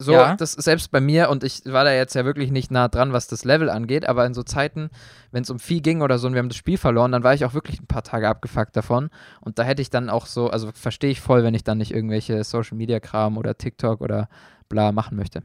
So, 0.00 0.12
ja. 0.12 0.36
das 0.36 0.52
selbst 0.52 0.92
bei 0.92 1.00
mir, 1.00 1.28
und 1.28 1.42
ich 1.42 1.62
war 1.66 1.82
da 1.82 1.92
jetzt 1.92 2.14
ja 2.14 2.24
wirklich 2.24 2.52
nicht 2.52 2.70
nah 2.70 2.86
dran, 2.86 3.12
was 3.12 3.26
das 3.26 3.44
Level 3.44 3.68
angeht, 3.68 4.08
aber 4.08 4.24
in 4.26 4.32
so 4.32 4.44
Zeiten, 4.44 4.90
wenn 5.32 5.42
es 5.42 5.50
um 5.50 5.58
Vieh 5.58 5.80
ging 5.82 6.02
oder 6.02 6.18
so 6.18 6.28
und 6.28 6.34
wir 6.34 6.38
haben 6.38 6.48
das 6.48 6.56
Spiel 6.56 6.78
verloren, 6.78 7.10
dann 7.10 7.24
war 7.24 7.34
ich 7.34 7.44
auch 7.44 7.52
wirklich 7.52 7.80
ein 7.80 7.88
paar 7.88 8.04
Tage 8.04 8.28
abgefuckt 8.28 8.76
davon. 8.76 9.10
Und 9.40 9.58
da 9.58 9.64
hätte 9.64 9.82
ich 9.82 9.90
dann 9.90 10.08
auch 10.08 10.26
so, 10.26 10.50
also 10.50 10.70
verstehe 10.72 11.10
ich 11.10 11.20
voll, 11.20 11.42
wenn 11.42 11.54
ich 11.54 11.64
dann 11.64 11.78
nicht 11.78 11.92
irgendwelche 11.92 12.44
Social 12.44 12.76
Media 12.76 13.00
Kram 13.00 13.36
oder 13.36 13.58
TikTok 13.58 14.00
oder 14.00 14.28
bla 14.68 14.92
machen 14.92 15.16
möchte. 15.16 15.42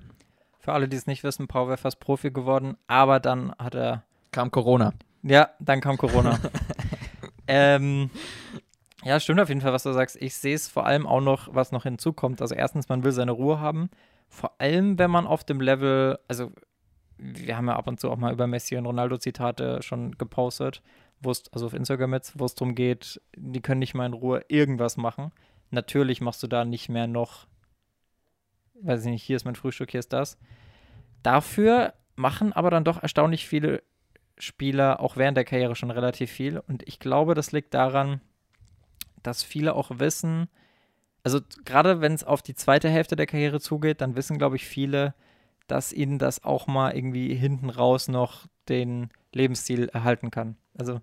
Für 0.60 0.74
alle, 0.74 0.88
die 0.88 0.98
es 0.98 1.08
nicht 1.08 1.24
wissen, 1.24 1.48
Paul 1.48 1.70
wäre 1.70 1.78
fast 1.78 2.00
Profi 2.00 2.30
geworden, 2.30 2.78
aber 2.86 3.20
dann 3.20 3.56
hat 3.58 3.74
er. 3.74 4.04
Kam 4.32 4.52
Corona. 4.52 4.94
Ja, 5.24 5.50
dann 5.60 5.82
kam 5.82 5.98
Corona. 5.98 6.38
ähm, 7.48 8.12
ja, 9.04 9.20
stimmt 9.20 9.40
auf 9.40 9.50
jeden 9.50 9.62
Fall, 9.62 9.74
was 9.74 9.84
du 9.84 9.94
sagst. 9.94 10.16
Ich 10.22 10.36
sehe 10.36 10.54
es 10.54 10.68
vor 10.68 10.86
allem 10.86 11.08
auch 11.08 11.22
noch, 11.22 11.54
was 11.54 11.72
noch 11.72 11.84
hinzukommt. 11.84 12.40
Also 12.40 12.54
erstens, 12.54 12.88
man 12.88 13.04
will 13.04 13.12
seine 13.12 13.32
Ruhe 13.32 13.60
haben 13.60 13.90
vor 14.34 14.60
allem, 14.60 14.98
wenn 14.98 15.12
man 15.12 15.28
auf 15.28 15.44
dem 15.44 15.62
Level, 15.62 16.18
also 16.28 16.52
wir 17.18 17.56
haben 17.56 17.68
ja 17.68 17.76
ab 17.76 17.88
und 17.88 18.00
zu 18.00 18.10
auch 18.10 18.18
mal 18.18 18.34
über 18.34 18.48
Messi 18.48 18.76
und 18.76 18.88
Ronaldo 18.88 19.18
Zitate 19.18 19.82
schon 19.84 20.18
gepostet, 20.18 20.82
wo 21.22 21.30
also 21.30 21.68
auf 21.68 21.74
Instagram 21.74 22.14
jetzt, 22.14 22.40
wo 22.40 22.46
es 22.46 22.56
darum 22.56 22.74
geht, 22.74 23.22
die 23.36 23.62
können 23.62 23.80
nicht 23.80 23.94
mal 23.94 24.08
in 24.08 24.14
Ruhe 24.14 24.44
irgendwas 24.48 24.98
machen. 24.98 25.32
Natürlich 25.70 26.20
machst 26.20 26.42
du 26.42 26.48
da 26.48 26.66
nicht 26.66 26.90
mehr 26.90 27.06
noch, 27.06 27.46
weiß 28.82 29.06
ich 29.06 29.12
nicht, 29.12 29.24
hier 29.24 29.36
ist 29.36 29.46
mein 29.46 29.56
Frühstück, 29.56 29.92
hier 29.92 30.00
ist 30.00 30.14
das. 30.14 30.40
Dafür 31.22 31.94
machen 32.16 32.54
aber 32.54 32.72
dann 32.72 32.84
doch 32.84 33.02
erstaunlich 33.02 33.48
viele 33.48 33.84
Spieler 34.40 35.00
auch 35.00 35.16
während 35.16 35.38
der 35.38 35.46
Karriere 35.46 35.76
schon 35.76 35.92
relativ 35.92 36.32
viel. 36.32 36.58
Und 36.58 36.88
ich 36.88 37.00
glaube, 37.00 37.36
das 37.36 37.52
liegt 37.52 37.76
daran, 37.76 38.20
dass 39.22 39.44
viele 39.44 39.76
auch 39.76 40.00
wissen, 40.00 40.50
also 41.24 41.40
gerade 41.66 42.02
wenn 42.02 42.14
es 42.14 42.24
auf 42.24 42.42
die 42.42 42.56
zweite 42.56 42.90
Hälfte 42.90 43.16
der 43.16 43.26
Karriere 43.26 43.60
zugeht, 43.60 44.02
dann 44.02 44.16
wissen, 44.16 44.38
glaube 44.38 44.58
ich, 44.58 44.66
viele, 44.66 45.14
dass 45.68 45.94
ihnen 45.94 46.20
das 46.20 46.44
auch 46.44 46.68
mal 46.68 46.96
irgendwie 46.96 47.34
hinten 47.34 47.70
raus 47.70 48.10
noch 48.10 48.46
den 48.68 49.10
Lebensstil 49.32 49.90
erhalten 49.90 50.32
kann. 50.32 50.58
Also 50.78 51.00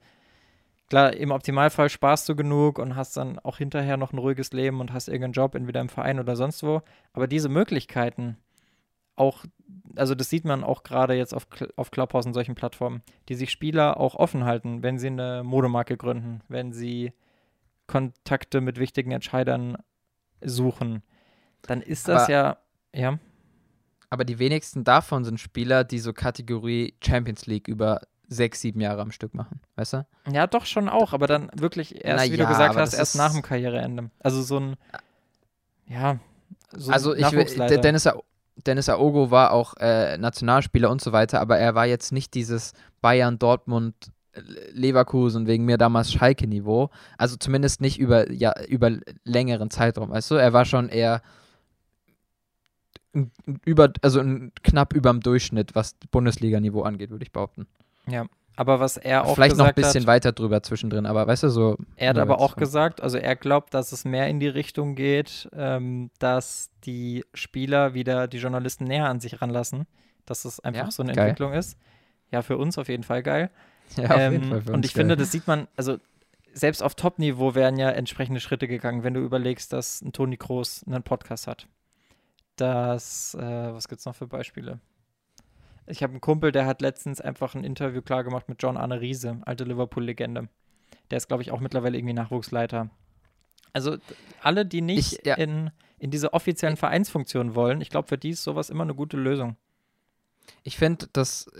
klar, 0.88 1.14
im 1.14 1.30
Optimalfall 1.30 1.88
sparst 1.88 2.28
du 2.28 2.36
genug 2.36 2.78
und 2.78 2.96
hast 2.96 3.16
dann 3.16 3.38
auch 3.38 3.56
hinterher 3.56 3.96
noch 3.96 4.12
ein 4.12 4.18
ruhiges 4.18 4.52
Leben 4.52 4.80
und 4.80 4.92
hast 4.92 5.08
irgendeinen 5.08 5.32
Job, 5.32 5.54
entweder 5.54 5.80
im 5.80 5.88
Verein 5.88 6.20
oder 6.20 6.36
sonst 6.36 6.62
wo. 6.62 6.82
Aber 7.12 7.26
diese 7.26 7.48
Möglichkeiten, 7.48 8.36
auch, 9.16 9.44
also 9.96 10.14
das 10.14 10.30
sieht 10.30 10.44
man 10.44 10.64
auch 10.64 10.82
gerade 10.82 11.14
jetzt 11.14 11.34
auf, 11.34 11.46
auf 11.76 11.90
Clubhouse 11.90 12.26
und 12.26 12.34
solchen 12.34 12.54
Plattformen, 12.54 13.02
die 13.28 13.34
sich 13.34 13.50
Spieler 13.50 13.98
auch 13.98 14.14
offen 14.14 14.44
halten, 14.44 14.82
wenn 14.82 14.98
sie 14.98 15.08
eine 15.08 15.42
Modemarke 15.44 15.96
gründen, 15.96 16.40
wenn 16.48 16.72
sie 16.72 17.12
Kontakte 17.86 18.60
mit 18.60 18.78
wichtigen 18.78 19.10
Entscheidern 19.10 19.76
suchen, 20.42 21.02
dann 21.62 21.82
ist 21.82 22.08
das 22.08 22.24
aber, 22.24 22.32
ja, 22.32 22.56
ja. 22.94 23.18
Aber 24.10 24.24
die 24.24 24.38
wenigsten 24.38 24.82
davon 24.84 25.24
sind 25.24 25.38
Spieler, 25.38 25.84
die 25.84 26.00
so 26.00 26.12
Kategorie 26.12 26.94
Champions 27.02 27.46
League 27.46 27.68
über 27.68 28.00
sechs, 28.28 28.60
sieben 28.60 28.80
Jahre 28.80 29.02
am 29.02 29.12
Stück 29.12 29.34
machen, 29.34 29.60
weißt 29.76 29.92
du? 29.94 30.06
Ja, 30.32 30.46
doch 30.46 30.64
schon 30.64 30.88
auch, 30.88 31.12
aber 31.12 31.26
dann 31.26 31.50
wirklich 31.54 32.04
erst, 32.04 32.24
Na 32.24 32.32
wie 32.32 32.36
ja, 32.36 32.44
du 32.44 32.50
gesagt 32.50 32.76
hast, 32.76 32.94
erst 32.94 33.16
nach 33.16 33.32
dem 33.32 33.42
Karriereende. 33.42 34.10
Also 34.20 34.42
so 34.42 34.58
ein, 34.58 34.76
ja, 35.86 36.18
so 36.72 36.92
Also 36.92 37.14
ich 37.14 37.26
Dennis, 37.28 38.08
Dennis 38.66 38.88
Aogo 38.88 39.30
war 39.30 39.52
auch 39.52 39.74
äh, 39.78 40.16
Nationalspieler 40.18 40.90
und 40.90 41.00
so 41.00 41.12
weiter, 41.12 41.40
aber 41.40 41.58
er 41.58 41.74
war 41.74 41.86
jetzt 41.86 42.12
nicht 42.12 42.34
dieses 42.34 42.72
Bayern, 43.00 43.38
Dortmund, 43.38 44.12
Leverkusen 44.72 45.46
wegen 45.46 45.64
mir 45.64 45.76
damals 45.78 46.12
Schalke-Niveau. 46.12 46.90
Also 47.18 47.36
zumindest 47.36 47.80
nicht 47.80 47.98
über, 47.98 48.30
ja, 48.30 48.52
über 48.68 48.90
längeren 49.24 49.70
Zeitraum. 49.70 50.10
Weißt 50.10 50.30
du, 50.30 50.36
er 50.36 50.52
war 50.52 50.64
schon 50.64 50.88
eher 50.88 51.22
über, 53.64 53.92
also 54.02 54.22
knapp 54.62 54.92
über 54.94 55.10
dem 55.10 55.20
Durchschnitt, 55.20 55.74
was 55.74 55.96
Bundesliga-Niveau 56.10 56.82
angeht, 56.82 57.10
würde 57.10 57.24
ich 57.24 57.32
behaupten. 57.32 57.66
Ja, 58.06 58.26
Aber 58.56 58.78
was 58.78 58.96
er 58.96 59.24
auch 59.24 59.34
Vielleicht 59.34 59.56
noch 59.56 59.66
ein 59.66 59.74
bisschen 59.74 60.02
hat, 60.02 60.06
weiter 60.06 60.32
drüber 60.32 60.62
zwischendrin, 60.62 61.06
aber 61.06 61.26
weißt 61.26 61.42
du, 61.44 61.48
so. 61.48 61.76
er 61.96 62.10
hat 62.10 62.18
aber 62.18 62.40
auch 62.40 62.54
gesagt, 62.56 63.00
also 63.00 63.18
er 63.18 63.34
glaubt, 63.34 63.74
dass 63.74 63.90
es 63.90 64.04
mehr 64.04 64.28
in 64.28 64.38
die 64.38 64.48
Richtung 64.48 64.94
geht, 64.94 65.48
ähm, 65.52 66.10
dass 66.20 66.70
die 66.84 67.24
Spieler 67.34 67.94
wieder 67.94 68.28
die 68.28 68.38
Journalisten 68.38 68.84
näher 68.84 69.06
an 69.08 69.18
sich 69.18 69.42
ranlassen, 69.42 69.86
dass 70.24 70.44
es 70.44 70.60
einfach 70.60 70.84
Ja? 70.86 70.90
so 70.92 71.02
eine 71.02 71.12
Geil. 71.12 71.30
Entwicklung 71.30 71.52
ist. 71.52 71.76
Ja, 72.30 72.42
für 72.42 72.58
uns 72.58 72.78
auf 72.78 72.88
jeden 72.88 73.02
Fall 73.02 73.24
geil. 73.24 73.50
Ja, 73.96 74.04
auf 74.10 74.16
Ähm, 74.18 74.32
jeden 74.32 74.48
Fall 74.50 74.62
für 74.62 74.72
und 74.72 74.84
ich 74.84 74.92
finde, 74.92 75.16
geil. 75.16 75.24
das 75.24 75.32
sieht 75.32 75.46
man, 75.46 75.66
also 75.76 75.98
selbst 76.52 76.82
auf 76.82 76.94
Top-Niveau 76.94 77.54
werden 77.54 77.78
ja 77.78 77.90
entsprechende 77.90 78.40
Schritte 78.40 78.68
gegangen, 78.68 79.02
wenn 79.04 79.14
du 79.14 79.20
überlegst, 79.20 79.72
dass 79.72 80.00
ein 80.02 80.12
Toni 80.12 80.36
Kroos 80.36 80.84
einen 80.86 81.02
Podcast 81.02 81.46
hat. 81.46 81.66
Das, 82.56 83.34
äh, 83.34 83.40
was 83.40 83.88
gibt's 83.88 84.04
noch 84.04 84.14
für 84.14 84.26
Beispiele? 84.26 84.80
Ich 85.86 86.02
habe 86.02 86.12
einen 86.12 86.20
Kumpel, 86.20 86.52
der 86.52 86.66
hat 86.66 86.82
letztens 86.82 87.20
einfach 87.20 87.54
ein 87.54 87.64
Interview 87.64 88.02
klar 88.02 88.22
gemacht 88.22 88.48
mit 88.48 88.62
John 88.62 88.76
Arne 88.76 89.00
Riese, 89.00 89.38
alte 89.44 89.64
Liverpool-Legende. 89.64 90.48
Der 91.10 91.16
ist, 91.16 91.26
glaube 91.28 91.42
ich, 91.42 91.50
auch 91.50 91.60
mittlerweile 91.60 91.96
irgendwie 91.98 92.14
Nachwuchsleiter. 92.14 92.90
Also 93.72 93.96
alle, 94.42 94.66
die 94.66 94.82
nicht 94.82 95.14
Ich- 95.20 95.26
ja. 95.26 95.34
in, 95.36 95.70
in 95.98 96.10
diese 96.10 96.32
offiziellen 96.32 96.76
Vereinsfunktionen 96.76 97.54
wollen, 97.54 97.80
ich 97.80 97.88
glaube, 97.90 98.08
für 98.08 98.18
die 98.18 98.30
ist 98.30 98.44
sowas 98.44 98.70
immer 98.70 98.82
eine 98.84 98.94
gute 98.94 99.16
Lösung. 99.16 99.56
Ich 100.62 100.76
finde, 100.76 101.08
dass 101.12 101.50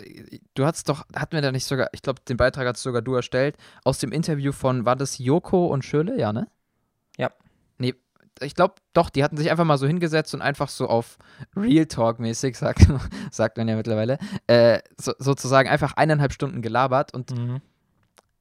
du 0.55 0.65
hast 0.65 0.89
doch, 0.89 1.05
hatten 1.15 1.33
wir 1.33 1.43
da 1.43 1.53
nicht 1.53 1.65
sogar, 1.65 1.89
ich 1.93 2.03
glaube, 2.03 2.21
den 2.29 2.37
Beitrag 2.37 2.67
hast 2.67 2.83
sogar 2.83 3.03
du 3.03 3.15
erstellt, 3.15 3.57
aus 3.85 3.99
dem 3.99 4.13
Interview 4.13 4.53
von, 4.53 4.85
war 4.85 4.97
das 4.97 5.19
Joko 5.19 5.67
und 5.67 5.85
Schöle, 5.85 6.19
ja, 6.19 6.33
ne? 6.33 6.49
Ja. 7.17 7.31
Nee, 7.79 7.95
ich 8.41 8.55
glaube, 8.55 8.75
doch, 8.93 9.11
die 9.11 9.23
hatten 9.25 9.37
sich 9.37 9.51
einfach 9.51 9.65
mal 9.65 9.79
so 9.79 9.87
hingesetzt 9.87 10.35
und 10.35 10.43
einfach 10.43 10.69
so 10.69 10.89
auf 10.89 11.19
Real 11.57 11.87
Talk-mäßig, 11.87 12.57
sagt, 12.59 12.87
sagt 13.31 13.57
man 13.57 13.69
ja 13.69 13.77
mittlerweile, 13.77 14.19
äh, 14.47 14.81
so, 14.97 15.13
sozusagen 15.19 15.69
einfach 15.69 15.95
eineinhalb 15.95 16.33
Stunden 16.33 16.63
gelabert 16.63 17.15
und 17.15 17.33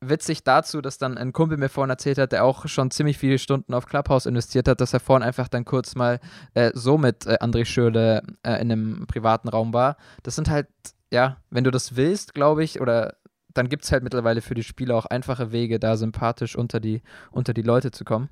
witzig 0.02 0.44
dazu, 0.44 0.82
dass 0.82 0.98
dann 0.98 1.18
ein 1.18 1.34
Kumpel 1.34 1.58
mir 1.58 1.70
vorhin 1.70 1.90
erzählt 1.90 2.18
hat, 2.18 2.32
der 2.32 2.46
auch 2.46 2.68
schon 2.68 2.92
ziemlich 2.92 3.18
viele 3.18 3.38
Stunden 3.38 3.74
auf 3.74 3.86
Clubhouse 3.86 4.26
investiert 4.26 4.68
hat, 4.68 4.82
dass 4.82 4.94
er 4.94 5.00
vorhin 5.00 5.24
einfach 5.28 5.48
dann 5.48 5.66
kurz 5.66 5.96
mal 5.96 6.20
äh, 6.54 6.72
so 6.74 6.98
mit 6.98 7.26
äh, 7.26 7.38
André 7.42 7.66
Schürle 7.66 8.24
äh, 8.44 8.62
in 8.62 8.72
einem 8.72 9.08
privaten 9.08 9.50
Raum 9.50 9.74
war. 9.74 9.98
Das 10.24 10.36
sind 10.36 10.50
halt, 10.50 10.68
ja, 11.12 11.38
wenn 11.50 11.64
du 11.64 11.72
das 11.72 11.96
willst, 11.96 12.34
glaube 12.34 12.64
ich, 12.64 12.80
oder 12.82 13.16
dann 13.54 13.68
gibt 13.68 13.84
es 13.84 13.92
halt 13.92 14.04
mittlerweile 14.04 14.42
für 14.42 14.54
die 14.54 14.64
Spieler 14.64 14.96
auch 14.96 15.06
einfache 15.08 15.52
Wege, 15.52 15.80
da 15.80 15.98
sympathisch 15.98 16.56
unter 16.56 16.80
die, 16.80 17.02
unter 17.32 17.54
die 17.54 17.64
Leute 17.64 17.92
zu 17.92 18.06
kommen. 18.06 18.30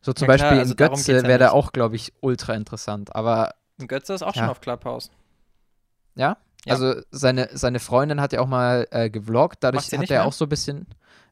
So 0.00 0.12
zum 0.12 0.28
Ja, 0.28 0.36
klar, 0.36 0.48
Beispiel 0.50 0.58
also 0.60 0.72
in 0.72 0.76
Götze 0.76 1.04
geht's 1.12 1.22
ja 1.22 1.28
wäre 1.28 1.38
da 1.40 1.50
auch, 1.50 1.72
glaube 1.72 1.96
ich, 1.96 2.12
ultra 2.20 2.54
interessant. 2.54 3.16
Aber 3.16 3.54
Götze 3.78 4.14
ist 4.14 4.22
auch 4.22 4.34
Ja. 4.34 4.42
schon 4.42 4.48
auf 4.50 4.60
Clubhouse. 4.60 5.10
ja, 6.14 6.36
Ja. 6.64 6.74
also 6.74 7.00
seine, 7.10 7.48
seine 7.52 7.78
Freundin 7.78 8.20
hat 8.20 8.32
ja 8.32 8.40
auch 8.40 8.46
mal 8.48 8.86
äh, 8.90 9.10
gevloggt, 9.10 9.58
dadurch 9.60 9.92
hat 9.92 10.10
er 10.10 10.24
auch 10.24 10.32
so 10.32 10.44
ein 10.46 10.48
bisschen, 10.48 10.86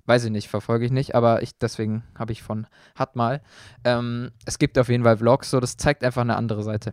weiß 0.07 0.25
ich 0.25 0.31
nicht, 0.31 0.49
verfolge 0.49 0.85
ich 0.87 0.93
nicht, 0.93 1.15
aber 1.15 1.43
ich, 1.43 1.59
deswegen 1.59 2.05
habe 2.19 2.33
ich 2.33 2.43
von, 2.43 2.67
hat 2.95 3.17
mal. 3.17 3.43
Ähm, 3.85 4.31
es 4.45 4.59
gibt 4.59 4.79
auf 4.79 4.89
jeden 4.89 5.03
Fall 5.05 5.17
Vlogs, 5.19 5.51
so 5.51 5.61
das 5.61 5.77
zeigt 5.77 6.05
einfach 6.05 6.23
eine 6.23 6.37
andere 6.37 6.63
Seite. 6.63 6.93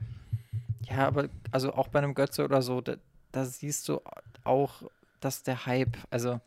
Ja, 0.90 1.08
aber 1.08 1.30
also 1.52 1.74
auch 1.74 1.88
bei 1.88 2.00
einem 2.00 2.16
Götze 2.16 2.44
oder 2.44 2.62
so, 2.62 2.82
da, 2.82 2.96
da 3.32 3.46
siehst 3.46 3.88
du 3.88 4.02
auch, 4.44 4.84
dass 5.22 5.44
der 5.44 5.66
Hype, 5.66 5.96
also 6.10 6.42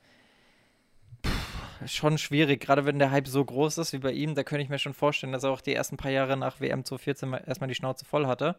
pff, 1.24 1.90
schon 1.90 2.18
schwierig, 2.18 2.60
gerade 2.60 2.84
wenn 2.84 2.98
der 2.98 3.10
Hype 3.10 3.28
so 3.28 3.44
groß 3.44 3.78
ist 3.78 3.92
wie 3.92 3.98
bei 3.98 4.12
ihm, 4.12 4.34
da 4.34 4.42
könnte 4.42 4.62
ich 4.62 4.68
mir 4.68 4.78
schon 4.78 4.94
vorstellen, 4.94 5.32
dass 5.32 5.44
er 5.44 5.50
auch 5.50 5.60
die 5.60 5.74
ersten 5.74 5.96
paar 5.96 6.10
Jahre 6.10 6.36
nach 6.36 6.60
WM 6.60 6.84
2014 6.84 7.28
mal- 7.28 7.42
erstmal 7.46 7.68
die 7.68 7.74
Schnauze 7.74 8.04
voll 8.04 8.26
hatte. 8.26 8.56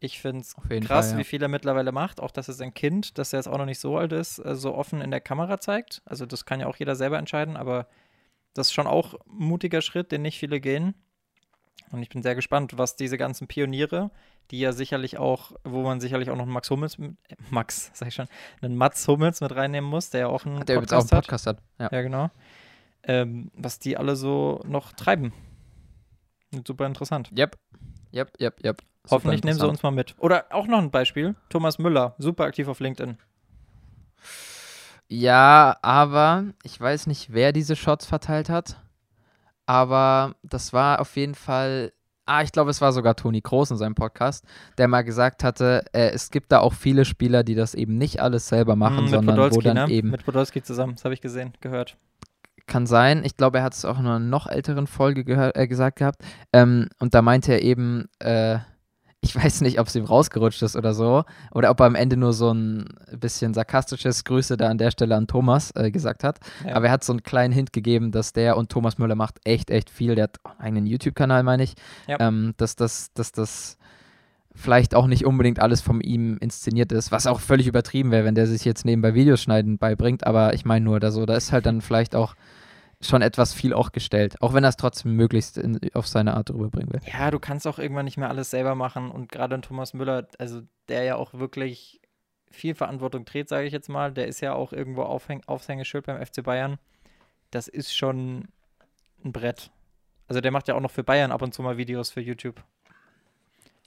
Ich 0.00 0.20
finde 0.20 0.42
es 0.42 0.54
krass, 0.54 1.06
Fall, 1.06 1.12
ja. 1.14 1.18
wie 1.18 1.24
viel 1.24 1.42
er 1.42 1.48
mittlerweile 1.48 1.90
macht, 1.90 2.20
auch 2.20 2.30
dass 2.30 2.46
er 2.48 2.54
sein 2.54 2.72
Kind, 2.72 3.18
dass 3.18 3.32
er 3.32 3.40
jetzt 3.40 3.48
auch 3.48 3.58
noch 3.58 3.64
nicht 3.66 3.80
so 3.80 3.98
alt 3.98 4.12
ist, 4.12 4.38
äh, 4.38 4.54
so 4.54 4.74
offen 4.74 5.00
in 5.00 5.10
der 5.10 5.20
Kamera 5.20 5.58
zeigt. 5.60 6.02
Also 6.04 6.24
das 6.24 6.44
kann 6.44 6.60
ja 6.60 6.66
auch 6.68 6.76
jeder 6.76 6.94
selber 6.94 7.18
entscheiden, 7.18 7.56
aber 7.56 7.88
das 8.54 8.68
ist 8.68 8.72
schon 8.74 8.86
auch 8.86 9.14
ein 9.14 9.20
mutiger 9.26 9.82
Schritt, 9.82 10.12
den 10.12 10.22
nicht 10.22 10.38
viele 10.38 10.60
gehen. 10.60 10.94
Und 11.90 12.02
ich 12.02 12.10
bin 12.10 12.22
sehr 12.22 12.34
gespannt, 12.34 12.76
was 12.76 12.96
diese 12.96 13.16
ganzen 13.18 13.48
Pioniere, 13.48 14.10
die 14.50 14.60
ja 14.60 14.72
sicherlich 14.72 15.18
auch, 15.18 15.52
wo 15.64 15.82
man 15.82 16.00
sicherlich 16.00 16.30
auch 16.30 16.36
noch 16.36 16.42
einen 16.44 16.52
Max 16.52 16.70
Hummels, 16.70 16.98
mit- 16.98 17.16
äh, 17.28 17.36
Max, 17.50 17.90
sag 17.94 18.08
ich 18.08 18.14
schon, 18.14 18.28
einen 18.62 18.76
Mats 18.76 19.06
Hummels 19.08 19.40
mit 19.40 19.54
reinnehmen 19.54 19.88
muss, 19.88 20.10
der 20.10 20.20
ja 20.20 20.26
auch 20.28 20.44
einen 20.46 20.64
Der 20.66 20.76
übrigens 20.76 20.92
auch 20.92 20.98
einen 21.00 21.08
Podcast 21.08 21.46
hat. 21.46 21.56
Podcast 21.56 21.80
hat. 21.80 21.92
Ja. 21.92 21.96
Ja, 21.98 22.02
genau. 22.02 22.30
Ähm, 23.02 23.50
was 23.54 23.78
die 23.78 23.96
alle 23.96 24.16
so 24.16 24.60
noch 24.66 24.92
treiben. 24.92 25.32
Super 26.66 26.86
interessant. 26.86 27.30
Yep. 27.36 27.56
Yep, 28.12 28.40
yep, 28.40 28.64
yep. 28.64 28.82
Hoffentlich 29.10 29.44
nehmen 29.44 29.58
sie 29.58 29.68
uns 29.68 29.82
mal 29.82 29.90
mit. 29.90 30.14
Oder 30.18 30.46
auch 30.50 30.66
noch 30.66 30.78
ein 30.78 30.90
Beispiel: 30.90 31.34
Thomas 31.48 31.78
Müller, 31.78 32.14
super 32.18 32.44
aktiv 32.44 32.68
auf 32.68 32.80
LinkedIn. 32.80 33.16
Ja, 35.08 35.76
aber 35.82 36.44
ich 36.62 36.78
weiß 36.78 37.06
nicht, 37.06 37.32
wer 37.32 37.52
diese 37.52 37.76
Shots 37.76 38.06
verteilt 38.06 38.50
hat. 38.50 38.76
Aber 39.66 40.34
das 40.42 40.72
war 40.72 41.00
auf 41.00 41.16
jeden 41.16 41.34
Fall. 41.34 41.92
Ah, 42.26 42.42
ich 42.42 42.52
glaube, 42.52 42.70
es 42.70 42.82
war 42.82 42.92
sogar 42.92 43.16
Toni 43.16 43.40
Kroos 43.40 43.70
in 43.70 43.78
seinem 43.78 43.94
Podcast, 43.94 44.44
der 44.76 44.86
mal 44.86 45.00
gesagt 45.00 45.42
hatte, 45.42 45.82
äh, 45.94 46.10
es 46.10 46.30
gibt 46.30 46.52
da 46.52 46.58
auch 46.58 46.74
viele 46.74 47.06
Spieler, 47.06 47.42
die 47.42 47.54
das 47.54 47.74
eben 47.74 47.96
nicht 47.96 48.20
alles 48.20 48.48
selber 48.48 48.76
machen, 48.76 48.96
Mm, 48.98 49.00
mit 49.04 49.10
sondern 49.10 49.36
wo 49.36 49.40
Podolski, 49.44 49.62
dann 49.64 49.88
ne? 49.88 49.94
eben 49.94 50.10
Mit 50.10 50.26
Podolski 50.26 50.62
zusammen, 50.62 50.94
das 50.96 51.04
habe 51.06 51.14
ich 51.14 51.22
gesehen, 51.22 51.54
gehört. 51.62 51.96
kann 52.66 52.86
sein. 52.86 53.24
Ich 53.24 53.38
glaube, 53.38 53.58
er 53.58 53.64
hat 53.64 53.72
es 53.72 53.86
auch 53.86 53.98
in 53.98 54.04
einer 54.04 54.18
noch 54.18 54.46
älteren 54.46 54.86
Folge 54.86 55.22
äh, 55.54 55.66
gesagt 55.66 56.00
gehabt. 56.00 56.20
Ähm, 56.52 56.90
und 56.98 57.14
da 57.14 57.22
meinte 57.22 57.52
er 57.52 57.62
eben, 57.62 58.10
äh, 58.18 58.58
ich 59.20 59.34
weiß 59.34 59.62
nicht, 59.62 59.80
ob 59.80 59.88
es 59.88 59.96
ihm 59.96 60.04
rausgerutscht 60.04 60.62
ist 60.62 60.76
oder 60.76 60.94
so, 60.94 61.24
oder 61.52 61.70
ob 61.70 61.80
er 61.80 61.86
am 61.86 61.96
Ende 61.96 62.16
nur 62.16 62.32
so 62.32 62.52
ein 62.52 62.88
bisschen 63.16 63.52
sarkastisches 63.52 64.24
Grüße 64.24 64.56
da 64.56 64.68
an 64.68 64.78
der 64.78 64.90
Stelle 64.90 65.16
an 65.16 65.26
Thomas 65.26 65.72
äh, 65.74 65.90
gesagt 65.90 66.22
hat. 66.22 66.38
Ja. 66.64 66.76
Aber 66.76 66.86
er 66.86 66.92
hat 66.92 67.04
so 67.04 67.12
einen 67.12 67.24
kleinen 67.24 67.52
Hint 67.52 67.72
gegeben, 67.72 68.12
dass 68.12 68.32
der 68.32 68.56
und 68.56 68.70
Thomas 68.70 68.98
Müller 68.98 69.16
macht 69.16 69.40
echt, 69.44 69.70
echt 69.70 69.90
viel. 69.90 70.14
Der 70.14 70.24
hat 70.24 70.38
einen 70.44 70.60
eigenen 70.60 70.86
YouTube-Kanal, 70.86 71.42
meine 71.42 71.64
ich. 71.64 71.74
Ja. 72.06 72.18
Ähm, 72.20 72.54
dass 72.58 72.76
das, 72.76 73.12
dass 73.12 73.32
das 73.32 73.76
vielleicht 74.54 74.94
auch 74.94 75.06
nicht 75.06 75.24
unbedingt 75.24 75.60
alles 75.60 75.80
von 75.80 76.00
ihm 76.00 76.36
inszeniert 76.38 76.92
ist, 76.92 77.12
was 77.12 77.26
auch 77.26 77.40
völlig 77.40 77.66
übertrieben 77.66 78.10
wäre, 78.10 78.24
wenn 78.24 78.34
der 78.34 78.46
sich 78.46 78.64
jetzt 78.64 78.84
nebenbei 78.84 79.14
Videos 79.14 79.42
schneiden 79.42 79.78
beibringt. 79.78 80.26
Aber 80.26 80.54
ich 80.54 80.64
meine 80.64 80.84
nur, 80.84 81.00
da 81.00 81.10
so, 81.10 81.26
da 81.26 81.34
ist 81.34 81.52
halt 81.52 81.66
dann 81.66 81.80
vielleicht 81.80 82.14
auch 82.14 82.34
schon 83.00 83.22
etwas 83.22 83.54
viel 83.54 83.72
auch 83.74 83.92
gestellt, 83.92 84.40
auch 84.42 84.54
wenn 84.54 84.64
er 84.64 84.70
es 84.70 84.76
trotzdem 84.76 85.14
möglichst 85.14 85.56
in, 85.56 85.78
auf 85.94 86.06
seine 86.08 86.34
Art 86.34 86.50
rüberbringen 86.50 86.92
will. 86.92 87.00
Ja, 87.06 87.30
du 87.30 87.38
kannst 87.38 87.66
auch 87.66 87.78
irgendwann 87.78 88.04
nicht 88.04 88.16
mehr 88.16 88.28
alles 88.28 88.50
selber 88.50 88.74
machen. 88.74 89.10
Und 89.10 89.30
gerade 89.30 89.54
ein 89.54 89.62
Thomas 89.62 89.94
Müller, 89.94 90.26
also 90.38 90.62
der 90.88 91.04
ja 91.04 91.16
auch 91.16 91.34
wirklich 91.34 92.00
viel 92.50 92.74
Verantwortung 92.74 93.24
trägt, 93.24 93.50
sage 93.50 93.66
ich 93.66 93.72
jetzt 93.72 93.88
mal, 93.88 94.12
der 94.12 94.26
ist 94.26 94.40
ja 94.40 94.54
auch 94.54 94.72
irgendwo 94.72 95.02
Aufhäng 95.02 95.42
Aufhängeschild 95.46 96.06
beim 96.06 96.24
FC 96.24 96.42
Bayern. 96.42 96.78
Das 97.50 97.68
ist 97.68 97.94
schon 97.96 98.48
ein 99.24 99.32
Brett. 99.32 99.70
Also 100.26 100.40
der 100.40 100.50
macht 100.50 100.66
ja 100.68 100.74
auch 100.74 100.80
noch 100.80 100.90
für 100.90 101.04
Bayern 101.04 101.30
ab 101.30 101.42
und 101.42 101.54
zu 101.54 101.62
mal 101.62 101.76
Videos 101.76 102.10
für 102.10 102.20
YouTube. 102.20 102.62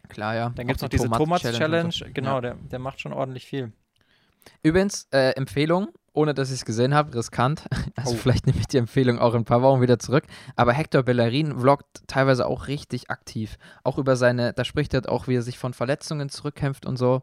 Klar, 0.09 0.35
ja. 0.35 0.49
Dann 0.55 0.67
gibt 0.67 0.77
es 0.77 0.81
noch 0.81 0.89
die 0.89 0.97
diese 0.97 1.09
Thomas-Challenge. 1.09 1.85
und 1.85 1.93
so. 1.93 2.05
Genau, 2.13 2.35
Ja. 2.35 2.41
der, 2.41 2.53
der 2.55 2.79
macht 2.79 2.99
schon 3.01 3.13
ordentlich 3.13 3.45
viel. 3.45 3.71
Übrigens, 4.63 5.07
äh, 5.11 5.31
Empfehlung, 5.35 5.89
ohne 6.13 6.33
dass 6.33 6.49
ich 6.49 6.55
es 6.59 6.65
gesehen 6.65 6.93
habe, 6.93 7.13
riskant. 7.15 7.65
Also 7.95 8.13
Oh. 8.13 8.17
vielleicht 8.17 8.47
nehme 8.47 8.59
ich 8.59 8.67
die 8.67 8.77
Empfehlung 8.77 9.19
auch 9.19 9.33
in 9.33 9.41
ein 9.41 9.45
paar 9.45 9.61
Wochen 9.61 9.81
wieder 9.81 9.99
zurück. 9.99 10.23
Aber 10.55 10.73
Hector 10.73 11.03
Bellerin 11.03 11.57
vloggt 11.59 12.03
teilweise 12.07 12.45
auch 12.47 12.67
richtig 12.67 13.09
aktiv. 13.11 13.57
Auch 13.83 13.97
über 13.97 14.15
seine, 14.15 14.53
da 14.53 14.63
spricht 14.65 14.93
er 14.93 15.07
auch, 15.09 15.27
wie 15.27 15.35
er 15.35 15.41
sich 15.43 15.57
von 15.59 15.73
Verletzungen 15.73 16.29
zurückkämpft 16.29 16.85
und 16.85 16.97
so. 16.97 17.21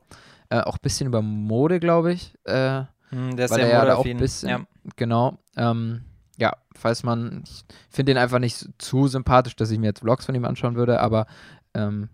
Äh, 0.51 0.61
auch 0.61 0.75
ein 0.77 0.83
bisschen 0.83 1.07
über 1.09 1.21
Mode, 1.23 1.81
glaube 1.81 2.13
ich. 2.13 2.35
Äh, 2.45 2.83
Hm, 3.11 3.37
der 3.37 3.47
ist 3.47 3.51
Weil 3.53 3.61
er 3.61 3.87
ja 3.87 3.95
auch 3.97 4.05
ein 4.05 4.17
bisschen- 4.19 4.49
Ja. 4.51 4.61
genau. 4.97 5.39
Ähm, 5.57 6.03
ja, 6.37 6.53
falls 6.77 7.03
man, 7.03 7.43
ich 7.45 7.65
finde 7.89 8.13
ihn 8.13 8.19
einfach 8.19 8.39
nicht 8.39 8.69
zu 8.79 9.09
sympathisch, 9.09 9.57
dass 9.57 9.71
ich 9.71 9.79
mir 9.79 9.87
jetzt 9.87 10.01
Vlogs 10.01 10.27
von 10.27 10.35
ihm 10.35 10.45
anschauen 10.45 10.77
würde, 10.77 11.01
aber 11.01 11.27
ähm, 11.75 12.11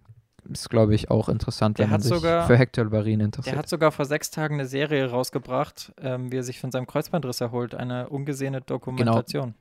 ist, 0.51 0.71
glaube 0.71 0.95
ich, 0.95 1.11
auch 1.11 1.29
interessant, 1.29 1.79
Der 1.79 1.87
wenn 1.87 1.93
man 1.93 2.01
sich 2.01 2.13
sogar- 2.15 2.47
für 2.47 2.57
Hector 2.57 2.85
Der 2.91 3.07
interessiert. 3.07 3.57
hat 3.57 3.69
sogar 3.69 3.93
vor 3.93 4.05
sechs 4.05 4.31
Tagen 4.31 4.55
eine 4.55 4.67
Serie 4.67 5.11
rausgebracht, 5.11 5.93
ähm, 6.01 6.31
wie 6.33 6.37
er 6.37 6.43
sich 6.43 6.61
von 6.61 6.71
seinem 6.71 6.87
Kreuzbandriss 6.87 7.41
erholt. 7.41 7.75
Eine 7.75 8.09
ungesehene 8.09 8.61
Dokumentation. 8.61 9.55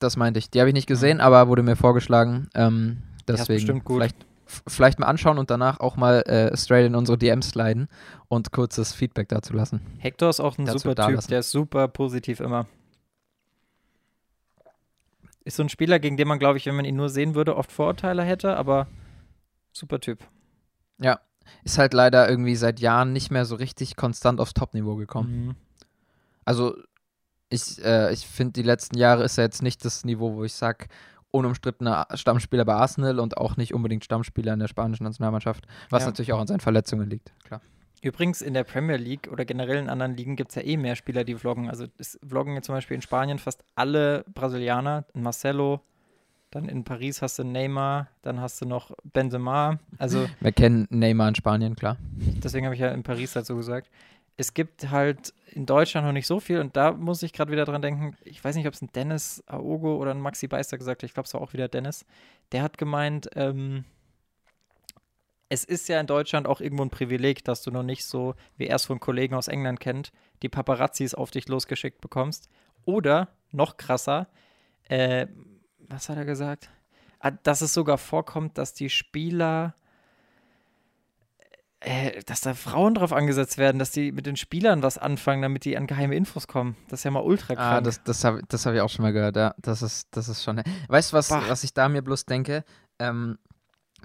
Das 0.00 0.16
meinte 0.16 0.38
ich. 0.38 0.50
Die 0.50 0.60
habe 0.60 0.68
ich 0.70 0.74
nicht 0.74 0.86
gesehen, 0.86 1.20
aber 1.20 1.48
wurde 1.48 1.62
mir 1.62 1.76
vorgeschlagen. 1.76 2.48
Ähm, 2.54 3.02
deswegen. 3.26 3.82
Vielleicht, 3.86 4.16
vielleicht 4.66 4.98
mal 4.98 5.06
anschauen 5.06 5.38
und 5.38 5.50
danach 5.50 5.80
auch 5.80 5.96
mal 5.96 6.22
äh, 6.22 6.56
straight 6.56 6.86
in 6.86 6.94
unsere 6.94 7.18
DMs 7.18 7.50
sliden 7.50 7.88
und 8.28 8.52
kurzes 8.52 8.92
Feedback 8.94 9.28
dazu 9.28 9.52
lassen. 9.54 9.80
Hector 9.98 10.28
ist 10.30 10.40
auch 10.40 10.56
ein 10.58 10.66
Dazu 10.66 10.78
super 10.78 10.94
Typ, 11.06 11.14
lassen. 11.16 11.30
der 11.30 11.40
ist 11.40 11.50
super 11.50 11.88
positiv 11.88 12.40
immer. 12.40 12.66
Ist 15.44 15.56
so 15.56 15.62
ein 15.62 15.68
Spieler, 15.68 15.98
gegen 15.98 16.16
den 16.16 16.28
man, 16.28 16.38
glaube 16.38 16.58
ich, 16.58 16.66
wenn 16.66 16.76
man 16.76 16.84
ihn 16.84 16.96
nur 16.96 17.08
sehen 17.08 17.34
würde, 17.34 17.56
oft 17.56 17.72
Vorurteile 17.72 18.22
hätte, 18.22 18.56
aber 18.56 18.86
super 19.78 20.00
Typ. 20.00 20.26
Ist 21.64 21.78
halt 21.78 21.94
leider 21.94 22.28
irgendwie 22.28 22.56
seit 22.56 22.78
Jahren 22.78 23.14
nicht 23.14 23.30
mehr 23.30 23.46
so 23.46 23.54
richtig 23.54 23.96
konstant 23.96 24.38
aufs 24.38 24.52
Top-Niveau 24.52 24.96
gekommen. 24.96 25.46
Mhm. 25.46 25.54
Also 26.44 26.76
ich, 27.48 27.82
äh, 27.82 28.12
ich 28.12 28.26
finde, 28.26 28.52
die 28.52 28.62
letzten 28.62 28.98
Jahre 28.98 29.24
ist 29.24 29.38
er 29.38 29.44
jetzt 29.44 29.62
nicht 29.62 29.82
das 29.84 30.04
Niveau, 30.04 30.34
wo 30.34 30.44
ich 30.44 30.52
sage, 30.52 30.88
unumstrittener 31.30 32.06
Stammspieler 32.14 32.64
bei 32.64 32.74
Arsenal 32.74 33.18
und 33.18 33.38
auch 33.38 33.56
nicht 33.56 33.72
unbedingt 33.74 34.04
Stammspieler 34.04 34.52
in 34.52 34.58
der 34.60 34.68
spanischen 34.68 35.04
Nationalmannschaft, 35.04 35.66
was 35.90 36.02
Ja. 36.02 36.08
natürlich 36.08 36.32
auch 36.32 36.40
an 36.40 36.46
seinen 36.46 36.60
Verletzungen 36.60 37.08
liegt. 37.08 37.32
Klar. 37.44 37.60
Übrigens 38.02 38.42
in 38.42 38.54
der 38.54 38.64
Premier 38.64 38.96
League 38.96 39.28
oder 39.32 39.44
generell 39.44 39.78
in 39.78 39.88
anderen 39.88 40.16
Ligen 40.16 40.36
gibt 40.36 40.50
es 40.50 40.54
ja 40.54 40.62
eh 40.62 40.76
mehr 40.76 40.96
Spieler, 40.96 41.24
die 41.24 41.34
vloggen. 41.34 41.68
Also 41.68 41.86
es 41.98 42.18
vloggen 42.26 42.62
zum 42.62 42.74
Beispiel 42.74 42.94
in 42.94 43.02
Spanien 43.02 43.38
fast 43.38 43.64
alle 43.74 44.24
Brasilianer. 44.32 45.04
Marcelo, 45.14 45.80
dann 46.50 46.68
in 46.68 46.84
Paris 46.84 47.20
hast 47.20 47.38
du 47.38 47.44
Neymar, 47.44 48.08
dann 48.22 48.40
hast 48.40 48.60
du 48.60 48.66
noch 48.66 48.92
Benzema. 49.04 49.78
Also 49.98 50.26
Wir 50.40 50.52
kennen 50.52 50.86
Neymar 50.90 51.28
in 51.28 51.34
Spanien, 51.34 51.76
klar. 51.76 51.96
Deswegen 52.42 52.66
habe 52.66 52.74
ich 52.74 52.80
ja 52.80 52.90
in 52.92 53.02
Paris 53.02 53.32
dazu 53.32 53.56
gesagt. 53.56 53.90
Es 54.36 54.54
gibt 54.54 54.90
halt 54.90 55.34
in 55.52 55.66
Deutschland 55.66 56.06
noch 56.06 56.12
nicht 56.12 56.26
so 56.26 56.38
viel 56.40 56.60
und 56.60 56.76
da 56.76 56.92
muss 56.92 57.22
ich 57.22 57.32
gerade 57.32 57.50
wieder 57.50 57.64
dran 57.64 57.82
denken. 57.82 58.16
Ich 58.24 58.42
weiß 58.42 58.54
nicht, 58.56 58.66
ob 58.66 58.74
es 58.74 58.80
ein 58.80 58.90
Dennis 58.94 59.42
Aogo 59.46 59.96
oder 59.96 60.12
ein 60.12 60.20
Maxi 60.20 60.46
Beister 60.46 60.78
gesagt 60.78 61.02
hat. 61.02 61.08
Ich 61.08 61.14
glaube, 61.14 61.26
es 61.26 61.34
war 61.34 61.40
auch 61.40 61.52
wieder 61.52 61.68
Dennis. 61.68 62.06
Der 62.52 62.62
hat 62.62 62.78
gemeint, 62.78 63.28
ähm, 63.34 63.84
es 65.48 65.64
ist 65.64 65.88
ja 65.88 65.98
in 65.98 66.06
Deutschland 66.06 66.46
auch 66.46 66.60
irgendwo 66.60 66.84
ein 66.84 66.90
Privileg, 66.90 67.44
dass 67.44 67.62
du 67.62 67.70
noch 67.70 67.82
nicht 67.82 68.04
so, 68.04 68.34
wie 68.56 68.66
er 68.66 68.76
es 68.76 68.84
von 68.84 69.00
Kollegen 69.00 69.34
aus 69.34 69.48
England 69.48 69.80
kennt, 69.80 70.12
die 70.42 70.48
Paparazzis 70.48 71.14
auf 71.14 71.30
dich 71.30 71.48
losgeschickt 71.48 72.00
bekommst. 72.00 72.48
Oder, 72.84 73.28
noch 73.50 73.76
krasser, 73.76 74.28
äh, 74.88 75.26
was 75.88 76.08
hat 76.08 76.16
er 76.16 76.24
gesagt? 76.24 76.70
Ah, 77.20 77.30
dass 77.30 77.60
es 77.62 77.74
sogar 77.74 77.98
vorkommt, 77.98 78.58
dass 78.58 78.74
die 78.74 78.90
Spieler, 78.90 79.74
äh, 81.80 82.22
dass 82.24 82.42
da 82.42 82.54
Frauen 82.54 82.94
drauf 82.94 83.12
angesetzt 83.12 83.58
werden, 83.58 83.78
dass 83.78 83.90
die 83.90 84.12
mit 84.12 84.26
den 84.26 84.36
Spielern 84.36 84.82
was 84.82 84.98
anfangen, 84.98 85.42
damit 85.42 85.64
die 85.64 85.76
an 85.76 85.86
geheime 85.86 86.14
Infos 86.14 86.46
kommen. 86.46 86.76
Das 86.88 87.00
ist 87.00 87.04
ja 87.04 87.10
mal 87.10 87.24
ultra 87.24 87.54
krank. 87.54 87.78
Ah, 87.78 87.80
das, 87.80 88.02
das 88.04 88.22
habe 88.24 88.42
das 88.48 88.66
hab 88.66 88.74
ich 88.74 88.80
auch 88.80 88.88
schon 88.88 89.02
mal 89.02 89.12
gehört, 89.12 89.36
ja. 89.36 89.54
Das 89.58 89.82
ist, 89.82 90.08
das 90.12 90.28
ist 90.28 90.44
schon. 90.44 90.62
Weißt 90.88 91.12
du, 91.12 91.16
was, 91.16 91.30
was 91.30 91.64
ich 91.64 91.74
da 91.74 91.88
mir 91.88 92.02
bloß 92.02 92.26
denke? 92.26 92.64
Ähm, 93.00 93.38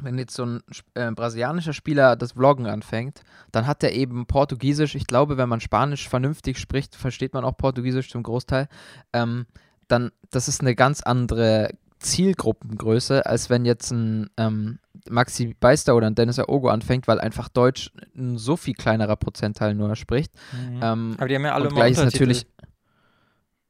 wenn 0.02 0.18
jetzt 0.18 0.34
so 0.34 0.46
ein 0.46 0.62
äh, 0.96 1.12
brasilianischer 1.12 1.74
Spieler 1.74 2.16
das 2.16 2.32
Vloggen 2.32 2.66
anfängt, 2.66 3.22
dann 3.52 3.68
hat 3.68 3.84
er 3.84 3.94
eben 3.94 4.26
Portugiesisch. 4.26 4.96
Ich 4.96 5.06
glaube, 5.06 5.38
wenn 5.38 5.50
man 5.50 5.62
Spanisch 5.62 6.10
vernünftig 6.10 6.58
spricht, 6.58 6.96
versteht 6.96 7.36
man 7.36 7.46
auch 7.46 7.58
Portugiesisch 7.58 8.10
zum 8.10 8.24
Großteil. 8.24 8.68
Ähm, 9.14 9.46
dann, 9.94 10.12
das 10.32 10.48
ist 10.48 10.62
eine 10.62 10.76
ganz 10.76 11.02
andere 11.02 11.70
Zielgruppengröße, 12.00 13.26
als 13.26 13.50
wenn 13.50 13.66
jetzt 13.66 13.92
ein 13.92 14.30
ähm, 14.38 14.80
Maxi 15.10 15.56
Beister 15.60 15.96
oder 15.96 16.08
ein 16.08 16.16
Dennis 16.16 16.40
Aogo 16.40 16.70
anfängt, 16.70 17.08
weil 17.08 17.20
einfach 17.20 17.50
Deutsch 17.50 17.92
ein 18.16 18.38
so 18.38 18.58
viel 18.58 18.74
kleinerer 18.74 19.16
Prozentteil 19.16 19.74
nur 19.74 19.96
spricht. 19.96 20.32
Mhm. 20.52 20.80
Ähm, 20.82 21.16
Aber 21.18 21.28
die 21.28 21.36
haben 21.36 21.46
ja 21.46 21.54
alle 21.54 21.70
und 21.70 21.76
gleich 21.76 21.94
ist 21.94 22.04
natürlich. 22.04 22.46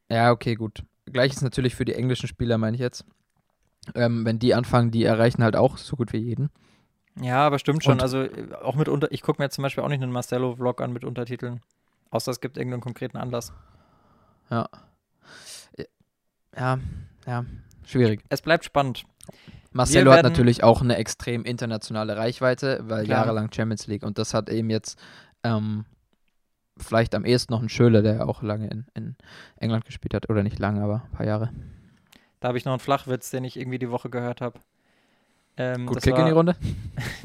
Ja, 0.09 0.31
okay, 0.31 0.55
gut. 0.55 0.83
Gleich 1.05 1.33
ist 1.33 1.41
natürlich 1.41 1.75
für 1.75 1.85
die 1.85 1.95
englischen 1.95 2.27
Spieler, 2.27 2.57
meine 2.57 2.75
ich 2.75 2.81
jetzt. 2.81 3.05
Ähm, 3.95 4.25
wenn 4.25 4.39
die 4.39 4.55
anfangen, 4.55 4.91
die 4.91 5.03
erreichen 5.03 5.43
halt 5.43 5.55
auch 5.55 5.77
so 5.77 5.95
gut 5.95 6.13
wie 6.13 6.17
jeden. 6.17 6.49
Ja, 7.21 7.45
aber 7.45 7.59
stimmt 7.59 7.83
schon. 7.83 7.93
Und 7.93 8.01
also 8.01 8.21
äh, 8.21 8.53
auch 8.61 8.75
mit 8.75 8.87
unter, 8.87 9.11
ich 9.11 9.21
gucke 9.21 9.41
mir 9.41 9.45
jetzt 9.45 9.55
zum 9.55 9.63
Beispiel 9.63 9.83
auch 9.83 9.89
nicht 9.89 10.01
einen 10.01 10.11
Marcello-Vlog 10.11 10.81
an 10.81 10.93
mit 10.93 11.03
Untertiteln. 11.03 11.61
Außer 12.09 12.31
es 12.31 12.39
gibt 12.39 12.57
irgendeinen 12.57 12.81
konkreten 12.81 13.17
Anlass. 13.17 13.53
Ja. 14.49 14.69
Ja, 16.57 16.79
ja, 17.25 17.45
schwierig. 17.85 18.23
Es 18.29 18.41
bleibt 18.41 18.65
spannend. 18.65 19.05
Marcelo 19.71 20.11
hat 20.11 20.23
natürlich 20.23 20.63
auch 20.63 20.81
eine 20.81 20.97
extrem 20.97 21.45
internationale 21.45 22.15
Reichweite, 22.15 22.81
weil 22.83 23.05
Klar. 23.05 23.25
jahrelang 23.25 23.51
Champions 23.51 23.87
League 23.87 24.03
und 24.03 24.19
das 24.19 24.33
hat 24.33 24.49
eben 24.49 24.69
jetzt 24.69 24.99
ähm, 25.43 25.85
vielleicht 26.77 27.15
am 27.15 27.25
ehesten 27.25 27.53
noch 27.53 27.61
ein 27.61 27.69
Schöler, 27.69 28.01
der 28.01 28.27
auch 28.27 28.41
lange 28.41 28.67
in, 28.67 28.85
in 28.93 29.15
England 29.57 29.85
gespielt 29.85 30.13
hat. 30.13 30.29
Oder 30.29 30.43
nicht 30.43 30.59
lange, 30.59 30.81
aber 30.81 31.03
ein 31.05 31.11
paar 31.11 31.25
Jahre. 31.25 31.51
Da 32.39 32.49
habe 32.49 32.57
ich 32.57 32.65
noch 32.65 32.73
einen 32.73 32.79
Flachwitz, 32.79 33.29
den 33.29 33.43
ich 33.43 33.57
irgendwie 33.57 33.79
die 33.79 33.89
Woche 33.89 34.09
gehört 34.09 34.41
habe. 34.41 34.59
Ähm, 35.55 35.85
Gut 35.85 36.01
Kick 36.01 36.13
war, 36.13 36.19
in 36.21 36.25
die 36.25 36.31
Runde? 36.31 36.55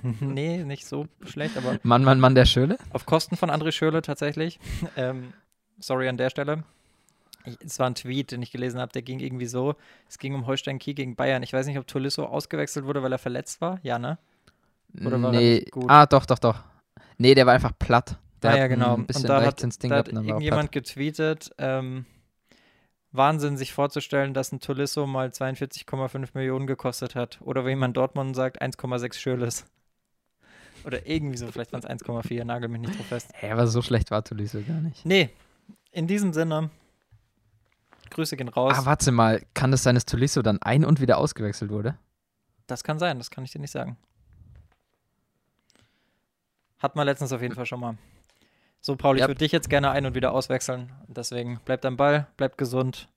nee, 0.20 0.62
nicht 0.64 0.86
so 0.86 1.06
schlecht, 1.24 1.56
aber. 1.56 1.78
Mann, 1.82 2.04
Mann, 2.04 2.20
Mann, 2.20 2.34
der 2.34 2.44
Schöle? 2.44 2.76
Auf 2.92 3.06
Kosten 3.06 3.36
von 3.36 3.50
André 3.50 3.72
Schöle 3.72 4.02
tatsächlich. 4.02 4.60
ähm, 4.96 5.32
sorry 5.78 6.08
an 6.08 6.18
der 6.18 6.30
Stelle. 6.30 6.64
Es 7.64 7.78
war 7.78 7.86
ein 7.88 7.94
Tweet, 7.94 8.32
den 8.32 8.42
ich 8.42 8.50
gelesen 8.50 8.80
habe, 8.80 8.92
der 8.92 9.02
ging 9.02 9.20
irgendwie 9.20 9.46
so: 9.46 9.74
Es 10.08 10.18
ging 10.18 10.34
um 10.34 10.46
Holstein 10.46 10.78
Kiel 10.78 10.94
gegen 10.94 11.16
Bayern. 11.16 11.42
Ich 11.42 11.52
weiß 11.52 11.66
nicht, 11.66 11.78
ob 11.78 11.86
Tolisso 11.86 12.24
ausgewechselt 12.24 12.84
wurde, 12.86 13.02
weil 13.02 13.12
er 13.12 13.18
verletzt 13.18 13.60
war. 13.60 13.78
Ja, 13.82 13.98
ne? 13.98 14.18
Oder 15.04 15.20
war 15.22 15.32
nee. 15.32 15.58
er 15.58 15.70
gut? 15.70 15.84
Ah, 15.88 16.06
doch, 16.06 16.26
doch, 16.26 16.38
doch. 16.38 16.64
Nee, 17.18 17.34
der 17.34 17.46
war 17.46 17.54
einfach 17.54 17.72
platt. 17.78 18.18
Der 18.42 18.52
ah, 18.52 18.56
ja, 18.56 18.66
genau. 18.68 18.94
Ein 18.94 19.06
bisschen 19.06 19.22
und 19.22 19.28
da 19.28 19.42
hat, 19.42 19.62
ins 19.62 19.78
Ding 19.78 19.90
da 19.90 19.98
hat 19.98 20.08
irgendjemand 20.08 20.70
getweetet, 20.70 21.50
ähm, 21.58 22.06
Wahnsinn, 23.10 23.56
sich 23.56 23.72
vorzustellen, 23.72 24.34
dass 24.34 24.52
ein 24.52 24.60
Tolisso 24.60 25.06
mal 25.06 25.28
42,5 25.28 26.28
Millionen 26.34 26.66
gekostet 26.66 27.14
hat. 27.14 27.38
Oder 27.42 27.66
wie 27.66 27.74
man 27.74 27.92
Dortmund 27.92 28.36
sagt, 28.36 28.62
1,6 28.62 29.14
Schöles. 29.14 29.66
Oder 30.84 31.06
irgendwie 31.06 31.36
so, 31.36 31.48
vielleicht 31.48 31.72
waren 31.72 31.82
es 31.82 31.88
1,4, 31.88 32.44
nagel 32.44 32.68
mich 32.68 32.80
nicht 32.80 32.94
so 32.94 33.02
fest. 33.02 33.32
Ja, 33.42 33.52
aber 33.52 33.66
so 33.66 33.82
schlecht 33.82 34.10
war 34.10 34.22
Tolisso 34.22 34.60
gar 34.66 34.80
nicht. 34.80 35.04
Nee, 35.04 35.30
in 35.90 36.06
diesem 36.06 36.32
Sinne, 36.32 36.70
Grüße 38.10 38.36
gehen 38.36 38.48
raus. 38.48 38.74
Ah, 38.76 38.84
warte 38.84 39.12
mal, 39.12 39.42
kann 39.54 39.72
es 39.72 39.82
sein, 39.82 39.94
dass 39.94 40.04
Tolisso 40.04 40.42
dann 40.42 40.60
ein- 40.62 40.84
und 40.84 41.00
wieder 41.00 41.18
ausgewechselt 41.18 41.70
wurde? 41.70 41.96
Das 42.66 42.84
kann 42.84 42.98
sein, 42.98 43.18
das 43.18 43.30
kann 43.30 43.44
ich 43.44 43.52
dir 43.52 43.60
nicht 43.60 43.70
sagen. 43.70 43.96
Hat 46.78 46.96
man 46.96 47.06
letztens 47.06 47.32
auf 47.32 47.42
jeden 47.42 47.54
Fall 47.54 47.66
schon 47.66 47.80
mal. 47.80 47.96
So, 48.80 48.94
Paul, 48.94 49.16
ich 49.16 49.22
yep. 49.22 49.30
würde 49.30 49.38
dich 49.38 49.52
jetzt 49.52 49.68
gerne 49.68 49.90
ein- 49.90 50.06
und 50.06 50.14
wieder 50.14 50.32
auswechseln. 50.32 50.92
Deswegen 51.08 51.58
bleibt 51.64 51.84
am 51.84 51.96
Ball, 51.96 52.28
bleibt 52.36 52.58
gesund. 52.58 53.08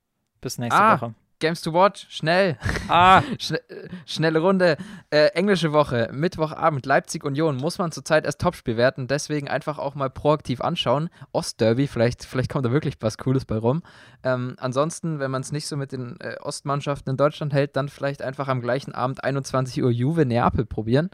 Bis 0.41 0.57
nächste 0.57 0.81
ah, 0.81 0.99
Woche. 0.99 1.13
Games 1.41 1.61
to 1.61 1.73
Watch, 1.73 2.05
schnell. 2.09 2.57
Ah. 2.87 3.21
Schne 3.39 3.59
schnelle 4.05 4.39
Runde. 4.39 4.77
Äh, 5.09 5.27
englische 5.33 5.73
Woche, 5.73 6.09
Mittwochabend, 6.13 6.85
Leipzig 6.85 7.25
Union. 7.25 7.57
Muss 7.57 7.79
man 7.79 7.91
zurzeit 7.91 8.25
erst 8.25 8.39
Topspiel 8.39 8.77
werten. 8.77 9.07
Deswegen 9.07 9.49
einfach 9.49 9.77
auch 9.77 9.95
mal 9.95 10.09
proaktiv 10.09 10.61
anschauen. 10.61 11.09
Ostderby, 11.33 11.87
vielleicht, 11.87 12.23
vielleicht 12.23 12.49
kommt 12.49 12.65
da 12.65 12.71
wirklich 12.71 12.95
was 13.01 13.17
Cooles 13.17 13.43
bei 13.45 13.57
rum. 13.57 13.81
Ähm, 14.23 14.55
ansonsten, 14.59 15.19
wenn 15.19 15.31
man 15.31 15.41
es 15.41 15.51
nicht 15.51 15.67
so 15.67 15.75
mit 15.75 15.91
den 15.91 16.17
äh, 16.21 16.35
Ostmannschaften 16.41 17.09
in 17.11 17.17
Deutschland 17.17 17.53
hält, 17.53 17.75
dann 17.75 17.89
vielleicht 17.89 18.21
einfach 18.21 18.47
am 18.47 18.61
gleichen 18.61 18.93
Abend 18.93 19.23
21 19.23 19.83
Uhr 19.83 19.91
Juve 19.91 20.25
Neapel 20.25 20.65
probieren. 20.65 21.09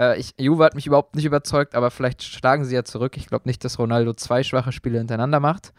Äh, 0.00 0.18
ich, 0.18 0.34
Juve 0.38 0.64
hat 0.64 0.74
mich 0.74 0.86
überhaupt 0.86 1.14
nicht 1.14 1.26
überzeugt, 1.26 1.74
aber 1.74 1.90
vielleicht 1.90 2.22
schlagen 2.22 2.64
sie 2.64 2.74
ja 2.74 2.84
zurück. 2.84 3.16
Ich 3.16 3.26
glaube 3.26 3.46
nicht, 3.46 3.64
dass 3.64 3.78
Ronaldo 3.78 4.14
zwei 4.14 4.42
schwache 4.42 4.72
Spiele 4.72 4.98
hintereinander 4.98 5.38
macht. 5.38 5.72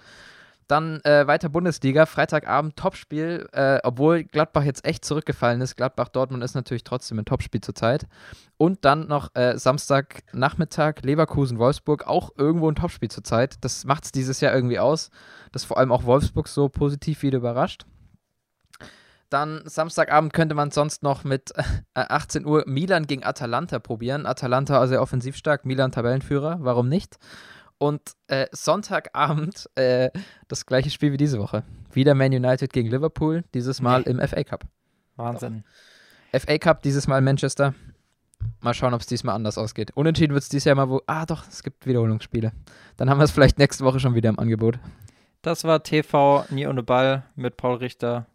Dann 0.67 0.99
äh, 1.05 1.25
weiter 1.27 1.47
Bundesliga, 1.47 2.05
Freitagabend 2.05 2.75
Topspiel, 2.75 3.47
äh, 3.53 3.79
obwohl 3.83 4.25
Gladbach 4.25 4.63
jetzt 4.63 4.85
echt 4.85 5.05
zurückgefallen 5.05 5.61
ist. 5.61 5.77
Gladbach-Dortmund 5.77 6.43
ist 6.43 6.55
natürlich 6.55 6.83
trotzdem 6.83 7.19
ein 7.19 7.25
Topspiel 7.25 7.61
zurzeit. 7.61 8.05
Und 8.57 8.83
dann 8.83 9.07
noch 9.07 9.33
äh, 9.33 9.57
Samstagnachmittag 9.57 11.03
Leverkusen-Wolfsburg, 11.03 12.05
auch 12.05 12.31
irgendwo 12.37 12.69
ein 12.69 12.75
Topspiel 12.75 13.09
zurzeit. 13.09 13.55
Das 13.61 13.85
macht 13.85 14.05
es 14.05 14.11
dieses 14.11 14.41
Jahr 14.41 14.53
irgendwie 14.53 14.79
aus, 14.79 15.09
dass 15.53 15.63
vor 15.63 15.77
allem 15.77 15.91
auch 15.93 16.03
Wolfsburg 16.03 16.49
so 16.49 16.67
positiv 16.67 17.21
wieder 17.21 17.37
überrascht. 17.37 17.85
Dann 19.29 19.61
Samstagabend 19.65 20.31
könnte 20.31 20.55
man 20.55 20.71
sonst 20.71 21.03
noch 21.03 21.23
mit 21.23 21.53
18 21.93 22.45
Uhr 22.45 22.63
Milan 22.65 23.07
gegen 23.07 23.23
Atalanta 23.23 23.79
probieren. 23.79 24.25
Atalanta 24.25 24.85
sehr 24.87 25.01
offensiv 25.01 25.35
stark, 25.35 25.65
Milan 25.65 25.91
Tabellenführer, 25.91 26.57
warum 26.59 26.89
nicht? 26.89 27.17
Und 27.79 28.01
äh, 28.27 28.47
Sonntagabend 28.51 29.69
äh, 29.75 30.09
das 30.47 30.65
gleiche 30.65 30.89
Spiel 30.89 31.11
wie 31.11 31.17
diese 31.17 31.39
Woche. 31.39 31.63
Wieder 31.91 32.15
Man 32.15 32.33
United 32.33 32.73
gegen 32.73 32.89
Liverpool, 32.89 33.43
dieses 33.53 33.81
Mal 33.81 34.01
nee. 34.01 34.11
im 34.11 34.27
FA 34.27 34.43
Cup. 34.43 34.65
Wahnsinn. 35.15 35.63
Doch. 36.31 36.41
FA 36.41 36.57
Cup, 36.57 36.81
dieses 36.81 37.07
Mal 37.07 37.21
Manchester. 37.21 37.73
Mal 38.61 38.73
schauen, 38.73 38.93
ob 38.93 39.01
es 39.01 39.07
diesmal 39.07 39.35
anders 39.35 39.57
ausgeht. 39.57 39.91
Unentschieden 39.95 40.33
wird 40.33 40.43
es 40.43 40.49
dieses 40.49 40.65
Jahr 40.65 40.75
mal 40.75 40.89
wo. 40.89 41.01
Ah, 41.07 41.25
doch, 41.25 41.47
es 41.47 41.63
gibt 41.63 41.85
Wiederholungsspiele. 41.85 42.51
Dann 42.97 43.09
haben 43.09 43.19
wir 43.19 43.23
es 43.23 43.31
vielleicht 43.31 43.57
nächste 43.57 43.83
Woche 43.83 43.99
schon 43.99 44.15
wieder 44.15 44.29
im 44.29 44.39
Angebot. 44.39 44.79
Das 45.41 45.63
war 45.63 45.83
TV 45.83 46.45
Nie 46.49 46.67
ohne 46.67 46.83
Ball 46.83 47.23
mit 47.35 47.57
Paul 47.57 47.77
Richter. 47.77 48.25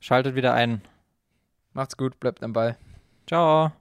Schaltet 0.00 0.34
wieder 0.34 0.54
ein. 0.54 0.82
Macht's 1.74 1.96
gut, 1.96 2.18
bleibt 2.20 2.42
am 2.42 2.52
Ball. 2.52 2.76
Ciao. 3.26 3.72